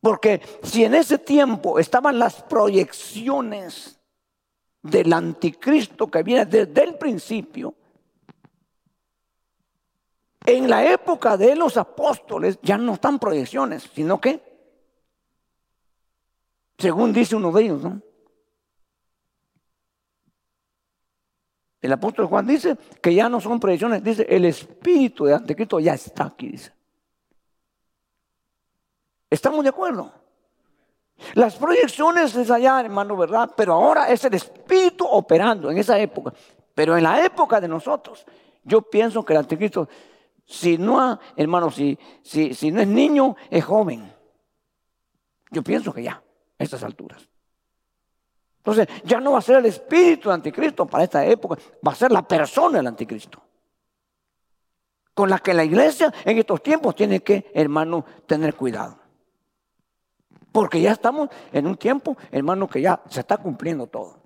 Porque 0.00 0.40
si 0.62 0.84
en 0.84 0.94
ese 0.94 1.18
tiempo 1.18 1.78
estaban 1.78 2.18
las 2.18 2.42
proyecciones 2.42 3.98
del 4.82 5.12
anticristo 5.12 6.08
que 6.08 6.22
viene 6.22 6.44
desde 6.44 6.84
el 6.84 6.96
principio, 6.96 7.74
en 10.44 10.68
la 10.68 10.90
época 10.90 11.36
de 11.36 11.56
los 11.56 11.76
apóstoles 11.76 12.58
ya 12.62 12.76
no 12.76 12.94
están 12.94 13.18
proyecciones, 13.18 13.90
sino 13.94 14.20
que, 14.20 14.40
según 16.78 17.12
dice 17.12 17.36
uno 17.36 17.50
de 17.50 17.62
ellos. 17.62 17.82
El 21.80 21.92
apóstol 21.92 22.26
Juan 22.26 22.46
dice 22.46 22.76
que 23.02 23.14
ya 23.14 23.28
no 23.28 23.40
son 23.40 23.60
proyecciones, 23.60 24.02
dice 24.02 24.26
el 24.28 24.44
espíritu 24.44 25.26
de 25.26 25.34
anticristo 25.34 25.80
ya 25.80 25.94
está 25.94 26.24
aquí, 26.24 26.48
dice. 26.48 26.72
¿Estamos 29.28 29.64
de 29.64 29.70
acuerdo? 29.70 30.12
Las 31.34 31.56
proyecciones 31.56 32.34
es 32.36 32.50
allá, 32.50 32.80
hermano, 32.80 33.16
¿verdad? 33.16 33.50
Pero 33.56 33.72
ahora 33.72 34.08
es 34.08 34.24
el 34.24 34.34
Espíritu 34.34 35.04
operando 35.04 35.70
en 35.70 35.78
esa 35.78 35.98
época. 35.98 36.32
Pero 36.74 36.96
en 36.96 37.04
la 37.04 37.24
época 37.24 37.60
de 37.60 37.68
nosotros, 37.68 38.24
yo 38.62 38.82
pienso 38.82 39.24
que 39.24 39.32
el 39.32 39.40
anticristo, 39.40 39.88
si 40.46 40.78
no, 40.78 41.18
si, 41.72 41.98
si, 42.22 42.54
si 42.54 42.70
no 42.70 42.80
es 42.80 42.88
niño, 42.88 43.36
es 43.50 43.64
joven. 43.64 44.12
Yo 45.50 45.62
pienso 45.62 45.92
que 45.92 46.02
ya, 46.02 46.22
a 46.58 46.64
estas 46.64 46.82
alturas. 46.82 47.28
Entonces, 48.58 48.88
ya 49.04 49.20
no 49.20 49.32
va 49.32 49.38
a 49.38 49.42
ser 49.42 49.58
el 49.58 49.66
espíritu 49.66 50.28
del 50.28 50.36
anticristo 50.36 50.86
para 50.86 51.04
esta 51.04 51.24
época, 51.24 51.56
va 51.86 51.92
a 51.92 51.94
ser 51.94 52.10
la 52.10 52.26
persona 52.26 52.78
del 52.78 52.86
anticristo. 52.86 53.42
Con 55.12 55.30
la 55.30 55.38
que 55.38 55.54
la 55.54 55.64
iglesia 55.64 56.12
en 56.24 56.38
estos 56.38 56.62
tiempos 56.62 56.96
tiene 56.96 57.20
que, 57.20 57.50
hermano, 57.54 58.04
tener 58.26 58.54
cuidado. 58.54 58.98
Porque 60.50 60.80
ya 60.80 60.92
estamos 60.92 61.28
en 61.52 61.66
un 61.66 61.76
tiempo, 61.76 62.16
hermano, 62.30 62.68
que 62.68 62.80
ya 62.80 63.02
se 63.08 63.20
está 63.20 63.36
cumpliendo 63.36 63.86
todo. 63.86 64.18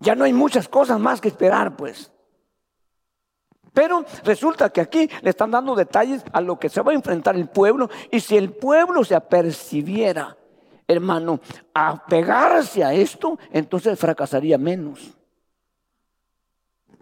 Ya 0.00 0.14
no 0.14 0.24
hay 0.24 0.32
muchas 0.32 0.68
cosas 0.68 1.00
más 1.00 1.20
que 1.20 1.28
esperar, 1.28 1.76
pues. 1.76 2.12
Pero 3.76 4.06
resulta 4.24 4.70
que 4.70 4.80
aquí 4.80 5.06
le 5.20 5.28
están 5.28 5.50
dando 5.50 5.74
detalles 5.74 6.24
a 6.32 6.40
lo 6.40 6.58
que 6.58 6.70
se 6.70 6.80
va 6.80 6.92
a 6.92 6.94
enfrentar 6.94 7.36
el 7.36 7.46
pueblo. 7.46 7.90
Y 8.10 8.20
si 8.20 8.34
el 8.34 8.54
pueblo 8.54 9.04
se 9.04 9.14
apercibiera, 9.14 10.34
hermano, 10.88 11.40
a 11.74 12.06
pegarse 12.06 12.82
a 12.82 12.94
esto, 12.94 13.38
entonces 13.52 13.98
fracasaría 13.98 14.56
menos. 14.56 15.14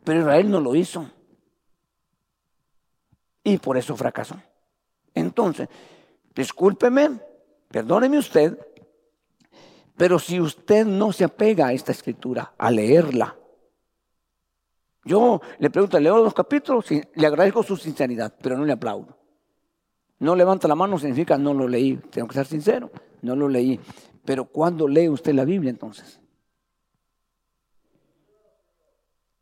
Pero 0.02 0.18
Israel 0.18 0.50
no 0.50 0.60
lo 0.60 0.74
hizo. 0.74 1.08
Y 3.44 3.58
por 3.58 3.76
eso 3.76 3.96
fracasó. 3.96 4.34
Entonces, 5.14 5.68
discúlpeme, 6.34 7.20
perdóneme 7.68 8.18
usted, 8.18 8.58
pero 9.96 10.18
si 10.18 10.40
usted 10.40 10.84
no 10.84 11.12
se 11.12 11.22
apega 11.22 11.68
a 11.68 11.72
esta 11.72 11.92
escritura, 11.92 12.52
a 12.58 12.68
leerla, 12.72 13.36
yo 15.04 15.40
le 15.58 15.70
pregunto, 15.70 16.00
leo 16.00 16.22
los 16.22 16.34
capítulos, 16.34 16.86
le 16.90 17.26
agradezco 17.26 17.62
su 17.62 17.76
sinceridad, 17.76 18.34
pero 18.40 18.56
no 18.56 18.64
le 18.64 18.72
aplaudo. 18.72 19.18
No 20.18 20.34
levanta 20.34 20.68
la 20.68 20.74
mano 20.74 20.98
significa 20.98 21.36
no 21.36 21.52
lo 21.52 21.68
leí, 21.68 21.96
tengo 21.96 22.28
que 22.28 22.34
ser 22.34 22.46
sincero, 22.46 22.90
no 23.22 23.36
lo 23.36 23.48
leí. 23.48 23.78
Pero 24.24 24.46
¿cuándo 24.46 24.88
lee 24.88 25.08
usted 25.08 25.34
la 25.34 25.44
Biblia 25.44 25.70
entonces? 25.70 26.20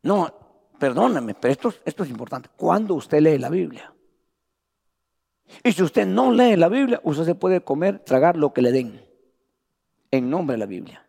No, 0.01 0.33
perdóname, 0.77 1.35
pero 1.35 1.53
esto, 1.53 1.73
esto 1.85 2.03
es 2.03 2.09
importante. 2.09 2.49
¿Cuándo 2.57 2.95
usted 2.95 3.21
lee 3.21 3.37
la 3.37 3.49
Biblia? 3.49 3.93
Y 5.63 5.71
si 5.71 5.83
usted 5.83 6.05
no 6.05 6.31
lee 6.31 6.57
la 6.57 6.67
Biblia, 6.67 6.99
usted 7.03 7.23
se 7.23 7.35
puede 7.35 7.61
comer, 7.61 7.99
tragar 7.99 8.35
lo 8.35 8.51
que 8.51 8.61
le 8.61 8.71
den 8.71 9.01
en 10.11 10.29
nombre 10.29 10.55
de 10.55 10.59
la 10.59 10.65
Biblia. 10.65 11.05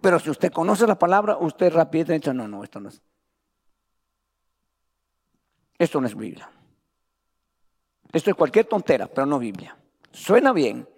Pero 0.00 0.20
si 0.20 0.30
usted 0.30 0.52
conoce 0.52 0.86
la 0.86 0.98
palabra, 0.98 1.38
usted 1.38 1.72
rápidamente 1.72 2.12
dice, 2.12 2.34
no, 2.34 2.46
no, 2.46 2.62
esto 2.62 2.78
no 2.78 2.90
es. 2.90 3.02
Esto 5.78 6.00
no 6.00 6.06
es 6.06 6.16
Biblia. 6.16 6.50
Esto 8.12 8.30
es 8.30 8.36
cualquier 8.36 8.66
tontera, 8.66 9.06
pero 9.06 9.26
no 9.26 9.38
Biblia. 9.38 9.76
Suena 10.12 10.52
bien, 10.52 10.88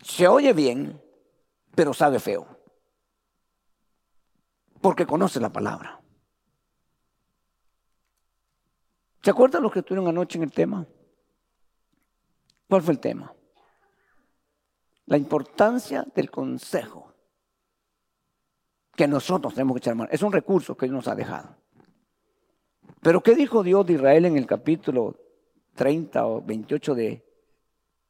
se 0.00 0.26
oye 0.26 0.52
bien, 0.52 1.00
pero 1.74 1.92
sabe 1.92 2.18
feo. 2.18 2.46
Porque 4.80 5.06
conoce 5.06 5.40
la 5.40 5.50
palabra. 5.50 6.00
¿Se 9.22 9.30
acuerdan 9.30 9.62
lo 9.62 9.70
que 9.70 9.82
tuvieron 9.82 10.08
anoche 10.08 10.38
en 10.38 10.44
el 10.44 10.52
tema? 10.52 10.86
¿Cuál 12.68 12.82
fue 12.82 12.94
el 12.94 13.00
tema? 13.00 13.34
La 15.06 15.16
importancia 15.16 16.04
del 16.14 16.30
consejo 16.30 17.14
que 18.94 19.08
nosotros 19.08 19.54
tenemos 19.54 19.74
que 19.74 19.78
echar 19.78 19.94
mano. 19.94 20.10
Es 20.12 20.22
un 20.22 20.32
recurso 20.32 20.76
que 20.76 20.86
Dios 20.86 20.94
nos 20.94 21.08
ha 21.08 21.14
dejado. 21.14 21.56
Pero 23.04 23.22
¿qué 23.22 23.34
dijo 23.34 23.62
Dios 23.62 23.84
de 23.84 23.92
Israel 23.92 24.24
en 24.24 24.38
el 24.38 24.46
capítulo 24.46 25.20
30 25.74 26.26
o 26.26 26.40
28 26.40 26.94
de 26.94 27.22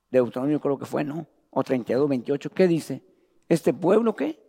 Deuteronomio, 0.08 0.60
creo 0.60 0.78
que 0.78 0.86
fue, 0.86 1.02
¿no? 1.02 1.26
O 1.50 1.64
32, 1.64 2.08
28, 2.08 2.50
¿qué 2.50 2.68
dice? 2.68 3.02
¿Este 3.48 3.74
pueblo 3.74 4.14
qué? 4.14 4.40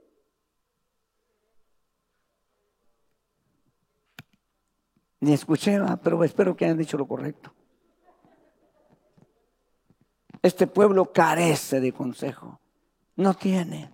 Ni 5.22 5.34
escuché, 5.34 5.80
pero 6.04 6.24
espero 6.24 6.56
que 6.56 6.66
hayan 6.66 6.78
dicho 6.78 6.96
lo 6.96 7.08
correcto. 7.08 7.52
Este 10.44 10.68
pueblo 10.68 11.12
carece 11.12 11.80
de 11.80 11.92
consejo. 11.92 12.60
No 13.16 13.34
tiene. 13.34 13.92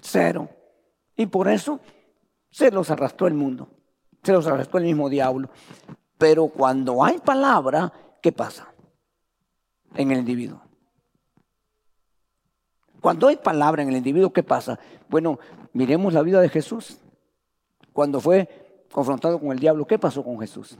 Cero. 0.00 0.48
Y 1.14 1.26
por 1.26 1.48
eso 1.48 1.80
se 2.50 2.70
los 2.70 2.90
arrastró 2.90 3.26
el 3.26 3.34
mundo. 3.34 3.75
Se 4.26 4.32
los 4.32 4.44
arrastró 4.48 4.80
el 4.80 4.86
mismo 4.86 5.08
diablo. 5.08 5.48
Pero 6.18 6.48
cuando 6.48 7.04
hay 7.04 7.18
palabra, 7.18 7.92
¿qué 8.20 8.32
pasa? 8.32 8.66
En 9.94 10.10
el 10.10 10.18
individuo. 10.18 10.60
Cuando 13.00 13.28
hay 13.28 13.36
palabra 13.36 13.84
en 13.84 13.90
el 13.90 13.98
individuo, 13.98 14.32
¿qué 14.32 14.42
pasa? 14.42 14.80
Bueno, 15.08 15.38
miremos 15.74 16.12
la 16.12 16.22
vida 16.22 16.40
de 16.40 16.48
Jesús. 16.48 16.98
Cuando 17.92 18.20
fue 18.20 18.84
confrontado 18.90 19.38
con 19.38 19.52
el 19.52 19.60
diablo, 19.60 19.86
¿qué 19.86 19.96
pasó 19.96 20.24
con 20.24 20.40
Jesús? 20.40 20.76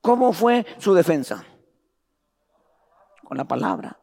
¿Cómo 0.00 0.32
fue 0.32 0.64
su 0.78 0.94
defensa? 0.94 1.44
Con 3.24 3.36
la 3.36 3.44
palabra. 3.44 4.00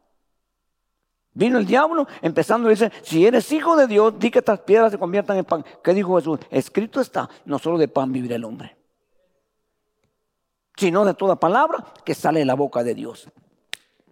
Vino 1.36 1.58
el 1.58 1.66
diablo 1.66 2.08
empezando 2.22 2.68
a 2.68 2.72
decir, 2.72 2.92
si 3.02 3.26
eres 3.26 3.52
hijo 3.52 3.76
de 3.76 3.88
Dios, 3.88 4.20
di 4.20 4.30
que 4.30 4.40
estas 4.40 4.60
piedras 4.60 4.92
se 4.92 5.00
conviertan 5.00 5.38
en 5.38 5.46
pan. 5.46 5.66
¿Qué 5.84 5.94
dijo 5.94 6.16
Jesús? 6.18 6.40
Escrito 6.52 7.02
está, 7.02 7.28
no 7.46 7.58
solo 7.58 7.78
de 7.78 7.88
pan 7.88 8.12
vivirá 8.12 8.36
el 8.36 8.46
hombre, 8.46 8.78
sino 10.76 11.04
de 11.06 11.16
toda 11.16 11.40
palabra 11.40 11.84
que 12.06 12.14
sale 12.14 12.40
de 12.40 12.46
la 12.46 12.54
boca 12.54 12.84
de 12.84 12.94
Dios. 12.94 13.28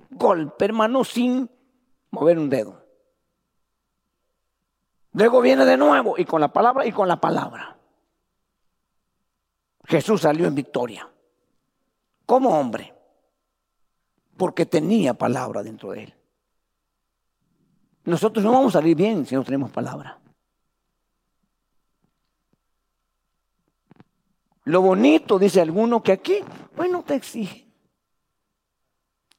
Golpe, 0.10 0.66
hermano, 0.66 1.04
sin 1.04 1.50
mover 2.10 2.40
un 2.40 2.50
dedo. 2.50 2.82
Luego 5.14 5.42
viene 5.42 5.66
de 5.66 5.78
nuevo 5.78 6.16
y 6.18 6.26
con 6.26 6.42
la 6.42 6.52
palabra 6.52 6.86
y 6.86 6.92
con 6.92 7.08
la 7.08 7.22
palabra. 7.22 7.78
Jesús 9.86 10.22
salió 10.22 10.48
en 10.48 10.56
victoria, 10.56 11.08
como 12.26 12.58
hombre, 12.58 12.96
porque 14.38 14.66
tenía 14.66 15.14
palabra 15.14 15.62
dentro 15.62 15.92
de 15.92 16.06
él. 16.06 16.21
Nosotros 18.04 18.44
no 18.44 18.52
vamos 18.52 18.76
a 18.76 18.80
salir 18.80 18.96
bien 18.96 19.26
si 19.26 19.36
no 19.36 19.44
tenemos 19.44 19.72
palabra. 19.72 20.20
Lo 24.66 24.82
bonito, 24.82 25.40
dice 25.40 25.62
alguno, 25.62 26.04
que 26.04 26.12
aquí, 26.12 26.40
bueno, 26.76 27.04
te 27.04 27.16
exigen. 27.16 27.72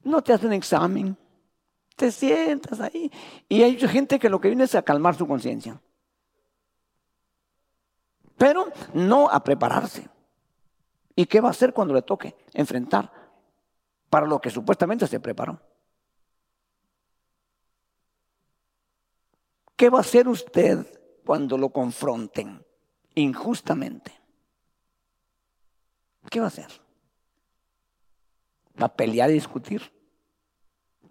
No 0.02 0.22
te 0.22 0.32
hacen 0.32 0.52
examen. 0.52 1.16
Te 1.96 2.10
sientas 2.10 2.80
ahí. 2.80 3.10
Y 3.48 3.62
hay 3.62 3.78
gente 3.78 4.18
que 4.18 4.28
lo 4.28 4.40
que 4.40 4.48
viene 4.48 4.64
es 4.64 4.74
a 4.74 4.82
calmar 4.82 5.14
su 5.14 5.26
conciencia. 5.26 5.80
Pero 8.36 8.72
no 8.94 9.30
a 9.30 9.42
prepararse. 9.44 10.08
¿Y 11.14 11.26
qué 11.26 11.40
va 11.40 11.48
a 11.48 11.52
hacer 11.52 11.72
cuando 11.72 11.94
le 11.94 12.02
toque 12.02 12.34
enfrentar 12.54 13.12
para 14.10 14.26
lo 14.26 14.40
que 14.40 14.50
supuestamente 14.50 15.06
se 15.06 15.20
preparó? 15.20 15.60
¿Qué 19.76 19.90
va 19.90 19.98
a 19.98 20.02
hacer 20.02 20.28
usted 20.28 20.86
cuando 21.24 21.58
lo 21.58 21.70
confronten 21.70 22.64
injustamente? 23.14 24.12
¿Qué 26.30 26.40
va 26.40 26.46
a 26.46 26.48
hacer? 26.48 26.68
¿Va 28.80 28.86
a 28.86 28.96
pelear 28.96 29.30
y 29.30 29.34
discutir? 29.34 29.92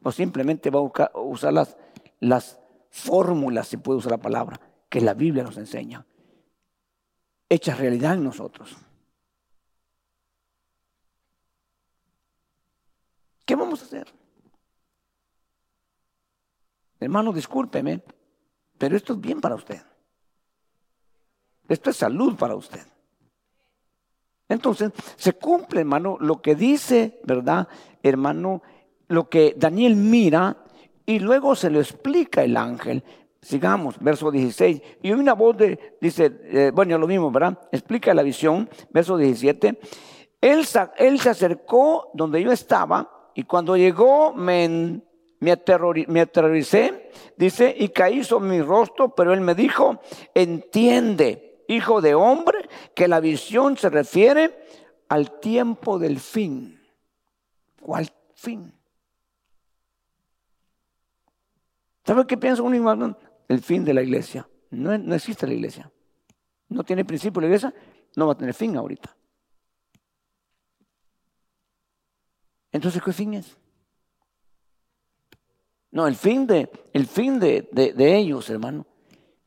¿O 0.03 0.11
simplemente 0.11 0.69
va 0.69 0.79
a 0.79 1.19
usar 1.19 1.53
las, 1.53 1.77
las 2.19 2.59
fórmulas, 2.89 3.67
si 3.67 3.77
puede 3.77 3.99
usar 3.99 4.11
la 4.11 4.17
palabra, 4.17 4.59
que 4.89 5.01
la 5.01 5.13
Biblia 5.13 5.43
nos 5.43 5.57
enseña? 5.57 6.05
Hecha 7.49 7.75
realidad 7.75 8.13
en 8.13 8.23
nosotros. 8.23 8.75
¿Qué 13.45 13.55
vamos 13.55 13.81
a 13.81 13.85
hacer? 13.85 14.07
Hermano, 16.99 17.33
discúlpeme, 17.33 18.03
pero 18.81 18.97
esto 18.97 19.13
es 19.13 19.21
bien 19.21 19.39
para 19.39 19.53
usted. 19.53 19.79
Esto 21.69 21.91
es 21.91 21.97
salud 21.97 22.35
para 22.35 22.55
usted. 22.55 22.81
Entonces, 24.49 24.91
se 25.17 25.33
cumple, 25.33 25.81
hermano, 25.81 26.17
lo 26.19 26.41
que 26.41 26.55
dice, 26.55 27.19
¿verdad, 27.23 27.67
hermano? 28.01 28.63
Lo 29.07 29.29
que 29.29 29.53
Daniel 29.55 29.95
mira 29.95 30.57
y 31.05 31.19
luego 31.19 31.55
se 31.55 31.69
lo 31.69 31.79
explica 31.79 32.43
el 32.43 32.57
ángel. 32.57 33.03
Sigamos, 33.39 33.99
verso 33.99 34.31
16. 34.31 34.81
Y 35.03 35.11
una 35.11 35.33
voz 35.33 35.57
de, 35.57 35.97
dice, 36.01 36.39
eh, 36.45 36.71
bueno, 36.73 36.97
lo 36.97 37.05
mismo, 37.05 37.29
¿verdad? 37.29 37.59
Explica 37.71 38.15
la 38.15 38.23
visión, 38.23 38.67
verso 38.89 39.15
17. 39.15 39.79
Él, 40.41 40.65
se 40.65 41.29
acercó 41.29 42.09
donde 42.15 42.41
yo 42.41 42.51
estaba 42.51 43.29
y 43.35 43.43
cuando 43.43 43.77
llegó 43.77 44.33
me, 44.33 45.01
me, 45.39 45.51
aterroricé, 45.51 47.00
dice, 47.37 47.75
y 47.77 47.89
caí 47.89 48.23
sobre 48.23 48.49
mi 48.49 48.61
rostro, 48.61 49.15
pero 49.15 49.33
él 49.33 49.41
me 49.41 49.55
dijo, 49.55 50.01
entiende, 50.33 51.63
hijo 51.67 52.01
de 52.01 52.15
hombre, 52.15 52.69
que 52.95 53.07
la 53.07 53.19
visión 53.19 53.77
se 53.77 53.89
refiere 53.89 54.65
al 55.09 55.39
tiempo 55.39 55.99
del 55.99 56.19
fin. 56.19 56.81
¿Cuál 57.81 58.09
fin? 58.35 58.73
¿Sabe 62.05 62.25
qué 62.27 62.37
piensa 62.37 62.61
un? 62.61 63.17
El 63.47 63.61
fin 63.61 63.83
de 63.83 63.93
la 63.93 64.01
iglesia. 64.01 64.47
No, 64.69 64.97
no 64.97 65.15
existe 65.15 65.45
la 65.45 65.53
iglesia. 65.53 65.91
No 66.69 66.83
tiene 66.83 67.03
principio 67.03 67.41
la 67.41 67.47
iglesia, 67.47 67.73
no 68.15 68.27
va 68.27 68.33
a 68.33 68.37
tener 68.37 68.53
fin 68.53 68.77
ahorita. 68.77 69.15
Entonces, 72.71 73.01
¿qué 73.03 73.11
fin 73.11 73.33
es? 73.33 73.57
No, 75.91 76.07
el 76.07 76.15
fin 76.15 76.47
de, 76.47 76.69
el 76.93 77.05
fin 77.05 77.39
de, 77.39 77.67
de, 77.71 78.15
ellos, 78.15 78.49
hermano. 78.49 78.85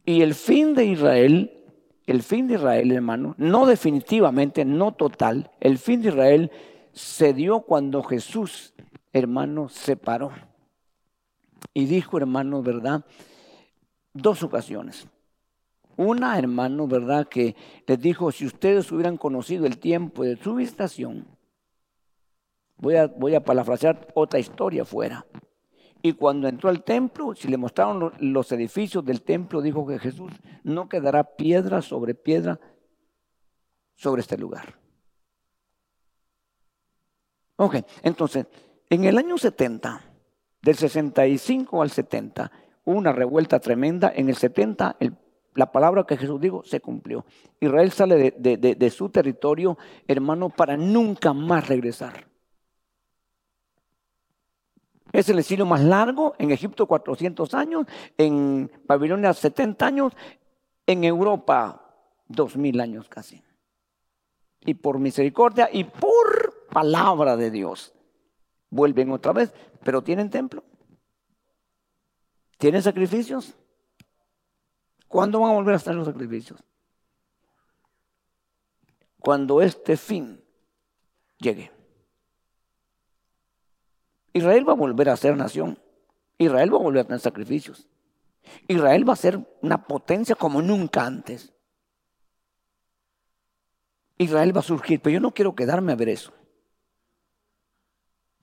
Y 0.05 0.21
el 0.21 0.35
fin 0.35 0.75
de 0.75 0.85
Israel, 0.85 1.65
el 2.07 2.23
fin 2.23 2.47
de 2.47 2.55
Israel, 2.55 2.93
hermano, 2.93 3.35
no 3.39 3.65
definitivamente, 3.65 4.65
no 4.67 4.93
total, 4.93 5.51
el 5.61 5.79
fin 5.79 6.03
de 6.03 6.11
Israel 6.11 6.51
se 6.93 7.33
dio 7.33 7.61
cuando 7.61 8.03
Jesús, 8.03 8.75
hermano, 9.13 9.71
se 9.71 9.97
paró. 9.97 10.33
Y 11.73 11.87
dijo, 11.87 12.19
hermano, 12.19 12.63
¿verdad? 12.63 13.05
Dos 14.13 14.43
ocasiones. 14.43 15.09
Una, 15.97 16.39
hermano, 16.39 16.87
¿verdad? 16.87 17.27
Que 17.27 17.57
les 17.87 18.01
dijo, 18.01 18.31
si 18.33 18.45
ustedes 18.45 18.93
hubieran 18.93 19.17
conocido 19.17 19.65
el 19.65 19.79
tiempo 19.79 20.25
de 20.25 20.37
su 20.37 20.55
visitación, 20.55 21.27
voy 22.77 22.97
a, 22.97 23.07
voy 23.07 23.35
a 23.35 23.43
parafrasear 23.43 24.09
otra 24.15 24.39
historia 24.39 24.85
fuera. 24.85 25.25
Y 26.07 26.13
cuando 26.13 26.49
entró 26.49 26.69
al 26.69 26.85
templo, 26.85 27.35
si 27.35 27.49
le 27.49 27.57
mostraron 27.57 28.13
los 28.19 28.53
edificios 28.53 29.03
del 29.07 29.23
templo, 29.23 29.63
dijo 29.63 29.87
que 29.87 29.99
Jesús 29.99 30.31
no 30.63 30.87
quedará 30.87 31.25
piedra 31.25 31.81
sobre 31.81 32.15
piedra 32.15 32.61
sobre 33.95 34.21
este 34.21 34.37
lugar. 34.37 34.79
Ok, 37.57 37.77
entonces, 38.03 38.47
en 38.91 39.05
el 39.05 39.17
año 39.17 39.39
70, 39.39 40.03
del 40.61 40.75
65 40.75 41.81
al 41.81 41.91
70, 41.91 42.53
hubo 42.85 42.99
una 42.99 43.13
revuelta 43.13 43.59
tremenda. 43.59 44.13
En 44.15 44.29
el 44.29 44.37
70, 44.37 44.99
la 45.55 45.73
palabra 45.73 46.05
que 46.05 46.19
Jesús 46.19 46.39
dijo 46.39 46.63
se 46.65 46.81
cumplió. 46.81 47.25
Israel 47.61 47.93
sale 47.93 48.31
de 48.37 48.91
su 48.91 49.09
territorio, 49.09 49.79
hermano, 50.07 50.51
para 50.51 50.77
nunca 50.77 51.33
más 51.33 51.67
regresar. 51.67 52.34
Es 55.15 55.29
el 55.29 55.39
exilio 55.39 55.65
más 55.65 55.81
largo, 55.81 56.35
en 56.41 56.51
Egipto 56.51 56.89
400 56.89 57.55
años, 57.55 57.87
en 58.19 58.69
Babilonia 58.85 59.33
70 59.33 59.87
años, 59.87 60.13
en 60.85 61.05
Europa 61.05 61.95
2000 62.27 62.81
años 62.81 63.09
casi. 63.09 63.41
Y 64.63 64.75
por 64.75 64.99
misericordia 64.99 65.71
y 65.73 65.85
por 65.85 66.67
palabra 66.69 67.37
de 67.37 67.53
Dios, 67.53 67.95
vuelven 68.71 69.13
otra 69.13 69.33
vez, 69.33 69.55
pero 69.85 70.03
tienen 70.03 70.31
templo. 70.31 70.65
¿Tienen 72.59 72.83
sacrificios? 72.83 73.55
¿Cuándo 75.07 75.39
van 75.39 75.53
a 75.53 75.55
volver 75.55 75.75
a 75.75 75.77
estar 75.77 75.95
los 75.95 76.07
sacrificios? 76.07 76.59
Cuando 79.21 79.63
este 79.63 79.97
fin 79.97 80.43
llegue. 81.39 81.71
Israel 84.35 84.69
va 84.69 84.73
a 84.73 84.77
volver 84.77 85.09
a 85.09 85.17
ser 85.17 85.37
nación. 85.37 85.79
Israel 86.37 86.75
va 86.75 86.79
a 86.79 86.83
volver 86.83 87.01
a 87.03 87.05
tener 87.05 87.21
sacrificios. 87.21 87.89
Israel 88.67 89.09
va 89.09 89.15
a 89.15 89.17
ser 89.17 89.41
una 89.63 89.87
potencia 89.87 90.35
como 90.35 90.61
nunca 90.61 91.07
antes. 91.07 91.53
Israel 94.19 94.55
va 94.55 94.61
a 94.61 94.65
surgir, 94.65 95.01
pero 95.01 95.15
yo 95.15 95.21
no 95.21 95.33
quiero 95.33 95.55
quedarme 95.55 95.93
a 95.93 95.97
ver 95.97 96.09
eso. 96.09 96.33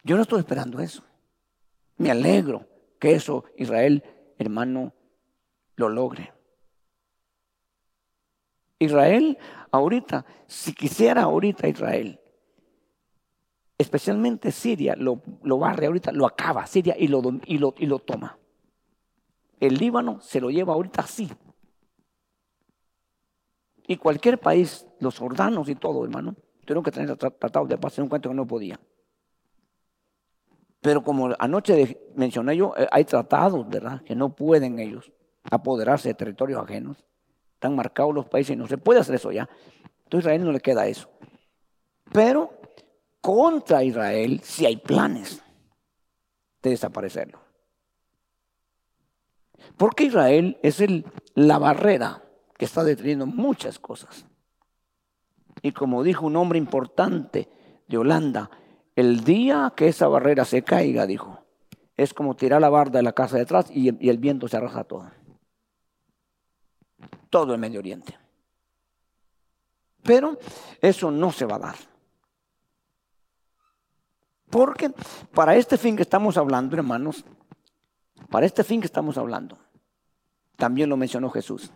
Yo 0.03 0.15
no 0.15 0.21
estoy 0.21 0.39
esperando 0.39 0.79
eso. 0.79 1.03
Me 1.97 2.09
alegro 2.09 2.65
que 2.97 3.13
eso 3.13 3.43
Israel, 3.57 4.03
hermano, 4.39 4.93
lo 5.75 5.89
logre. 5.89 6.33
Israel, 8.79 9.37
ahorita, 9.71 10.25
si 10.47 10.73
quisiera 10.73 11.23
ahorita 11.23 11.67
Israel 11.67 12.20
especialmente 13.81 14.51
Siria, 14.51 14.95
lo, 14.95 15.21
lo, 15.43 15.57
barre 15.59 15.87
ahorita, 15.87 16.11
lo 16.11 16.25
acaba 16.25 16.65
Siria 16.65 16.95
y 16.97 17.07
lo, 17.07 17.21
y, 17.45 17.57
lo, 17.57 17.73
y 17.77 17.85
lo 17.85 17.99
toma. 17.99 18.37
El 19.59 19.75
Líbano 19.75 20.19
se 20.21 20.41
lo 20.41 20.49
lleva 20.49 20.73
ahorita 20.73 21.01
así. 21.01 21.29
Y 23.87 23.97
cualquier 23.97 24.39
país, 24.39 24.87
los 24.99 25.19
jordanos 25.19 25.67
y 25.69 25.75
todo, 25.75 26.03
hermano, 26.03 26.35
tuvieron 26.61 26.83
que 26.83 26.91
tener 26.91 27.15
tratados 27.17 27.67
de 27.67 27.77
paz 27.77 27.97
en 27.97 28.03
un 28.03 28.09
cuento 28.09 28.29
que 28.29 28.35
no 28.35 28.47
podía. 28.47 28.79
Pero 30.81 31.03
como 31.03 31.29
anoche 31.37 31.99
mencioné 32.15 32.57
yo, 32.57 32.73
eh, 32.75 32.87
hay 32.91 33.05
tratados, 33.05 33.67
¿verdad? 33.69 34.01
Que 34.03 34.15
no 34.15 34.35
pueden 34.35 34.79
ellos 34.79 35.11
apoderarse 35.43 36.09
de 36.09 36.15
territorios 36.15 36.63
ajenos. 36.63 37.05
Están 37.53 37.75
marcados 37.75 38.13
los 38.13 38.27
países 38.27 38.55
y 38.55 38.57
no 38.57 38.67
se 38.67 38.77
puede 38.77 38.99
hacer 38.99 39.15
eso 39.15 39.31
ya. 39.31 39.47
Entonces 40.05 40.27
a 40.27 40.33
Israel 40.33 40.45
no 40.45 40.51
le 40.51 40.59
queda 40.59 40.87
eso. 40.87 41.09
Pero 42.11 42.60
contra 43.21 43.83
Israel 43.83 44.41
si 44.43 44.65
hay 44.65 44.77
planes 44.77 45.41
de 46.61 46.71
desaparecerlo. 46.71 47.39
Porque 49.77 50.05
Israel 50.05 50.57
es 50.63 50.81
el, 50.81 51.05
la 51.35 51.59
barrera 51.59 52.23
que 52.57 52.65
está 52.65 52.83
deteniendo 52.83 53.25
muchas 53.25 53.79
cosas. 53.79 54.25
Y 55.61 55.71
como 55.71 56.03
dijo 56.03 56.25
un 56.25 56.35
hombre 56.35 56.57
importante 56.57 57.49
de 57.87 57.97
Holanda, 57.97 58.49
el 58.95 59.23
día 59.23 59.73
que 59.75 59.87
esa 59.87 60.07
barrera 60.07 60.45
se 60.45 60.63
caiga, 60.63 61.05
dijo, 61.05 61.39
es 61.95 62.13
como 62.13 62.35
tirar 62.35 62.61
la 62.61 62.69
barda 62.69 62.99
de 62.99 63.03
la 63.03 63.13
casa 63.13 63.37
de 63.37 63.43
atrás 63.43 63.69
y, 63.71 63.95
y 64.03 64.09
el 64.09 64.17
viento 64.17 64.47
se 64.47 64.57
arrasa 64.57 64.83
todo. 64.83 65.11
Todo 67.29 67.53
el 67.53 67.59
Medio 67.59 67.79
Oriente. 67.79 68.17
Pero 70.03 70.37
eso 70.81 71.11
no 71.11 71.31
se 71.31 71.45
va 71.45 71.55
a 71.55 71.59
dar. 71.59 71.90
Porque 74.51 74.91
para 75.33 75.55
este 75.55 75.77
fin 75.77 75.95
que 75.95 76.03
estamos 76.03 76.37
hablando, 76.37 76.75
hermanos, 76.75 77.23
para 78.29 78.45
este 78.45 78.63
fin 78.63 78.81
que 78.81 78.85
estamos 78.87 79.17
hablando, 79.17 79.57
también 80.57 80.89
lo 80.89 80.97
mencionó 80.97 81.29
Jesús. 81.29 81.71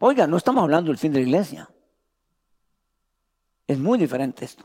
Oiga, 0.00 0.26
no 0.26 0.38
estamos 0.38 0.62
hablando 0.62 0.88
del 0.88 0.98
fin 0.98 1.12
de 1.12 1.20
la 1.20 1.26
iglesia. 1.26 1.70
Es 3.66 3.78
muy 3.78 3.98
diferente 3.98 4.46
esto. 4.46 4.64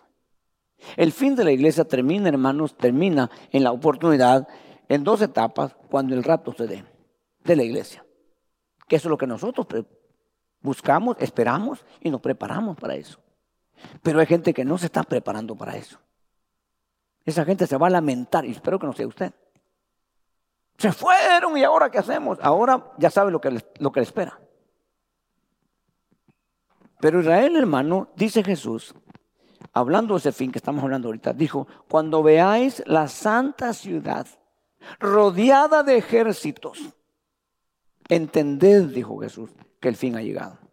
El 0.95 1.11
fin 1.11 1.35
de 1.35 1.43
la 1.43 1.51
iglesia 1.51 1.85
termina, 1.85 2.29
hermanos, 2.29 2.77
termina 2.77 3.29
en 3.51 3.63
la 3.63 3.71
oportunidad, 3.71 4.47
en 4.87 5.03
dos 5.03 5.21
etapas, 5.21 5.75
cuando 5.91 6.15
el 6.15 6.23
rapto 6.23 6.53
se 6.53 6.67
dé 6.67 6.85
de 7.43 7.55
la 7.55 7.63
iglesia. 7.63 8.05
Que 8.87 8.95
eso 8.95 9.09
es 9.09 9.11
lo 9.11 9.17
que 9.17 9.27
nosotros 9.27 9.67
buscamos, 10.61 11.17
esperamos 11.19 11.85
y 11.99 12.09
nos 12.09 12.21
preparamos 12.21 12.77
para 12.77 12.95
eso. 12.95 13.19
Pero 14.01 14.19
hay 14.19 14.25
gente 14.25 14.53
que 14.53 14.65
no 14.65 14.77
se 14.77 14.87
está 14.87 15.03
preparando 15.03 15.55
para 15.55 15.75
eso. 15.75 15.99
Esa 17.25 17.43
gente 17.43 17.65
se 17.67 17.77
va 17.77 17.87
a 17.87 17.91
lamentar 17.91 18.45
y 18.45 18.51
espero 18.51 18.79
que 18.79 18.85
no 18.85 18.93
sea 18.93 19.07
usted. 19.07 19.33
Se 20.77 20.91
fueron 20.91 21.57
y 21.57 21.63
ahora 21.63 21.89
qué 21.89 21.97
hacemos? 21.97 22.37
Ahora 22.41 22.91
ya 22.97 23.09
sabe 23.09 23.31
lo 23.31 23.39
que, 23.41 23.63
lo 23.79 23.91
que 23.91 23.99
le 23.99 24.03
espera. 24.03 24.39
Pero 26.99 27.19
Israel, 27.19 27.55
hermano, 27.55 28.09
dice 28.15 28.43
Jesús, 28.43 28.93
hablando 29.73 30.15
de 30.15 30.19
ese 30.19 30.31
fin 30.31 30.51
que 30.51 30.59
estamos 30.59 30.83
hablando 30.83 31.07
ahorita, 31.07 31.33
dijo, 31.33 31.67
cuando 31.89 32.23
veáis 32.23 32.83
la 32.85 33.07
santa 33.07 33.73
ciudad 33.73 34.27
rodeada 34.99 35.83
de 35.83 35.97
ejércitos, 35.97 36.79
entended, 38.07 38.85
dijo 38.85 39.19
Jesús, 39.19 39.51
que 39.79 39.89
el 39.89 39.95
fin 39.95 40.15
ha 40.15 40.21
llegado. 40.21 40.64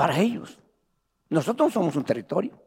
Para 0.00 0.18
ellos. 0.18 0.58
Nosotros 1.28 1.74
somos 1.74 1.94
un 1.94 2.04
territorio. 2.04 2.58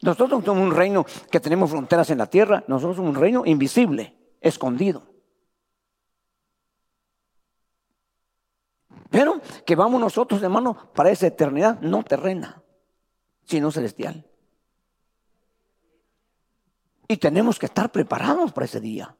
Nosotros 0.00 0.42
somos 0.42 0.62
un 0.62 0.74
reino 0.74 1.04
que 1.30 1.40
tenemos 1.40 1.68
fronteras 1.68 2.08
en 2.08 2.16
la 2.16 2.26
tierra. 2.26 2.64
Nosotros 2.68 2.96
somos 2.96 3.14
un 3.14 3.20
reino 3.20 3.42
invisible, 3.44 4.16
escondido. 4.40 5.02
Pero 9.10 9.42
que 9.66 9.76
vamos 9.76 10.00
nosotros, 10.00 10.42
hermanos, 10.42 10.74
para 10.94 11.10
esa 11.10 11.26
eternidad 11.26 11.78
no 11.82 12.02
terrena, 12.02 12.62
sino 13.44 13.70
celestial. 13.70 14.24
Y 17.06 17.18
tenemos 17.18 17.58
que 17.58 17.66
estar 17.66 17.92
preparados 17.92 18.54
para 18.54 18.64
ese 18.64 18.80
día. 18.80 19.14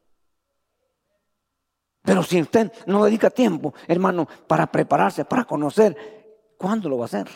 Pero 2.01 2.23
si 2.23 2.41
usted 2.41 2.71
no 2.87 3.03
dedica 3.03 3.29
tiempo, 3.29 3.75
hermano, 3.87 4.27
para 4.47 4.65
prepararse, 4.65 5.25
para 5.25 5.45
conocer 5.45 6.18
¿Cuándo 6.59 6.89
lo 6.89 6.97
va 6.97 7.05
a 7.05 7.05
hacer? 7.05 7.29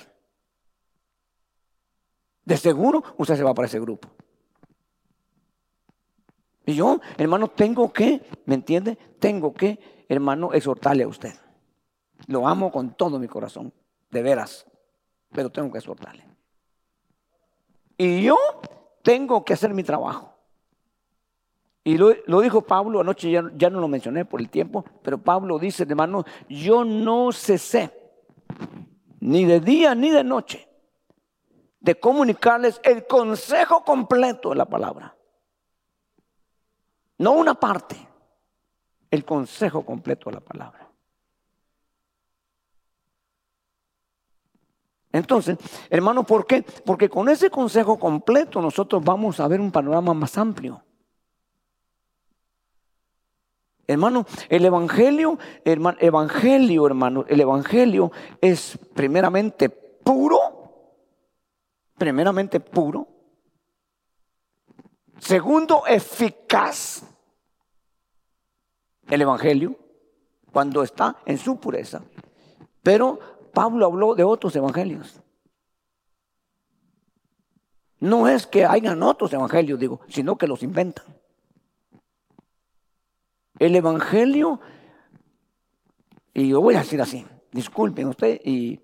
De 2.43 2.57
seguro 2.57 3.01
usted 3.17 3.37
se 3.37 3.43
va 3.43 3.53
para 3.53 3.67
ese 3.67 3.79
grupo. 3.79 4.09
Y 6.65 6.75
yo, 6.75 6.99
hermano, 7.17 7.47
tengo 7.47 7.93
que, 7.93 8.21
¿me 8.45 8.55
entiende? 8.55 8.97
Tengo 9.19 9.53
que, 9.53 10.05
hermano, 10.09 10.51
exhortarle 10.51 11.03
a 11.03 11.07
usted. 11.07 11.33
Lo 12.27 12.45
amo 12.49 12.69
con 12.69 12.95
todo 12.95 13.17
mi 13.17 13.29
corazón, 13.29 13.73
de 14.11 14.21
veras, 14.21 14.65
pero 15.31 15.49
tengo 15.49 15.71
que 15.71 15.77
exhortarle. 15.77 16.27
Y 17.97 18.23
yo 18.23 18.35
tengo 19.03 19.45
que 19.45 19.53
hacer 19.53 19.73
mi 19.73 19.83
trabajo. 19.83 20.33
Y 21.85 21.97
lo, 21.97 22.41
dijo 22.41 22.61
Pablo, 22.61 22.99
anoche 22.99 23.31
ya, 23.31 23.49
ya, 23.55 23.69
no 23.69 23.79
lo 23.79 23.87
mencioné 23.87 24.25
por 24.25 24.41
el 24.41 24.49
tiempo, 24.49 24.83
pero 25.01 25.17
Pablo 25.17 25.59
dice, 25.59 25.83
hermano, 25.83 26.25
yo 26.49 26.83
no 26.83 27.31
cesé, 27.31 28.03
ni 29.23 29.45
de 29.45 29.61
día 29.61 29.95
ni 29.95 30.09
de 30.09 30.23
noche, 30.23 30.67
de 31.79 31.97
comunicarles 31.97 32.81
el 32.83 33.07
consejo 33.07 33.83
completo 33.85 34.49
de 34.49 34.55
la 34.55 34.65
palabra. 34.65 35.15
No 37.19 37.31
una 37.31 37.53
parte, 37.53 37.95
el 39.09 39.23
consejo 39.23 39.85
completo 39.85 40.29
de 40.29 40.35
la 40.35 40.41
palabra. 40.41 40.91
Entonces, 45.13 45.57
hermano, 45.89 46.23
¿por 46.23 46.45
qué? 46.45 46.63
Porque 46.85 47.07
con 47.07 47.29
ese 47.29 47.49
consejo 47.49 47.97
completo 47.97 48.61
nosotros 48.61 49.01
vamos 49.05 49.39
a 49.39 49.47
ver 49.47 49.61
un 49.61 49.71
panorama 49.71 50.13
más 50.13 50.37
amplio. 50.37 50.83
Hermano, 53.85 54.25
el 54.49 54.65
evangelio, 54.65 55.37
hermano, 55.65 55.97
evangelio, 55.99 56.87
hermano, 56.87 57.25
el 57.27 57.41
evangelio 57.41 58.11
es 58.39 58.79
primeramente 58.93 59.69
puro, 59.69 60.39
primeramente 61.97 62.59
puro. 62.61 63.07
Segundo, 65.19 65.83
eficaz. 65.87 67.03
El 69.09 69.21
evangelio, 69.21 69.77
cuando 70.51 70.81
está 70.81 71.17
en 71.25 71.37
su 71.37 71.57
pureza. 71.59 72.01
Pero 72.81 73.19
Pablo 73.53 73.85
habló 73.85 74.15
de 74.15 74.23
otros 74.23 74.55
evangelios. 74.55 75.19
No 77.99 78.27
es 78.27 78.47
que 78.47 78.65
hayan 78.65 79.03
otros 79.03 79.31
evangelios, 79.33 79.79
digo, 79.79 80.01
sino 80.07 80.37
que 80.37 80.47
los 80.47 80.63
inventan. 80.63 81.05
El 83.63 83.77
Evangelio, 83.77 84.59
y 86.33 86.49
yo 86.49 86.59
voy 86.59 86.75
a 86.75 86.79
decir 86.79 87.01
así, 87.01 87.25
disculpen 87.53 88.09
usted 88.09 88.41
y 88.43 88.81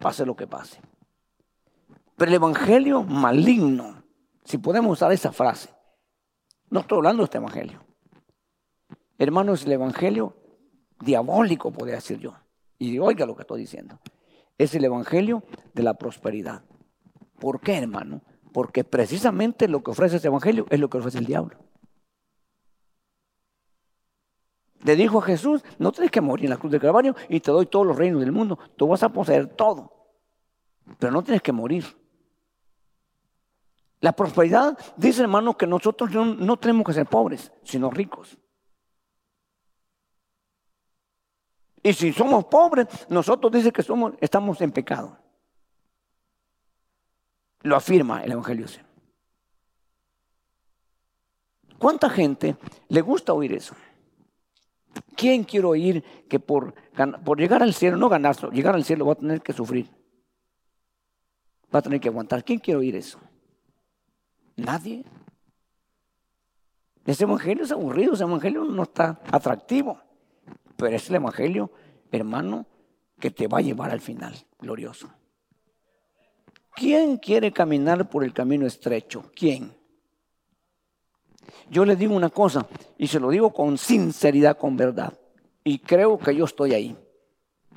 pase 0.00 0.26
lo 0.26 0.34
que 0.34 0.48
pase. 0.48 0.80
Pero 2.16 2.30
el 2.30 2.34
Evangelio 2.34 3.04
maligno, 3.04 4.02
si 4.44 4.58
podemos 4.58 4.94
usar 4.94 5.12
esa 5.12 5.30
frase, 5.30 5.70
no 6.68 6.80
estoy 6.80 6.96
hablando 6.98 7.22
de 7.22 7.26
este 7.26 7.38
Evangelio. 7.38 7.84
Hermanos, 9.18 9.64
el 9.64 9.70
Evangelio 9.70 10.36
diabólico, 10.98 11.70
podría 11.70 11.94
decir 11.94 12.18
yo. 12.18 12.34
Y 12.80 12.98
oiga 12.98 13.24
lo 13.24 13.36
que 13.36 13.42
estoy 13.42 13.60
diciendo. 13.60 14.00
Es 14.58 14.74
el 14.74 14.84
Evangelio 14.84 15.44
de 15.74 15.84
la 15.84 15.94
prosperidad. 15.94 16.64
¿Por 17.38 17.60
qué, 17.60 17.78
hermano? 17.78 18.20
Porque 18.52 18.82
precisamente 18.82 19.68
lo 19.68 19.84
que 19.84 19.92
ofrece 19.92 20.16
ese 20.16 20.26
Evangelio 20.26 20.66
es 20.70 20.80
lo 20.80 20.90
que 20.90 20.98
ofrece 20.98 21.18
el 21.18 21.26
diablo. 21.26 21.63
Le 24.84 24.96
dijo 24.96 25.18
a 25.18 25.22
Jesús, 25.22 25.64
no 25.78 25.92
tienes 25.92 26.10
que 26.10 26.20
morir 26.20 26.44
en 26.44 26.50
la 26.50 26.58
cruz 26.58 26.70
del 26.70 26.80
Calvario 26.80 27.16
y 27.30 27.40
te 27.40 27.50
doy 27.50 27.64
todos 27.64 27.86
los 27.86 27.96
reinos 27.96 28.20
del 28.20 28.32
mundo. 28.32 28.58
Tú 28.76 28.86
vas 28.86 29.02
a 29.02 29.08
poseer 29.08 29.46
todo, 29.46 29.90
pero 30.98 31.10
no 31.10 31.24
tienes 31.24 31.40
que 31.40 31.52
morir. 31.52 31.86
La 34.00 34.12
prosperidad 34.12 34.78
dice, 34.98 35.22
hermano, 35.22 35.56
que 35.56 35.66
nosotros 35.66 36.10
no, 36.12 36.58
tenemos 36.58 36.86
que 36.86 36.92
ser 36.92 37.06
pobres, 37.06 37.50
sino 37.62 37.90
ricos. 37.90 38.36
Y 41.82 41.94
si 41.94 42.12
somos 42.12 42.44
pobres, 42.44 42.86
nosotros 43.08 43.50
dice 43.50 43.72
que 43.72 43.82
somos, 43.82 44.12
estamos 44.20 44.60
en 44.60 44.70
pecado. 44.70 45.16
Lo 47.62 47.74
afirma 47.74 48.22
el 48.22 48.32
Evangelio. 48.32 48.66
¿Cuánta 51.78 52.10
gente 52.10 52.58
le 52.88 53.00
gusta 53.00 53.32
oír 53.32 53.54
eso? 53.54 53.74
¿Quién 55.16 55.44
quiere 55.44 55.66
oír 55.66 56.04
que 56.28 56.40
por, 56.40 56.74
por 57.24 57.38
llegar 57.38 57.62
al 57.62 57.74
cielo, 57.74 57.96
no 57.96 58.08
ganarlo, 58.08 58.50
llegar 58.50 58.74
al 58.74 58.84
cielo 58.84 59.06
va 59.06 59.12
a 59.12 59.16
tener 59.16 59.40
que 59.42 59.52
sufrir? 59.52 59.88
Va 61.74 61.78
a 61.78 61.82
tener 61.82 62.00
que 62.00 62.08
aguantar. 62.08 62.44
¿Quién 62.44 62.58
quiere 62.58 62.78
oír 62.78 62.96
eso? 62.96 63.18
Nadie. 64.56 65.04
Ese 67.04 67.24
evangelio 67.24 67.64
es 67.64 67.72
aburrido, 67.72 68.14
ese 68.14 68.22
evangelio 68.22 68.64
no 68.64 68.82
está 68.84 69.20
atractivo. 69.30 70.00
Pero 70.76 70.96
es 70.96 71.08
el 71.10 71.16
evangelio, 71.16 71.70
hermano, 72.10 72.66
que 73.18 73.30
te 73.30 73.46
va 73.46 73.58
a 73.58 73.62
llevar 73.62 73.90
al 73.90 74.00
final, 74.00 74.34
glorioso. 74.58 75.10
¿Quién 76.74 77.18
quiere 77.18 77.52
caminar 77.52 78.08
por 78.08 78.24
el 78.24 78.32
camino 78.32 78.66
estrecho? 78.66 79.30
¿Quién? 79.34 79.76
Yo 81.70 81.84
le 81.84 81.96
digo 81.96 82.14
una 82.14 82.30
cosa 82.30 82.66
y 82.98 83.06
se 83.06 83.20
lo 83.20 83.30
digo 83.30 83.52
con 83.52 83.78
sinceridad, 83.78 84.56
con 84.58 84.76
verdad. 84.76 85.18
Y 85.62 85.78
creo 85.78 86.18
que 86.18 86.34
yo 86.34 86.44
estoy 86.44 86.74
ahí, 86.74 86.96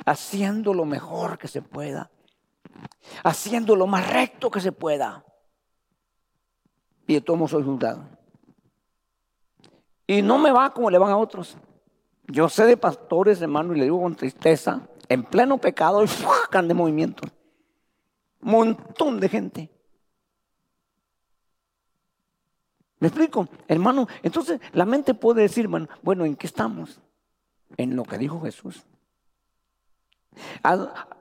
haciendo 0.06 0.74
lo 0.74 0.86
mejor 0.86 1.38
que 1.38 1.48
se 1.48 1.62
pueda, 1.62 2.12
haciendo 3.24 3.76
lo 3.76 3.88
más 3.88 4.12
recto 4.12 4.52
que 4.52 4.60
se 4.60 4.72
pueda. 4.72 5.24
Y 7.08 7.16
de 7.16 7.22
todos 7.22 7.50
soy 7.50 7.64
juzgado. 7.64 8.04
Y 10.06 10.22
no 10.22 10.38
me 10.38 10.52
va 10.52 10.74
como 10.74 10.90
le 10.90 10.98
van 10.98 11.12
a 11.12 11.18
otros. 11.18 11.58
Yo 12.28 12.50
sé 12.50 12.66
de 12.66 12.76
pastores, 12.76 13.42
hermano, 13.42 13.74
y 13.74 13.78
le 13.78 13.86
digo 13.86 14.02
con 14.02 14.16
tristeza, 14.16 14.88
en 15.08 15.24
pleno 15.24 15.58
pecado, 15.58 16.04
y 16.06 16.08
¡fuacan 16.08 16.68
de 16.68 16.74
movimiento. 16.74 17.28
Montón 18.42 19.20
de 19.20 19.30
gente. 19.30 19.77
¿Me 23.00 23.10
explico? 23.10 23.48
Hermano, 23.68 24.08
entonces 24.24 24.60
la 24.74 24.86
mente 24.86 25.14
puede 25.14 25.44
decir, 25.44 25.70
bueno, 26.02 26.26
¿en 26.26 26.36
qué 26.36 26.48
estamos? 26.48 27.00
En 27.76 27.96
lo 27.96 28.04
que 28.04 28.18
dijo 28.18 28.42
Jesús. 28.42 28.84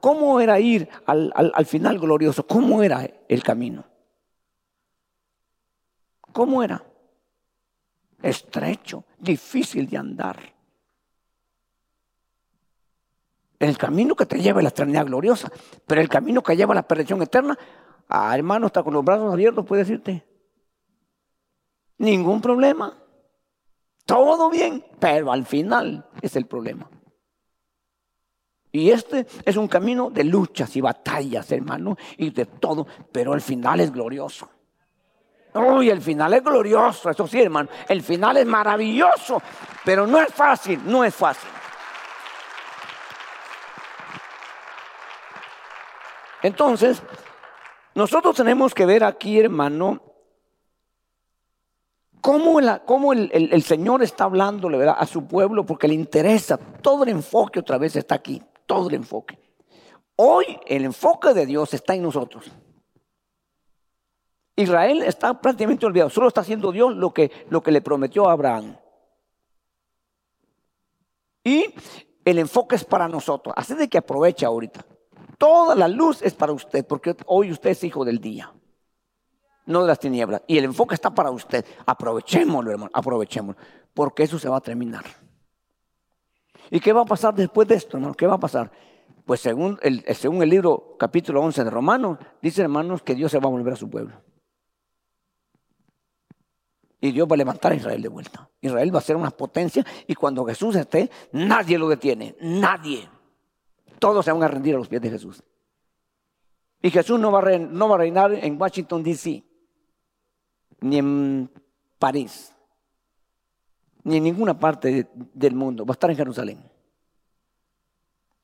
¿Cómo 0.00 0.40
era 0.40 0.58
ir 0.60 0.88
al, 1.06 1.32
al 1.34 1.66
final 1.66 1.98
glorioso? 1.98 2.46
¿Cómo 2.46 2.82
era 2.82 3.08
el 3.28 3.42
camino? 3.42 3.84
¿Cómo 6.32 6.62
era? 6.62 6.82
Estrecho, 8.22 9.04
difícil 9.18 9.88
de 9.88 9.96
andar. 9.96 10.38
El 13.58 13.78
camino 13.78 14.14
que 14.14 14.26
te 14.26 14.40
lleva 14.40 14.60
a 14.60 14.62
la 14.62 14.68
eternidad 14.68 15.06
gloriosa, 15.06 15.50
pero 15.86 16.00
el 16.00 16.08
camino 16.08 16.42
que 16.42 16.56
lleva 16.56 16.72
a 16.72 16.76
la 16.76 16.86
perdición 16.86 17.22
eterna, 17.22 17.58
ah, 18.08 18.34
hermano, 18.34 18.66
está 18.66 18.82
con 18.82 18.92
los 18.92 19.04
brazos 19.04 19.32
abiertos, 19.32 19.64
puede 19.64 19.84
decirte, 19.84 20.26
Ningún 21.98 22.40
problema. 22.40 22.96
Todo 24.04 24.50
bien, 24.50 24.84
pero 25.00 25.32
al 25.32 25.44
final 25.44 26.08
es 26.22 26.36
el 26.36 26.46
problema. 26.46 26.88
Y 28.70 28.90
este 28.90 29.26
es 29.44 29.56
un 29.56 29.68
camino 29.68 30.10
de 30.10 30.24
luchas 30.24 30.76
y 30.76 30.80
batallas, 30.80 31.50
hermano, 31.50 31.96
y 32.18 32.30
de 32.30 32.44
todo, 32.46 32.86
pero 33.10 33.32
el 33.34 33.40
final 33.40 33.80
es 33.80 33.90
glorioso. 33.90 34.50
Uy, 35.54 35.88
el 35.88 36.02
final 36.02 36.34
es 36.34 36.44
glorioso, 36.44 37.08
eso 37.08 37.26
sí, 37.26 37.40
hermano. 37.40 37.70
El 37.88 38.02
final 38.02 38.36
es 38.36 38.46
maravilloso, 38.46 39.40
pero 39.84 40.06
no 40.06 40.20
es 40.20 40.32
fácil, 40.32 40.80
no 40.84 41.02
es 41.02 41.14
fácil. 41.14 41.48
Entonces, 46.42 47.02
nosotros 47.94 48.36
tenemos 48.36 48.74
que 48.74 48.84
ver 48.84 49.02
aquí, 49.02 49.40
hermano, 49.40 50.02
cómo, 52.20 53.12
el, 53.12 53.62
Señor 53.62 54.02
está 54.02 54.24
hablando 54.24 54.68
a 54.90 55.06
su 55.06 55.26
pueblo 55.26 55.64
porque 55.64 55.88
le 55.88 55.94
interesa. 55.94 56.58
Todo 56.58 57.04
el 57.04 57.10
enfoque 57.10 57.60
otra 57.60 57.78
vez 57.78 57.96
está 57.96 58.16
aquí, 58.16 58.42
todo 58.66 58.88
el 58.88 58.96
enfoque. 58.96 59.38
Hoy 60.16 60.58
el 60.66 60.84
enfoque 60.84 61.34
de 61.34 61.46
Dios 61.46 61.74
está 61.74 61.94
en 61.94 62.02
nosotros. 62.02 62.50
Israel 64.56 65.02
está 65.02 65.38
prácticamente 65.38 65.84
olvidado, 65.84 66.08
solo 66.08 66.28
está 66.28 66.40
haciendo 66.40 66.72
Dios 66.72 66.96
lo 66.96 67.12
que, 67.12 67.30
lo 67.50 67.62
que 67.62 67.70
le 67.70 67.82
prometió 67.82 68.26
a 68.26 68.32
Abraham. 68.32 68.76
Y 71.44 71.66
el 72.24 72.38
enfoque 72.38 72.76
es 72.76 72.84
para 72.84 73.06
nosotros, 73.06 73.54
así 73.56 73.74
de 73.74 73.88
que 73.88 73.98
aprovecha 73.98 74.46
ahorita. 74.46 74.84
Toda 75.36 75.74
la 75.74 75.86
luz 75.86 76.22
es 76.22 76.34
para 76.34 76.52
usted, 76.52 76.86
porque 76.86 77.14
hoy 77.26 77.52
usted 77.52 77.70
es 77.70 77.84
hijo 77.84 78.04
del 78.04 78.18
día 78.18 78.50
no 79.66 79.82
de 79.82 79.88
las 79.88 79.98
tinieblas. 79.98 80.42
Y 80.46 80.58
el 80.58 80.64
enfoque 80.64 80.94
está 80.94 81.10
para 81.10 81.30
usted. 81.30 81.64
Aprovechémoslo, 81.84 82.70
hermano, 82.70 82.90
aprovechémoslo. 82.92 83.60
Porque 83.92 84.22
eso 84.22 84.38
se 84.38 84.48
va 84.48 84.56
a 84.56 84.60
terminar. 84.60 85.04
¿Y 86.70 86.80
qué 86.80 86.92
va 86.92 87.02
a 87.02 87.06
pasar 87.06 87.34
después 87.34 87.68
de 87.68 87.74
esto, 87.74 87.96
hermano? 87.96 88.14
¿Qué 88.14 88.26
va 88.26 88.34
a 88.34 88.40
pasar? 88.40 88.70
Pues 89.24 89.40
según 89.40 89.78
el, 89.82 90.04
libro 90.48 90.96
capítulo 90.98 91.42
11 91.42 91.64
de 91.64 91.70
Romanos, 91.70 92.18
dice 92.40 92.62
hermanos 92.62 93.02
que 93.02 93.14
Dios 93.14 93.30
se 93.30 93.38
va 93.38 93.46
a 93.46 93.50
volver 93.50 93.72
a 93.72 93.76
su 93.76 93.90
pueblo. 93.90 94.14
Y 97.00 97.12
Dios 97.12 97.28
va 97.28 97.34
a 97.34 97.36
levantar 97.36 97.72
a 97.72 97.74
Israel 97.74 98.00
de 98.00 98.08
vuelta. 98.08 98.48
Israel 98.60 98.94
va 98.94 98.98
a 98.98 99.02
ser 99.02 99.16
una 99.16 99.30
potencia 99.30 99.84
y 100.06 100.14
cuando 100.14 100.44
Jesús 100.44 100.74
esté, 100.76 101.10
nadie 101.32 101.78
lo 101.78 101.88
detiene, 101.88 102.36
nadie. 102.40 103.08
Todos 103.98 104.24
se 104.24 104.32
van 104.32 104.42
a 104.42 104.48
rendir 104.48 104.74
a 104.74 104.78
los 104.78 104.88
pies 104.88 105.02
de 105.02 105.10
Jesús. 105.10 105.42
Y 106.82 106.90
Jesús 106.90 107.18
no 107.18 107.32
va 107.32 107.40
a, 107.40 107.58
no 107.58 107.88
va 107.88 107.96
a 107.96 107.98
reinar 107.98 108.32
en 108.32 108.60
Washington, 108.60 109.02
D.C., 109.02 109.44
ni 110.80 110.98
en 110.98 111.50
París, 111.98 112.52
ni 114.04 114.16
en 114.16 114.24
ninguna 114.24 114.58
parte 114.58 115.08
del 115.14 115.54
mundo. 115.54 115.84
Va 115.84 115.92
a 115.92 115.94
estar 115.94 116.10
en 116.10 116.16
Jerusalén. 116.16 116.70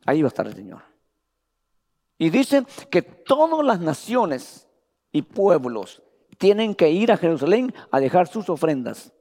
Ahí 0.04 0.22
va 0.22 0.26
a 0.26 0.28
estar 0.28 0.46
el 0.46 0.54
Señor. 0.54 0.82
Y 2.18 2.30
dice 2.30 2.64
que 2.90 3.02
todas 3.02 3.64
las 3.64 3.80
naciones 3.80 4.68
y 5.10 5.22
pueblos 5.22 6.02
tienen 6.38 6.74
que 6.74 6.90
ir 6.90 7.12
a 7.12 7.16
Jerusalén 7.16 7.74
a 7.90 8.00
dejar 8.00 8.26
sus 8.26 8.48
ofrendas 8.48 9.12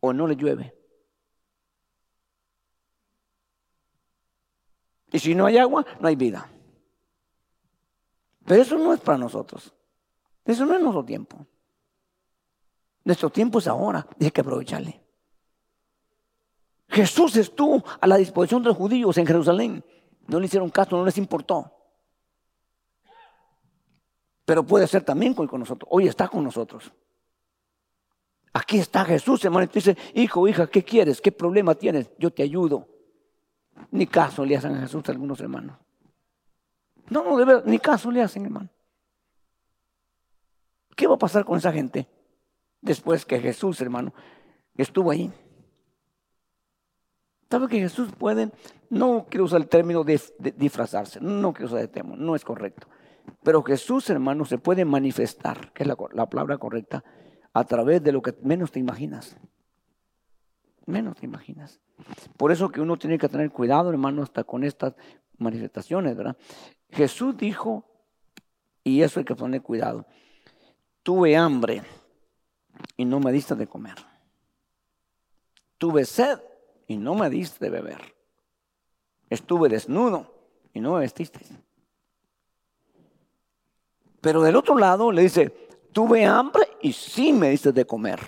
o 0.00 0.12
no 0.12 0.26
le 0.26 0.36
llueve. 0.36 0.74
Y 5.12 5.18
si 5.18 5.34
no 5.34 5.46
hay 5.46 5.58
agua, 5.58 5.84
no 5.98 6.08
hay 6.08 6.16
vida. 6.16 6.48
Pero 8.44 8.62
eso 8.62 8.78
no 8.78 8.92
es 8.92 9.00
para 9.00 9.18
nosotros. 9.18 9.72
Eso 10.44 10.64
no 10.66 10.74
es 10.74 10.80
nuestro 10.80 11.04
tiempo. 11.04 11.46
Nuestro 13.04 13.30
tiempo 13.30 13.58
es 13.58 13.66
ahora 13.66 14.06
y 14.18 14.30
que 14.30 14.40
aprovecharle. 14.40 15.00
Jesús 16.88 17.36
estuvo 17.36 17.84
a 18.00 18.06
la 18.06 18.16
disposición 18.16 18.62
de 18.62 18.68
los 18.68 18.76
judíos 18.76 19.16
en 19.16 19.26
Jerusalén. 19.26 19.84
No 20.26 20.40
le 20.40 20.46
hicieron 20.46 20.70
caso, 20.70 20.96
no 20.96 21.04
les 21.04 21.18
importó. 21.18 21.72
Pero 24.44 24.64
puede 24.64 24.86
ser 24.86 25.04
también 25.04 25.32
con 25.34 25.48
nosotros. 25.58 25.88
Hoy 25.90 26.08
está 26.08 26.28
con 26.28 26.42
nosotros. 26.42 26.92
Aquí 28.52 28.78
está 28.78 29.04
Jesús, 29.04 29.44
hermano. 29.44 29.68
Y 29.72 30.22
hijo, 30.22 30.48
hija, 30.48 30.66
¿qué 30.66 30.82
quieres? 30.82 31.20
¿Qué 31.20 31.30
problema 31.30 31.74
tienes? 31.76 32.10
Yo 32.18 32.32
te 32.32 32.42
ayudo. 32.42 32.88
Ni 33.92 34.06
caso 34.06 34.44
le 34.44 34.56
hacen 34.56 34.74
a 34.74 34.80
Jesús 34.80 35.08
a 35.08 35.12
algunos 35.12 35.40
hermanos. 35.40 35.78
No, 37.08 37.24
no, 37.24 37.36
de 37.36 37.44
verdad, 37.44 37.64
ni 37.64 37.78
caso 37.78 38.10
le 38.10 38.22
hacen, 38.22 38.44
hermano. 38.44 38.68
¿Qué 40.96 41.06
va 41.06 41.14
a 41.14 41.18
pasar 41.18 41.44
con 41.44 41.56
esa 41.58 41.72
gente 41.72 42.08
después 42.80 43.24
que 43.24 43.40
Jesús, 43.40 43.80
hermano, 43.80 44.12
estuvo 44.76 45.10
ahí? 45.10 45.32
¿Sabe 47.50 47.66
que 47.68 47.80
Jesús 47.80 48.12
puede? 48.16 48.52
No 48.90 49.26
quiero 49.28 49.44
usar 49.44 49.60
el 49.60 49.68
término 49.68 50.04
de, 50.04 50.20
disfrazarse, 50.56 51.20
no 51.20 51.52
quiero 51.52 51.66
usar 51.66 51.80
el 51.80 51.90
término, 51.90 52.16
no 52.16 52.36
es 52.36 52.44
correcto. 52.44 52.86
Pero 53.42 53.62
Jesús, 53.62 54.08
hermano, 54.10 54.44
se 54.44 54.58
puede 54.58 54.84
manifestar, 54.84 55.72
que 55.72 55.82
es 55.82 55.88
la 55.88 56.26
palabra 56.28 56.58
correcta, 56.58 57.04
a 57.52 57.64
través 57.64 58.02
de 58.02 58.12
lo 58.12 58.22
que 58.22 58.34
menos 58.42 58.70
te 58.70 58.78
imaginas. 58.78 59.36
Menos 60.86 61.16
te 61.16 61.26
imaginas. 61.26 61.80
Por 62.36 62.52
eso 62.52 62.70
que 62.70 62.80
uno 62.80 62.96
tiene 62.96 63.18
que 63.18 63.28
tener 63.28 63.50
cuidado, 63.50 63.90
hermano, 63.90 64.22
hasta 64.22 64.44
con 64.44 64.64
estas 64.64 64.94
manifestaciones, 65.38 66.16
¿verdad? 66.16 66.36
Jesús 66.90 67.36
dijo, 67.36 67.84
y 68.84 69.02
eso 69.02 69.20
hay 69.20 69.24
que 69.24 69.34
poner 69.34 69.62
cuidado, 69.62 70.06
tuve 71.02 71.36
hambre 71.36 71.82
y 72.96 73.04
no 73.04 73.20
me 73.20 73.32
diste 73.32 73.54
de 73.54 73.66
comer. 73.66 73.96
Tuve 75.78 76.04
sed 76.04 76.38
y 76.86 76.96
no 76.96 77.14
me 77.14 77.30
diste 77.30 77.64
de 77.64 77.70
beber. 77.70 78.14
Estuve 79.28 79.68
desnudo 79.68 80.34
y 80.74 80.80
no 80.80 80.94
me 80.94 81.00
vestiste. 81.00 81.40
Pero 84.20 84.42
del 84.42 84.56
otro 84.56 84.76
lado 84.76 85.10
le 85.12 85.22
dice, 85.22 85.50
tuve 85.92 86.24
hambre 86.26 86.64
y 86.82 86.92
sí 86.92 87.32
me 87.32 87.50
diste 87.50 87.72
de 87.72 87.86
comer. 87.86 88.20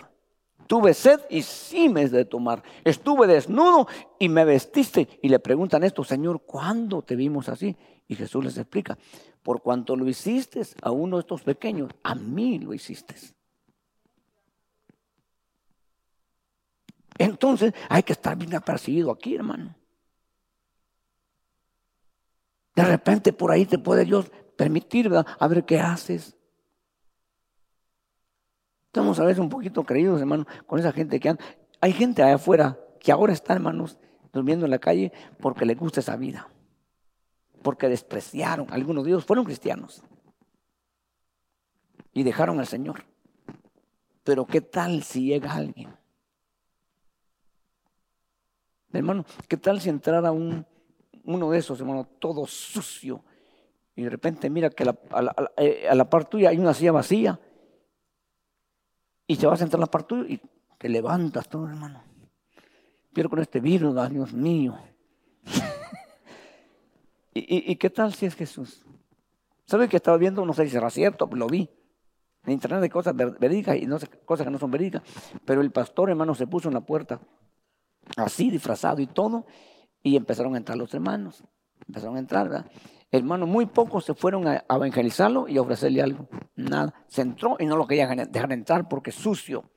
Tuve 0.67 0.95
sed 0.95 1.21
y 1.29 1.43
sí 1.43 1.91
me 1.91 2.09
de 2.09 2.25
tomar. 2.25 2.63
Estuve 2.83 3.27
desnudo 3.27 3.87
y 4.19 4.31
me 4.31 4.45
vestiste. 4.45 5.07
Y 5.21 5.29
le 5.29 5.39
preguntan 5.39 5.85
esto, 5.85 6.03
Señor, 6.03 6.43
¿cuándo 6.47 7.03
te 7.03 7.15
vimos 7.15 7.51
así? 7.51 7.77
Y 8.09 8.15
Jesús 8.15 8.43
les 8.43 8.57
explica, 8.57 8.97
por 9.43 9.61
cuanto 9.61 9.97
lo 9.97 10.09
hiciste 10.09 10.63
a 10.81 10.91
uno 10.91 11.17
de 11.17 11.21
estos 11.21 11.43
pequeños, 11.43 11.91
a 12.03 12.15
mí 12.15 12.59
lo 12.59 12.73
hiciste. 12.73 13.15
Entonces 17.19 17.73
hay 17.89 18.03
que 18.03 18.13
estar 18.13 18.37
bien 18.37 18.55
apercibido 18.55 19.11
aquí, 19.11 19.35
hermano. 19.35 19.75
De 22.75 22.85
repente 22.85 23.33
por 23.33 23.51
ahí 23.51 23.67
te 23.67 23.79
puede 23.79 24.05
Dios 24.05 24.31
permitir, 24.57 25.09
¿verdad? 25.09 25.27
A 25.39 25.49
ver 25.49 25.65
qué 25.65 25.79
haces. 25.79 26.37
Estamos 28.87 29.19
a 29.19 29.25
veces 29.25 29.39
un 29.39 29.49
poquito 29.49 29.85
creídos, 29.85 30.21
hermano, 30.21 30.47
con 30.67 30.79
esa 30.79 30.93
gente 30.93 31.19
que 31.19 31.31
anda. 31.31 31.45
Hay 31.81 31.93
gente 31.93 32.23
allá 32.23 32.35
afuera 32.35 32.79
que 33.01 33.11
ahora 33.11 33.33
está, 33.33 33.55
hermanos, 33.55 33.99
durmiendo 34.33 34.65
en 34.67 34.71
la 34.71 34.79
calle 34.79 35.13
porque 35.41 35.65
le 35.65 35.75
gusta 35.75 36.01
esa 36.01 36.17
vida. 36.17 36.49
Porque 37.63 37.89
despreciaron. 37.89 38.67
Algunos 38.71 39.05
de 39.05 39.11
ellos 39.11 39.25
fueron 39.25 39.45
cristianos. 39.45 40.03
Y 42.13 42.23
dejaron 42.23 42.61
al 42.61 42.67
Señor. 42.67 43.05
Pero 44.25 44.47
¿qué 44.47 44.61
tal 44.61 45.03
si 45.03 45.27
llega 45.27 45.55
alguien? 45.55 46.02
Hermano, 48.93 49.25
¿qué 49.49 49.57
tal 49.57 49.81
si 49.81 49.89
entrara 49.89 50.33
un, 50.33 50.67
uno 51.25 51.51
de 51.51 51.59
esos, 51.59 51.81
hermano, 51.81 52.07
todo 52.19 52.47
sucio? 52.47 53.25
Y 53.97 54.03
de 54.03 54.11
repente 54.11 54.51
mira 54.51 54.71
que 54.71 54.85
a 54.85 55.23
la, 55.23 55.35
eh, 55.57 55.87
a 55.89 55.95
la 55.95 56.09
par 56.09 56.25
tuya 56.25 56.51
hay 56.51 56.59
una 56.59 56.75
silla 56.75 56.93
vacía 56.93 57.39
y 59.27 59.37
se 59.37 59.47
va 59.47 59.55
a 59.55 59.57
sentar 59.57 59.81
la 59.81 59.87
parte 59.87 60.15
y 60.29 60.41
te 60.79 60.89
levantas 60.89 61.49
todo, 61.49 61.69
hermano. 61.69 62.03
Quiero 63.13 63.29
con 63.29 63.39
este 63.39 63.61
virus, 63.61 63.95
Dios 64.11 64.33
mío. 64.33 64.77
¿Y, 67.35 67.77
qué 67.77 67.91
tal 67.91 68.13
si 68.15 68.27
es 68.27 68.35
Jesús? 68.35 68.85
¿Sabe 69.67 69.89
que 69.89 69.97
estaba 69.97 70.17
viendo? 70.17 70.45
No 70.45 70.53
sé 70.53 70.65
si 70.65 70.71
será 70.71 70.91
cierto, 70.91 71.29
lo 71.33 71.47
vi. 71.47 71.71
En 72.45 72.53
internet 72.53 72.83
hay 72.83 72.89
cosas 72.89 73.15
verídicas 73.15 73.77
y 73.77 73.87
no 73.87 73.99
sé, 73.99 74.09
cosas 74.25 74.47
que 74.47 74.51
no 74.51 74.59
son 74.59 74.71
verídicas. 74.71 75.03
Pero 75.45 75.61
el 75.61 75.71
pastor, 75.71 76.11
hermano, 76.11 76.35
se 76.35 76.47
puso 76.47 76.69
en 76.69 76.75
la 76.75 76.81
puerta, 76.81 77.21
así 78.17 78.51
disfrazado 78.51 79.01
y 79.01 79.07
todo, 79.07 79.47
y 80.03 80.17
empezaron 80.17 80.55
a 80.55 80.59
entrar 80.59 80.79
los 80.79 80.93
hermanos. 80.95 81.45
Empezaron 81.87 82.17
a 82.17 82.21
entrar, 82.21 82.49
¿verdad? 82.49 82.71
Hermano, 83.11 83.47
muy 83.47 83.67
pocos 83.67 84.07
se 84.07 84.15
fueron 84.15 84.49
a 84.49 84.65
evangelizarlo 84.71 85.47
y 85.47 85.59
a 85.59 85.63
ofrecerle 85.63 86.01
algo. 86.01 86.29
Nada. 86.57 86.95
Se 87.09 87.21
entró 87.21 87.57
y 87.59 87.67
no 87.67 87.77
lo 87.77 87.87
quería 87.87 88.09
dejar 88.09 88.53
entrar 88.53 88.89
porque 88.89 89.13
sucio. 89.13 89.71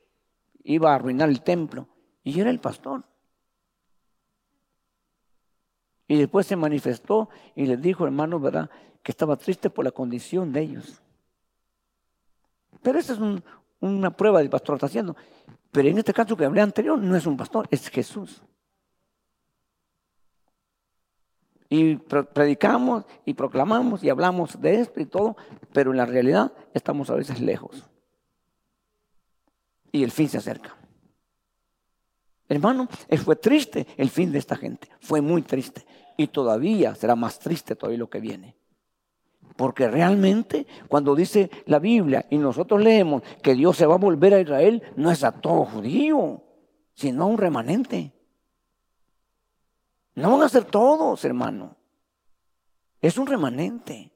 Iba 0.63 0.91
a 0.91 0.95
arruinar 0.95 1.27
el 1.27 1.41
templo. 1.41 1.89
Y 2.23 2.39
era 2.39 2.49
el 2.49 2.59
pastor. 2.59 3.03
Y 6.07 6.17
después 6.17 6.47
se 6.47 6.55
manifestó 6.55 7.29
y 7.55 7.65
les 7.65 7.81
dijo, 7.81 8.05
hermano, 8.05 8.39
¿verdad? 8.39 8.69
Que 9.03 9.11
estaba 9.11 9.35
triste 9.35 9.69
por 9.69 9.83
la 9.83 9.91
condición 9.91 10.53
de 10.53 10.61
ellos. 10.61 11.01
Pero 12.81 12.99
esa 12.99 13.13
es 13.13 13.19
una 13.81 14.11
prueba 14.11 14.39
del 14.39 14.49
pastor 14.49 14.75
está 14.75 14.85
haciendo. 14.85 15.15
Pero 15.75 15.89
en 15.89 15.97
este 15.97 16.13
caso 16.13 16.37
que 16.37 16.45
hablé 16.45 16.61
anterior, 16.61 16.97
no 16.97 17.17
es 17.17 17.25
un 17.25 17.35
pastor, 17.35 17.67
es 17.69 17.89
Jesús. 17.89 18.41
Y 21.67 21.97
predicamos 21.97 23.03
y 23.25 23.33
proclamamos 23.33 24.01
y 24.01 24.09
hablamos 24.09 24.61
de 24.61 24.79
esto 24.79 25.01
y 25.01 25.05
todo, 25.05 25.35
pero 25.73 25.91
en 25.91 25.97
la 25.97 26.05
realidad 26.05 26.53
estamos 26.73 27.09
a 27.09 27.15
veces 27.15 27.41
lejos. 27.41 27.83
Y 29.91 30.01
el 30.01 30.11
fin 30.11 30.29
se 30.29 30.37
acerca. 30.37 30.77
Hermano, 32.47 32.87
fue 33.21 33.35
triste 33.35 33.85
el 33.97 34.09
fin 34.09 34.31
de 34.31 34.39
esta 34.39 34.55
gente. 34.55 34.87
Fue 35.01 35.19
muy 35.19 35.41
triste. 35.41 35.85
Y 36.15 36.27
todavía 36.27 36.95
será 36.95 37.17
más 37.17 37.37
triste 37.37 37.75
todavía 37.75 37.99
lo 37.99 38.09
que 38.09 38.21
viene. 38.21 38.55
Porque 39.55 39.87
realmente 39.87 40.67
cuando 40.87 41.15
dice 41.15 41.49
la 41.65 41.79
Biblia 41.79 42.25
y 42.29 42.37
nosotros 42.37 42.81
leemos 42.81 43.23
que 43.41 43.55
Dios 43.55 43.77
se 43.77 43.85
va 43.85 43.95
a 43.95 43.99
volver 43.99 44.33
a 44.33 44.41
Israel, 44.41 44.83
no 44.95 45.11
es 45.11 45.23
a 45.23 45.31
todo 45.31 45.65
judío, 45.65 46.43
sino 46.93 47.23
a 47.23 47.27
un 47.27 47.37
remanente. 47.37 48.11
No 50.15 50.31
van 50.31 50.43
a 50.43 50.49
ser 50.49 50.65
todos, 50.65 51.23
hermano. 51.23 51.75
Es 53.01 53.17
un 53.17 53.27
remanente. 53.27 54.11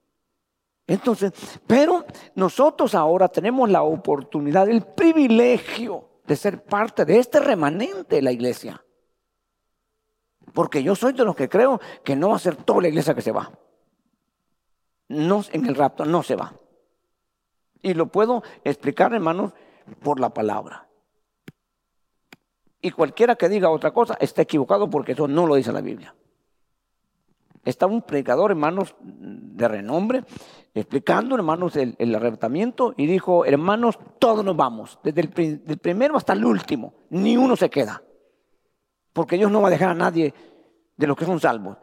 Entonces, 0.87 1.31
pero 1.67 2.05
nosotros 2.35 2.95
ahora 2.95 3.27
tenemos 3.27 3.69
la 3.69 3.83
oportunidad, 3.83 4.67
el 4.67 4.81
privilegio 4.81 6.09
de 6.25 6.35
ser 6.35 6.63
parte 6.63 7.05
de 7.05 7.19
este 7.19 7.39
remanente 7.39 8.15
de 8.15 8.21
la 8.21 8.31
iglesia. 8.31 8.83
Porque 10.53 10.81
yo 10.81 10.95
soy 10.95 11.13
de 11.13 11.23
los 11.23 11.35
que 11.35 11.47
creo 11.47 11.79
que 12.03 12.15
no 12.15 12.29
va 12.29 12.37
a 12.37 12.39
ser 12.39 12.55
toda 12.55 12.81
la 12.81 12.87
iglesia 12.87 13.13
que 13.13 13.21
se 13.21 13.31
va. 13.31 13.51
No, 15.09 15.43
en 15.51 15.65
el 15.65 15.75
rapto 15.75 16.05
no 16.05 16.23
se 16.23 16.35
va. 16.35 16.53
Y 17.81 17.93
lo 17.93 18.07
puedo 18.07 18.43
explicar, 18.63 19.13
hermanos, 19.13 19.53
por 20.01 20.19
la 20.19 20.29
palabra. 20.29 20.87
Y 22.81 22.91
cualquiera 22.91 23.35
que 23.35 23.49
diga 23.49 23.69
otra 23.69 23.91
cosa 23.91 24.17
está 24.19 24.41
equivocado 24.41 24.89
porque 24.89 25.11
eso 25.11 25.27
no 25.27 25.45
lo 25.45 25.55
dice 25.55 25.71
la 25.71 25.81
Biblia. 25.81 26.15
Estaba 27.65 27.91
un 27.91 28.03
predicador, 28.03 28.51
hermanos, 28.51 28.95
de 28.99 29.67
renombre, 29.67 30.23
explicando, 30.73 31.35
hermanos, 31.35 31.75
el, 31.75 32.15
arrebatamiento 32.15 32.93
y 32.95 33.05
dijo, 33.05 33.43
hermanos, 33.45 33.99
todos 34.17 34.45
nos 34.45 34.55
vamos, 34.55 34.97
desde 35.03 35.21
el 35.21 35.77
primero 35.79 36.15
hasta 36.15 36.33
el 36.33 36.45
último, 36.45 36.93
ni 37.09 37.35
uno 37.35 37.57
se 37.57 37.69
queda, 37.69 38.01
porque 39.11 39.37
Dios 39.37 39.51
no 39.51 39.61
va 39.61 39.67
a 39.67 39.71
dejar 39.71 39.89
a 39.89 39.93
nadie 39.93 40.33
de 40.95 41.07
los 41.07 41.17
que 41.17 41.25
son 41.25 41.39
salvos. 41.39 41.77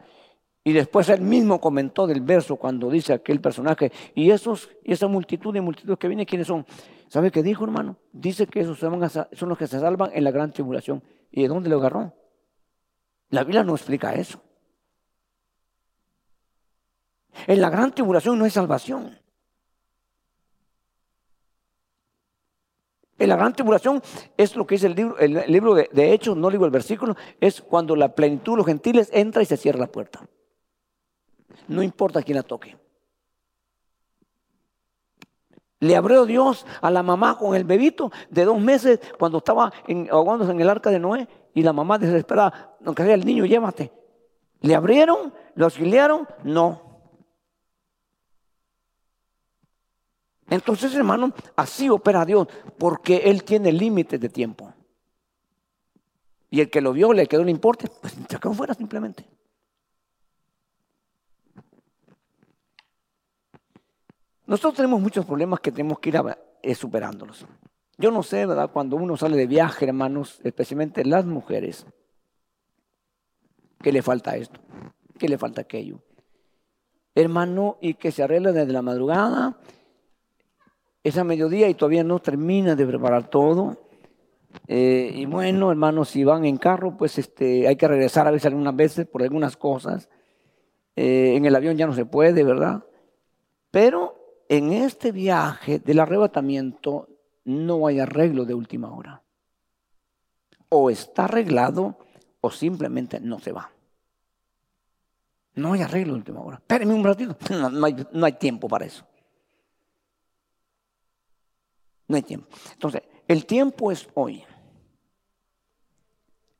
Y 0.67 0.73
después 0.73 1.07
él 1.07 1.21
mismo 1.21 1.61
comentó 1.61 2.07
del 2.07 2.19
verso 2.19 2.57
cuando 2.57 2.89
dice 2.89 3.13
aquel 3.13 3.39
personaje, 3.39 3.89
y 4.13 4.31
esos, 4.31 4.69
y 4.83 4.91
esa 4.91 5.07
multitud 5.07 5.53
de 5.53 5.61
multitudes 5.61 5.97
que 5.97 6.09
vienen, 6.09 6.25
¿quiénes 6.25 6.47
son? 6.47 6.65
¿Sabe 7.07 7.31
qué 7.31 7.41
dijo, 7.41 7.63
hermano? 7.63 7.95
Dice 8.11 8.47
que 8.47 8.59
esos 8.59 8.77
son 8.77 8.99
los 8.99 9.57
que 9.57 9.65
se 9.65 9.79
salvan 9.79 10.11
en 10.13 10.25
la 10.25 10.31
gran 10.31 10.51
tribulación. 10.51 11.01
¿Y 11.31 11.43
de 11.43 11.47
dónde 11.47 11.69
lo 11.69 11.77
agarró? 11.77 12.13
La 13.29 13.45
Biblia 13.45 13.63
no 13.63 13.75
explica 13.75 14.13
eso. 14.15 14.41
En 17.47 17.61
la 17.61 17.69
gran 17.69 17.95
tribulación 17.95 18.37
no 18.37 18.43
hay 18.43 18.51
salvación. 18.51 19.17
En 23.17 23.29
la 23.29 23.37
gran 23.37 23.53
tribulación 23.53 24.01
es 24.35 24.53
lo 24.57 24.67
que 24.67 24.75
dice 24.75 24.87
el 24.87 24.95
libro, 24.95 25.17
el 25.17 25.49
libro 25.49 25.75
de, 25.75 25.89
de 25.93 26.11
Hechos, 26.11 26.35
no 26.35 26.49
digo 26.49 26.65
el 26.65 26.71
versículo, 26.71 27.15
es 27.39 27.61
cuando 27.61 27.95
la 27.95 28.13
plenitud 28.13 28.51
de 28.51 28.57
los 28.57 28.65
gentiles 28.65 29.09
entra 29.13 29.41
y 29.41 29.45
se 29.45 29.55
cierra 29.55 29.79
la 29.79 29.87
puerta. 29.87 30.27
No 31.67 31.83
importa 31.83 32.21
quién 32.21 32.37
la 32.37 32.43
toque. 32.43 32.77
Le 35.79 35.95
abrió 35.95 36.25
Dios 36.25 36.65
a 36.81 36.89
la 36.89 37.03
mamá 37.03 37.37
con 37.37 37.55
el 37.55 37.63
bebito 37.63 38.11
de 38.29 38.45
dos 38.45 38.59
meses 38.59 38.99
cuando 39.19 39.37
estaba 39.37 39.71
ahogándose 40.09 40.51
en 40.51 40.59
el 40.59 40.69
arca 40.69 40.89
de 40.89 40.99
Noé 40.99 41.27
y 41.53 41.61
la 41.61 41.73
mamá 41.73 41.99
desesperada, 41.99 42.77
aunque 42.83 43.03
sea 43.03 43.13
el 43.13 43.25
niño, 43.25 43.45
llévate. 43.45 43.91
¿Le 44.61 44.73
abrieron? 44.73 45.33
¿Lo 45.55 45.65
auxiliaron? 45.65 46.27
No. 46.43 46.81
Entonces, 50.49 50.95
hermano, 50.95 51.33
así 51.55 51.89
opera 51.89 52.25
Dios, 52.25 52.47
porque 52.77 53.17
Él 53.25 53.43
tiene 53.43 53.71
límites 53.71 54.19
de 54.19 54.29
tiempo. 54.29 54.73
Y 56.49 56.61
el 56.61 56.69
que 56.69 56.81
lo 56.81 56.93
vio, 56.93 57.11
le 57.13 57.27
quedó 57.27 57.43
no 57.43 57.49
importe, 57.49 57.87
pues 58.01 58.13
se 58.13 58.39
quedó 58.39 58.53
fuera 58.53 58.73
simplemente. 58.73 59.25
Nosotros 64.47 64.75
tenemos 64.75 65.01
muchos 65.01 65.25
problemas 65.25 65.59
que 65.59 65.73
tenemos 65.73 65.99
que 65.99 66.09
ir 66.09 66.21
eh, 66.63 66.73
superándolos. 66.73 67.45
Yo 67.97 68.11
no 68.11 68.23
sé, 68.23 68.45
¿verdad? 68.45 68.71
Cuando 68.71 68.95
uno 68.95 69.17
sale 69.17 69.35
de 69.35 69.45
viaje, 69.45 69.85
hermanos, 69.85 70.39
especialmente 70.43 71.03
las 71.03 71.25
mujeres, 71.25 71.85
¿qué 73.81 73.91
le 73.91 74.01
falta 74.01 74.37
esto? 74.37 74.59
¿Qué 75.19 75.27
le 75.27 75.37
falta 75.37 75.61
aquello? 75.61 75.99
Hermano, 77.13 77.77
y 77.81 77.95
que 77.95 78.11
se 78.11 78.23
arregla 78.23 78.53
desde 78.53 78.71
la 78.71 78.81
madrugada, 78.81 79.59
es 81.03 81.17
a 81.17 81.25
mediodía 81.25 81.67
y 81.67 81.73
todavía 81.73 82.03
no 82.03 82.19
termina 82.19 82.75
de 82.75 82.85
preparar 82.85 83.29
todo. 83.29 83.77
Eh, 84.67 85.11
y 85.13 85.25
bueno, 85.25 85.71
hermanos, 85.71 86.09
si 86.09 86.23
van 86.23 86.45
en 86.45 86.57
carro, 86.57 86.95
pues 86.95 87.17
este, 87.17 87.67
hay 87.67 87.75
que 87.75 87.87
regresar 87.87 88.27
a 88.27 88.31
veces 88.31 88.45
algunas 88.45 88.75
veces 88.75 89.07
por 89.07 89.23
algunas 89.23 89.57
cosas. 89.57 90.09
Eh, 90.95 91.33
en 91.35 91.45
el 91.45 91.55
avión 91.55 91.75
ya 91.75 91.85
no 91.85 91.93
se 91.93 92.05
puede, 92.05 92.43
¿verdad? 92.43 92.85
Pero 93.71 94.16
en 94.49 94.71
este 94.71 95.11
viaje 95.11 95.79
del 95.79 95.99
arrebatamiento 95.99 97.07
no 97.45 97.87
hay 97.87 97.99
arreglo 97.99 98.45
de 98.45 98.53
última 98.53 98.91
hora. 98.93 99.23
O 100.69 100.89
está 100.89 101.25
arreglado 101.25 101.97
o 102.41 102.51
simplemente 102.51 103.19
no 103.19 103.39
se 103.39 103.51
va. 103.51 103.71
No 105.55 105.73
hay 105.73 105.81
arreglo 105.81 106.13
de 106.13 106.19
última 106.19 106.41
hora. 106.41 106.57
Espérenme 106.57 106.93
un 106.93 107.03
ratito. 107.03 107.37
No, 108.13 108.25
hay, 108.25 108.33
tiempo 108.33 108.67
para 108.67 108.85
eso. 108.85 109.05
No 112.07 112.15
hay 112.15 112.21
tiempo. 112.21 112.47
Entonces, 112.73 113.03
el 113.27 113.45
tiempo 113.45 113.91
es 113.91 114.07
hoy. 114.13 114.43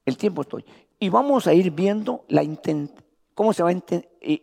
El 0.06 0.18
tiempo 0.18 0.42
es 0.42 0.54
hoy. 0.54 0.66
Y 1.00 1.10
vamos 1.10 1.48
a 1.48 1.54
ir 1.54 1.72
viendo 1.72 2.26
cómo 3.36 3.54
se 3.54 3.62
va 3.62 3.70
a 3.70 3.82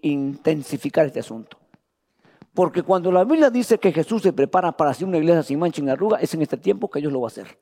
intensificar 0.02 1.06
este 1.06 1.20
asunto. 1.20 1.53
Porque 2.54 2.82
cuando 2.82 3.10
la 3.10 3.24
Biblia 3.24 3.50
dice 3.50 3.78
que 3.78 3.92
Jesús 3.92 4.22
se 4.22 4.32
prepara 4.32 4.72
para 4.72 4.90
hacer 4.90 5.06
una 5.06 5.18
iglesia 5.18 5.42
sin 5.42 5.58
mancha 5.58 5.82
ni 5.82 5.90
arruga, 5.90 6.20
es 6.20 6.32
en 6.34 6.42
este 6.42 6.56
tiempo 6.56 6.88
que 6.88 7.00
Dios 7.00 7.12
lo 7.12 7.20
va 7.20 7.26
a 7.26 7.28
hacer. 7.28 7.58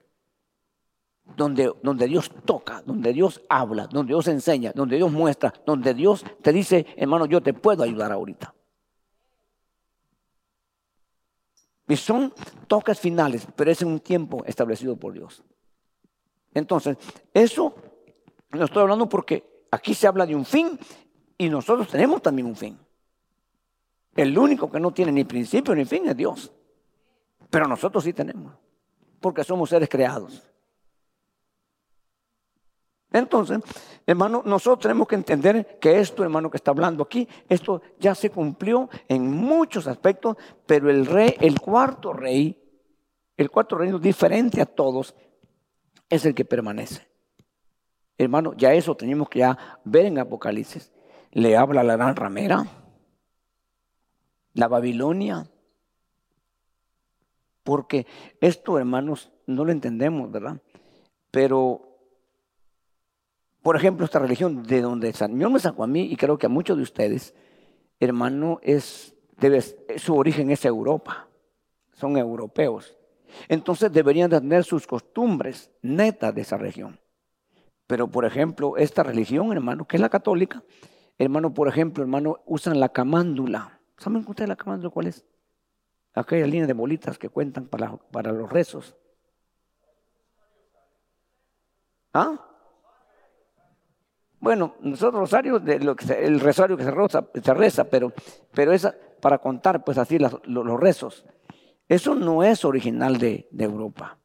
Donde, 1.34 1.72
donde 1.82 2.06
Dios 2.06 2.30
toca, 2.44 2.82
donde 2.84 3.12
Dios 3.14 3.40
habla, 3.48 3.86
donde 3.86 4.10
Dios 4.10 4.28
enseña, 4.28 4.72
donde 4.74 4.96
Dios 4.96 5.10
muestra, 5.10 5.54
donde 5.64 5.94
Dios 5.94 6.24
te 6.42 6.52
dice, 6.52 6.86
hermano, 6.96 7.24
yo 7.24 7.40
te 7.40 7.54
puedo 7.54 7.82
ayudar 7.82 8.12
ahorita. 8.12 8.54
Y 11.88 11.96
son 11.96 12.32
toques 12.68 13.00
finales, 13.00 13.46
pero 13.56 13.70
es 13.70 13.80
en 13.80 13.88
un 13.88 14.00
tiempo 14.00 14.44
establecido 14.44 14.96
por 14.96 15.14
Dios. 15.14 15.42
Entonces, 16.52 16.98
eso 17.32 17.74
lo 18.50 18.66
estoy 18.66 18.82
hablando 18.82 19.08
porque 19.08 19.66
aquí 19.70 19.94
se 19.94 20.06
habla 20.06 20.26
de 20.26 20.36
un 20.36 20.44
fin 20.44 20.78
y 21.38 21.48
nosotros 21.48 21.88
tenemos 21.88 22.20
también 22.20 22.46
un 22.46 22.56
fin. 22.56 22.78
El 24.14 24.36
único 24.36 24.70
que 24.70 24.80
no 24.80 24.92
tiene 24.92 25.12
ni 25.12 25.24
principio 25.24 25.74
ni 25.74 25.84
fin 25.84 26.08
es 26.08 26.16
Dios. 26.16 26.52
Pero 27.50 27.66
nosotros 27.66 28.04
sí 28.04 28.12
tenemos, 28.12 28.54
porque 29.20 29.44
somos 29.44 29.70
seres 29.70 29.88
creados. 29.88 30.42
Entonces, 33.12 33.60
hermano, 34.06 34.42
nosotros 34.44 34.80
tenemos 34.80 35.06
que 35.06 35.16
entender 35.16 35.78
que 35.78 36.00
esto, 36.00 36.22
hermano, 36.22 36.50
que 36.50 36.56
está 36.56 36.70
hablando 36.70 37.02
aquí, 37.02 37.28
esto 37.48 37.82
ya 37.98 38.14
se 38.14 38.30
cumplió 38.30 38.88
en 39.06 39.30
muchos 39.30 39.86
aspectos, 39.86 40.36
pero 40.64 40.90
el 40.90 41.04
rey, 41.04 41.36
el 41.40 41.60
cuarto 41.60 42.14
rey, 42.14 42.58
el 43.36 43.50
cuarto 43.50 43.76
reino 43.76 43.98
diferente 43.98 44.62
a 44.62 44.66
todos, 44.66 45.14
es 46.08 46.24
el 46.24 46.34
que 46.34 46.46
permanece. 46.46 47.06
Hermano, 48.16 48.54
ya 48.54 48.72
eso 48.72 48.94
tenemos 48.96 49.28
que 49.28 49.40
ya 49.40 49.58
ver 49.84 50.06
en 50.06 50.18
Apocalipsis. 50.18 50.90
Le 51.32 51.56
habla 51.56 51.82
la 51.82 51.96
gran 51.96 52.16
ramera 52.16 52.66
la 54.54 54.68
Babilonia. 54.68 55.46
Porque 57.64 58.06
esto, 58.40 58.78
hermanos, 58.78 59.30
no 59.46 59.64
lo 59.64 59.72
entendemos, 59.72 60.30
¿verdad? 60.30 60.60
Pero, 61.30 61.96
por 63.62 63.76
ejemplo, 63.76 64.04
esta 64.04 64.18
religión 64.18 64.62
de 64.64 64.80
donde 64.80 65.12
San 65.12 65.34
me 65.36 65.60
sacó 65.60 65.84
a 65.84 65.86
mí 65.86 66.02
y 66.02 66.16
creo 66.16 66.38
que 66.38 66.46
a 66.46 66.50
muchos 66.50 66.76
de 66.76 66.82
ustedes, 66.82 67.34
hermano, 68.00 68.58
es, 68.62 69.14
su 69.96 70.16
origen 70.16 70.50
es 70.50 70.64
Europa. 70.64 71.28
Son 71.92 72.16
europeos. 72.16 72.96
Entonces 73.48 73.92
deberían 73.92 74.30
de 74.30 74.40
tener 74.40 74.64
sus 74.64 74.86
costumbres 74.86 75.70
netas 75.82 76.34
de 76.34 76.42
esa 76.42 76.56
región. 76.56 76.98
Pero, 77.86 78.08
por 78.08 78.24
ejemplo, 78.24 78.76
esta 78.76 79.02
religión, 79.02 79.52
hermano, 79.52 79.86
que 79.86 79.96
es 79.96 80.00
la 80.00 80.08
católica, 80.08 80.62
hermano, 81.18 81.52
por 81.52 81.68
ejemplo, 81.68 82.02
hermano, 82.02 82.40
usan 82.46 82.80
la 82.80 82.88
camándula. 82.88 83.80
¿Saben 84.02 84.24
ustedes 84.26 84.48
la 84.48 84.56
camándula 84.56 84.90
cuál 84.90 85.06
es? 85.06 85.24
Aquella 86.14 86.44
línea 86.44 86.66
de 86.66 86.72
bolitas 86.72 87.18
que 87.18 87.28
cuentan 87.28 87.66
para, 87.66 87.96
para 87.96 88.32
los 88.32 88.50
rezos. 88.50 88.96
¿Ah? 92.12 92.36
Bueno, 94.40 94.74
nosotros 94.80 95.20
rosario, 95.20 95.60
de 95.60 95.78
lo 95.78 95.94
que 95.94 96.12
el 96.14 96.40
rosario 96.40 96.76
que 96.76 96.82
se, 96.82 96.90
reza, 96.90 97.24
se 97.32 97.54
reza, 97.54 97.84
pero, 97.84 98.12
pero 98.52 98.72
es 98.72 98.88
para 99.20 99.38
contar, 99.38 99.84
pues 99.84 99.98
así, 99.98 100.18
los, 100.18 100.80
rezos. 100.80 101.24
Eso 101.88 102.16
no 102.16 102.42
es 102.42 102.64
original 102.64 103.18
de, 103.18 103.46
de, 103.52 103.64
Europa. 103.64 104.18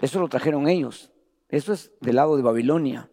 Eso 0.00 0.18
lo 0.18 0.28
trajeron 0.28 0.66
ellos. 0.66 1.12
Eso 1.48 1.72
es 1.72 1.92
del 2.00 2.16
lado 2.16 2.36
de 2.36 2.42
Babilonia. 2.42 3.08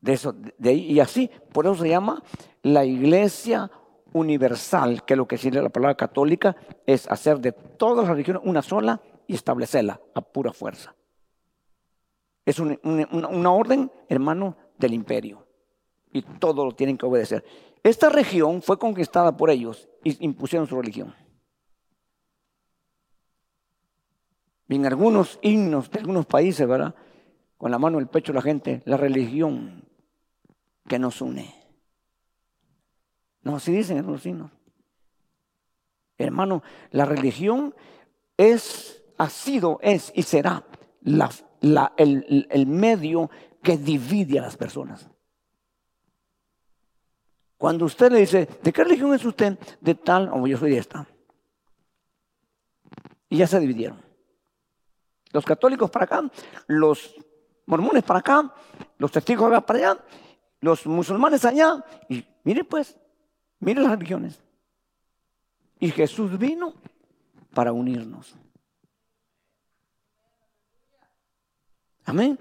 De 0.00 0.12
eso, 0.12 0.32
de 0.32 0.70
ahí, 0.70 0.92
y 0.92 1.00
así, 1.00 1.30
por 1.52 1.66
eso 1.66 1.76
se 1.76 1.88
llama 1.88 2.22
la 2.62 2.84
iglesia 2.84 3.70
universal, 4.12 5.04
que 5.04 5.16
lo 5.16 5.26
que 5.26 5.36
dice 5.36 5.50
la 5.50 5.68
palabra 5.68 5.96
católica 5.96 6.56
es 6.86 7.10
hacer 7.10 7.40
de 7.40 7.52
todas 7.52 8.06
las 8.06 8.08
religiones 8.08 8.42
una 8.44 8.62
sola 8.62 9.00
y 9.26 9.34
establecerla 9.34 10.00
a 10.14 10.20
pura 10.20 10.52
fuerza. 10.52 10.94
Es 12.44 12.60
una, 12.60 13.50
orden, 13.50 13.90
hermano, 14.08 14.56
del 14.78 14.94
imperio. 14.94 15.46
Y 16.12 16.22
todos 16.22 16.64
lo 16.64 16.72
tienen 16.72 16.96
que 16.96 17.04
obedecer. 17.04 17.44
Esta 17.82 18.08
región 18.08 18.62
fue 18.62 18.78
conquistada 18.78 19.36
por 19.36 19.50
ellos 19.50 19.88
y 20.04 20.24
impusieron 20.24 20.68
su 20.68 20.80
religión. 20.80 21.14
Y 24.68 24.76
en 24.76 24.86
algunos 24.86 25.38
himnos 25.42 25.90
de 25.90 26.00
algunos 26.00 26.26
países, 26.26 26.66
¿verdad? 26.66 26.94
Con 27.58 27.70
la 27.70 27.78
mano 27.78 27.98
en 27.98 28.04
el 28.04 28.08
pecho 28.08 28.32
la 28.32 28.42
gente, 28.42 28.82
la 28.84 28.96
religión 28.96 29.85
que 30.88 30.98
nos 30.98 31.20
une. 31.20 31.54
No, 33.42 33.56
así 33.56 33.72
dicen 33.72 34.06
los 34.06 34.22
signos. 34.22 34.50
Hermano, 36.18 36.62
la 36.90 37.04
religión 37.04 37.74
es, 38.36 39.04
ha 39.18 39.28
sido, 39.28 39.78
es 39.82 40.12
y 40.14 40.22
será 40.22 40.64
la, 41.02 41.30
el, 41.96 42.46
el 42.50 42.66
medio 42.66 43.30
que 43.62 43.76
divide 43.76 44.38
a 44.38 44.42
las 44.42 44.56
personas. 44.56 45.08
Cuando 47.58 47.86
usted 47.86 48.12
le 48.12 48.20
dice, 48.20 48.48
¿de 48.62 48.72
qué 48.72 48.84
religión 48.84 49.14
es 49.14 49.24
usted? 49.24 49.58
De 49.80 49.94
tal, 49.94 50.30
o 50.32 50.46
yo 50.46 50.58
soy 50.58 50.72
de 50.72 50.78
esta. 50.78 51.06
Y 53.28 53.38
ya 53.38 53.46
se 53.46 53.60
dividieron. 53.60 54.00
Los 55.32 55.44
católicos 55.44 55.90
para 55.90 56.04
acá, 56.04 56.30
los 56.66 57.14
mormones 57.66 58.02
para 58.04 58.20
acá, 58.20 58.54
los 58.98 59.10
testigos 59.10 59.62
para 59.64 59.78
allá, 59.78 60.04
los 60.60 60.86
musulmanes 60.86 61.44
allá. 61.44 61.84
Y 62.08 62.24
mire 62.44 62.64
pues, 62.64 62.96
mire 63.60 63.80
las 63.80 63.92
religiones. 63.92 64.42
Y 65.78 65.90
Jesús 65.90 66.38
vino 66.38 66.74
para 67.52 67.72
unirnos. 67.72 68.34
Amén. 72.04 72.38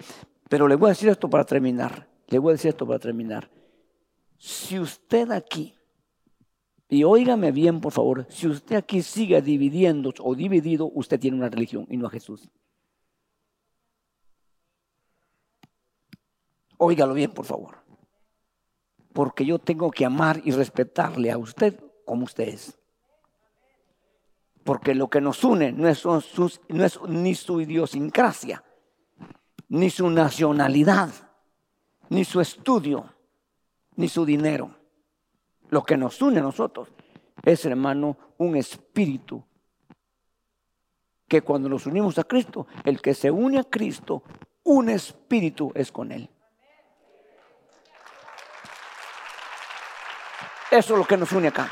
Pero 0.47 0.67
le 0.67 0.75
voy 0.75 0.87
a 0.87 0.89
decir 0.89 1.09
esto 1.09 1.29
para 1.29 1.43
terminar. 1.43 2.07
Le 2.27 2.39
voy 2.39 2.51
a 2.51 2.53
decir 2.53 2.69
esto 2.69 2.85
para 2.85 2.99
terminar. 2.99 3.49
Si 4.37 4.79
usted 4.79 5.31
aquí, 5.31 5.75
y 6.87 7.03
óigame 7.03 7.51
bien 7.51 7.81
por 7.81 7.91
favor, 7.91 8.27
si 8.29 8.47
usted 8.47 8.75
aquí 8.75 9.01
sigue 9.01 9.41
dividiendo 9.41 10.13
o 10.19 10.35
dividido, 10.35 10.91
usted 10.93 11.19
tiene 11.19 11.37
una 11.37 11.49
religión 11.49 11.87
y 11.89 11.97
no 11.97 12.07
a 12.07 12.11
Jesús. 12.11 12.47
Óigalo 16.77 17.13
bien 17.13 17.31
por 17.31 17.45
favor. 17.45 17.84
Porque 19.15 19.45
yo 19.45 19.59
tengo 19.59 19.91
que 19.91 20.03
amar 20.03 20.41
y 20.43 20.51
respetarle 20.51 21.31
a 21.31 21.37
usted 21.37 21.79
como 22.03 22.25
usted 22.25 22.49
es. 22.49 22.77
Porque 24.65 24.93
lo 24.93 25.09
que 25.09 25.21
nos 25.21 25.41
une 25.45 25.71
no 25.71 25.87
es, 25.87 26.03
ni 27.07 27.33
su 27.33 27.61
idiosincrasia, 27.61 28.61
ni 29.69 29.89
su 29.89 30.09
nacionalidad, 30.09 31.11
ni 32.09 32.25
su 32.25 32.41
estudio, 32.41 33.05
ni 33.95 34.09
su 34.09 34.25
dinero. 34.25 34.75
Lo 35.69 35.81
que 35.83 35.95
nos 35.95 36.21
une 36.21 36.39
a 36.39 36.43
nosotros 36.43 36.89
es, 37.41 37.63
hermano, 37.63 38.17
un 38.37 38.57
espíritu. 38.57 39.41
Que 41.25 41.41
cuando 41.41 41.69
nos 41.69 41.85
unimos 41.85 42.19
a 42.19 42.25
Cristo, 42.25 42.67
el 42.83 43.01
que 43.01 43.13
se 43.13 43.31
une 43.31 43.59
a 43.59 43.63
Cristo, 43.63 44.23
un 44.65 44.89
espíritu 44.89 45.71
es 45.73 45.89
con 45.89 46.11
Él. 46.11 46.29
Eso 50.71 50.93
es 50.93 50.99
lo 50.99 51.05
que 51.05 51.17
nos 51.17 51.31
une 51.31 51.47
acá. 51.47 51.69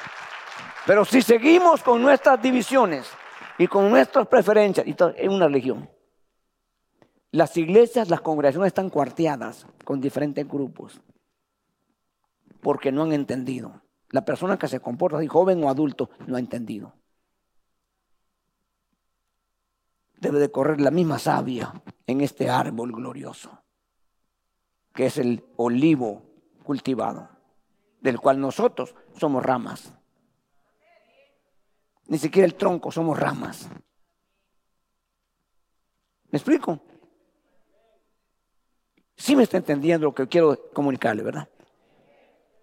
Pero 0.86 1.06
si 1.06 1.22
seguimos 1.22 1.82
con 1.82 2.02
nuestras 2.02 2.42
divisiones 2.42 3.08
y 3.58 3.68
con 3.68 3.90
nuestras 3.90 4.28
preferencias, 4.28 4.86
es 4.86 5.30
una 5.30 5.48
religión. 5.48 5.90
Las 7.32 7.58
iglesias, 7.58 8.10
las 8.10 8.22
congregaciones 8.22 8.68
están 8.68 8.90
cuarteadas 8.90 9.66
con 9.84 10.00
diferentes 10.00 10.48
grupos 10.48 11.02
porque 12.62 12.92
no 12.92 13.04
han 13.04 13.12
entendido. 13.12 13.82
La 14.10 14.26
persona 14.26 14.58
que 14.58 14.68
se 14.68 14.80
comporta 14.80 15.18
así, 15.18 15.28
joven 15.28 15.64
o 15.64 15.70
adulto, 15.70 16.10
no 16.28 16.38
ha 16.38 16.40
entendido. 16.40 16.94
Debe 20.20 20.40
de 20.40 20.52
correr 20.52 20.80
la 20.80 20.92
misma 20.92 21.20
savia 21.20 21.74
en 22.08 22.22
este 22.22 22.50
árbol 22.50 22.94
glorioso, 22.94 23.64
que 24.94 25.08
es 25.08 25.18
el 25.18 25.44
olivo 25.58 26.24
cultivado, 26.64 27.30
del 28.04 28.20
cual 28.20 28.40
nosotros 28.40 28.94
somos 29.18 29.42
ramas. 29.42 29.94
Ni 32.08 32.18
siquiera 32.18 32.46
el 32.46 32.56
tronco, 32.56 32.92
somos 32.92 33.18
ramas. 33.18 33.70
¿Me 36.30 36.38
explico? 36.38 36.82
Sí 39.16 39.38
me 39.38 39.44
está 39.44 39.56
entendiendo 39.56 40.08
lo 40.08 40.14
que 40.14 40.28
quiero 40.28 40.70
comunicarle, 40.74 41.24
¿verdad? 41.24 41.48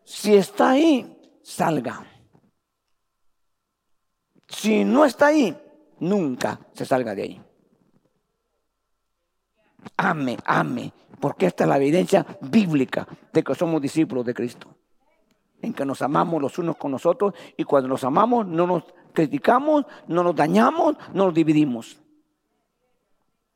Si 0.05 0.35
está 0.35 0.71
ahí, 0.71 1.41
salga. 1.43 2.05
Si 4.47 4.85
no 4.85 5.07
está 5.07 5.29
ahí, 5.29 5.57
nunca 6.01 6.61
se 6.75 6.85
salga 6.85 7.15
de 7.15 7.23
ahí. 7.23 7.43
Ame, 9.97 10.37
ame, 10.45 10.93
porque 11.19 11.47
esta 11.47 11.65
es 11.65 11.69
la 11.69 11.79
evidencia 11.79 12.27
bíblica 12.43 13.09
de 13.33 13.43
que 13.43 13.55
somos 13.55 13.81
discípulos 13.81 14.27
de 14.27 14.35
Cristo. 14.35 14.77
En 15.63 15.75
que 15.75 15.85
nos 15.85 16.03
amamos 16.03 16.41
los 16.41 16.59
unos 16.59 16.77
con 16.77 16.91
nosotros 16.91 17.35
y 17.57 17.65
cuando 17.65 17.89
nos 17.89 18.05
amamos 18.05 18.47
no 18.47 18.67
nos 18.67 18.85
criticamos, 19.13 19.85
no 20.07 20.23
nos 20.23 20.35
dañamos, 20.35 20.97
no 21.13 21.27
nos 21.27 21.35
dividimos, 21.35 22.01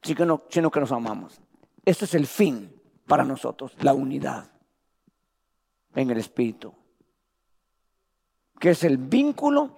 sino 0.02 0.70
que 0.70 0.81
nos 0.81 0.93
amamos. 0.93 1.40
Este 1.85 2.05
es 2.05 2.14
el 2.14 2.26
fin 2.26 2.70
para 3.06 3.24
nosotros, 3.24 3.72
la 3.81 3.94
unidad 3.94 4.51
en 5.94 6.10
el 6.10 6.18
Espíritu, 6.18 6.74
que 8.59 8.70
es 8.70 8.85
el 8.85 8.98
vínculo 8.98 9.70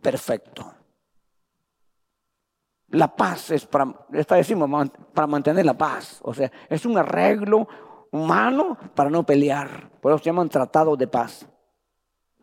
perfecto. 0.00 0.72
La 2.88 3.14
paz 3.14 3.50
es 3.50 3.64
para, 3.64 3.90
decimos, 4.10 4.90
para 5.14 5.26
mantener 5.26 5.64
la 5.64 5.78
paz. 5.78 6.20
O 6.22 6.34
sea, 6.34 6.52
es 6.68 6.84
un 6.84 6.98
arreglo 6.98 7.66
humano 8.10 8.76
para 8.94 9.08
no 9.08 9.24
pelear. 9.24 9.90
Por 10.00 10.12
eso 10.12 10.18
se 10.18 10.26
llaman 10.26 10.50
tratados 10.50 10.98
de 10.98 11.06
paz. 11.06 11.46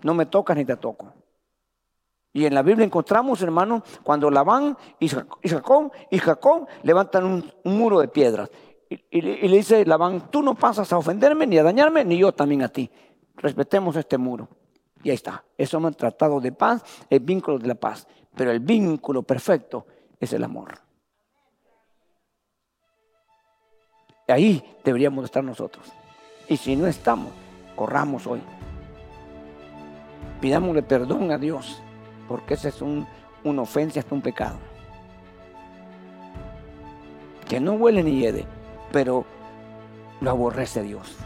No 0.03 0.13
me 0.13 0.25
tocas 0.25 0.55
ni 0.55 0.65
te 0.65 0.77
toco. 0.77 1.13
Y 2.31 2.45
en 2.45 2.53
la 2.53 2.61
Biblia 2.61 2.85
encontramos, 2.85 3.41
hermano, 3.41 3.83
cuando 4.03 4.29
Labán 4.29 4.77
y 4.99 5.07
Jacob, 5.07 5.91
y 6.11 6.19
levantan 6.83 7.25
un, 7.25 7.51
muro 7.63 7.99
de 7.99 8.07
piedras. 8.07 8.49
Y, 8.89 9.21
le 9.21 9.57
dice 9.57 9.85
Labán, 9.85 10.29
tú 10.31 10.41
no 10.41 10.55
pasas 10.55 10.91
a 10.93 10.97
ofenderme 10.97 11.47
ni 11.47 11.57
a 11.57 11.63
dañarme, 11.63 12.05
ni 12.05 12.17
yo 12.17 12.31
también 12.31 12.61
a 12.61 12.69
ti. 12.69 12.89
Respetemos 13.35 13.95
este 13.95 14.17
muro. 14.17 14.47
Y 15.03 15.09
ahí 15.09 15.15
está. 15.15 15.43
Eso 15.57 15.77
es 15.77 15.83
un 15.83 15.93
tratado 15.93 16.39
de 16.39 16.51
paz, 16.51 16.83
el 17.09 17.19
vínculo 17.21 17.57
de 17.57 17.67
la 17.67 17.75
paz. 17.75 18.07
Pero 18.35 18.51
el 18.51 18.59
vínculo 18.59 19.23
perfecto 19.23 19.85
es 20.19 20.31
el 20.33 20.43
amor. 20.43 20.77
Ahí 24.27 24.63
deberíamos 24.83 25.25
estar 25.25 25.43
nosotros. 25.43 25.87
Y 26.47 26.57
si 26.57 26.75
no 26.75 26.85
estamos, 26.85 27.31
corramos 27.75 28.27
hoy. 28.27 28.41
Pidámosle 30.41 30.83
perdón 30.83 31.31
a 31.31 31.37
Dios 31.37 31.81
porque 32.27 32.53
ese 32.53 32.69
es 32.69 32.81
un, 32.81 33.07
una 33.43 33.63
ofensa, 33.63 33.99
hasta 33.99 34.13
un 34.13 34.21
pecado. 34.21 34.57
Que 37.47 37.59
no 37.59 37.73
huele 37.73 38.03
ni 38.03 38.19
hiede, 38.19 38.45
pero 38.91 39.25
lo 40.21 40.29
aborrece 40.29 40.83
Dios. 40.83 41.17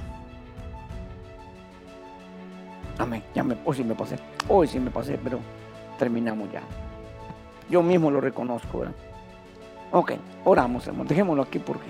Amén. 2.98 3.22
Ya 3.35 3.44
me, 3.44 3.57
hoy 3.65 3.76
sí 3.76 3.84
me 3.84 3.95
pasé. 3.95 4.18
Hoy 4.48 4.68
sí 4.68 4.80
me 4.80 4.90
pasé, 4.90 5.19
pero 5.22 5.40
terminamos 5.99 6.49
ya. 6.52 6.61
Yo 7.69 7.84
mismo 7.84 8.10
lo 8.10 8.22
reconozco, 8.22 8.80
¿verdad? 8.80 8.95
Ok, 9.91 10.14
oramos, 10.45 10.88
hermano. 10.88 11.10
Dejémoslo 11.10 11.44
aquí 11.44 11.60
porque 11.60 11.88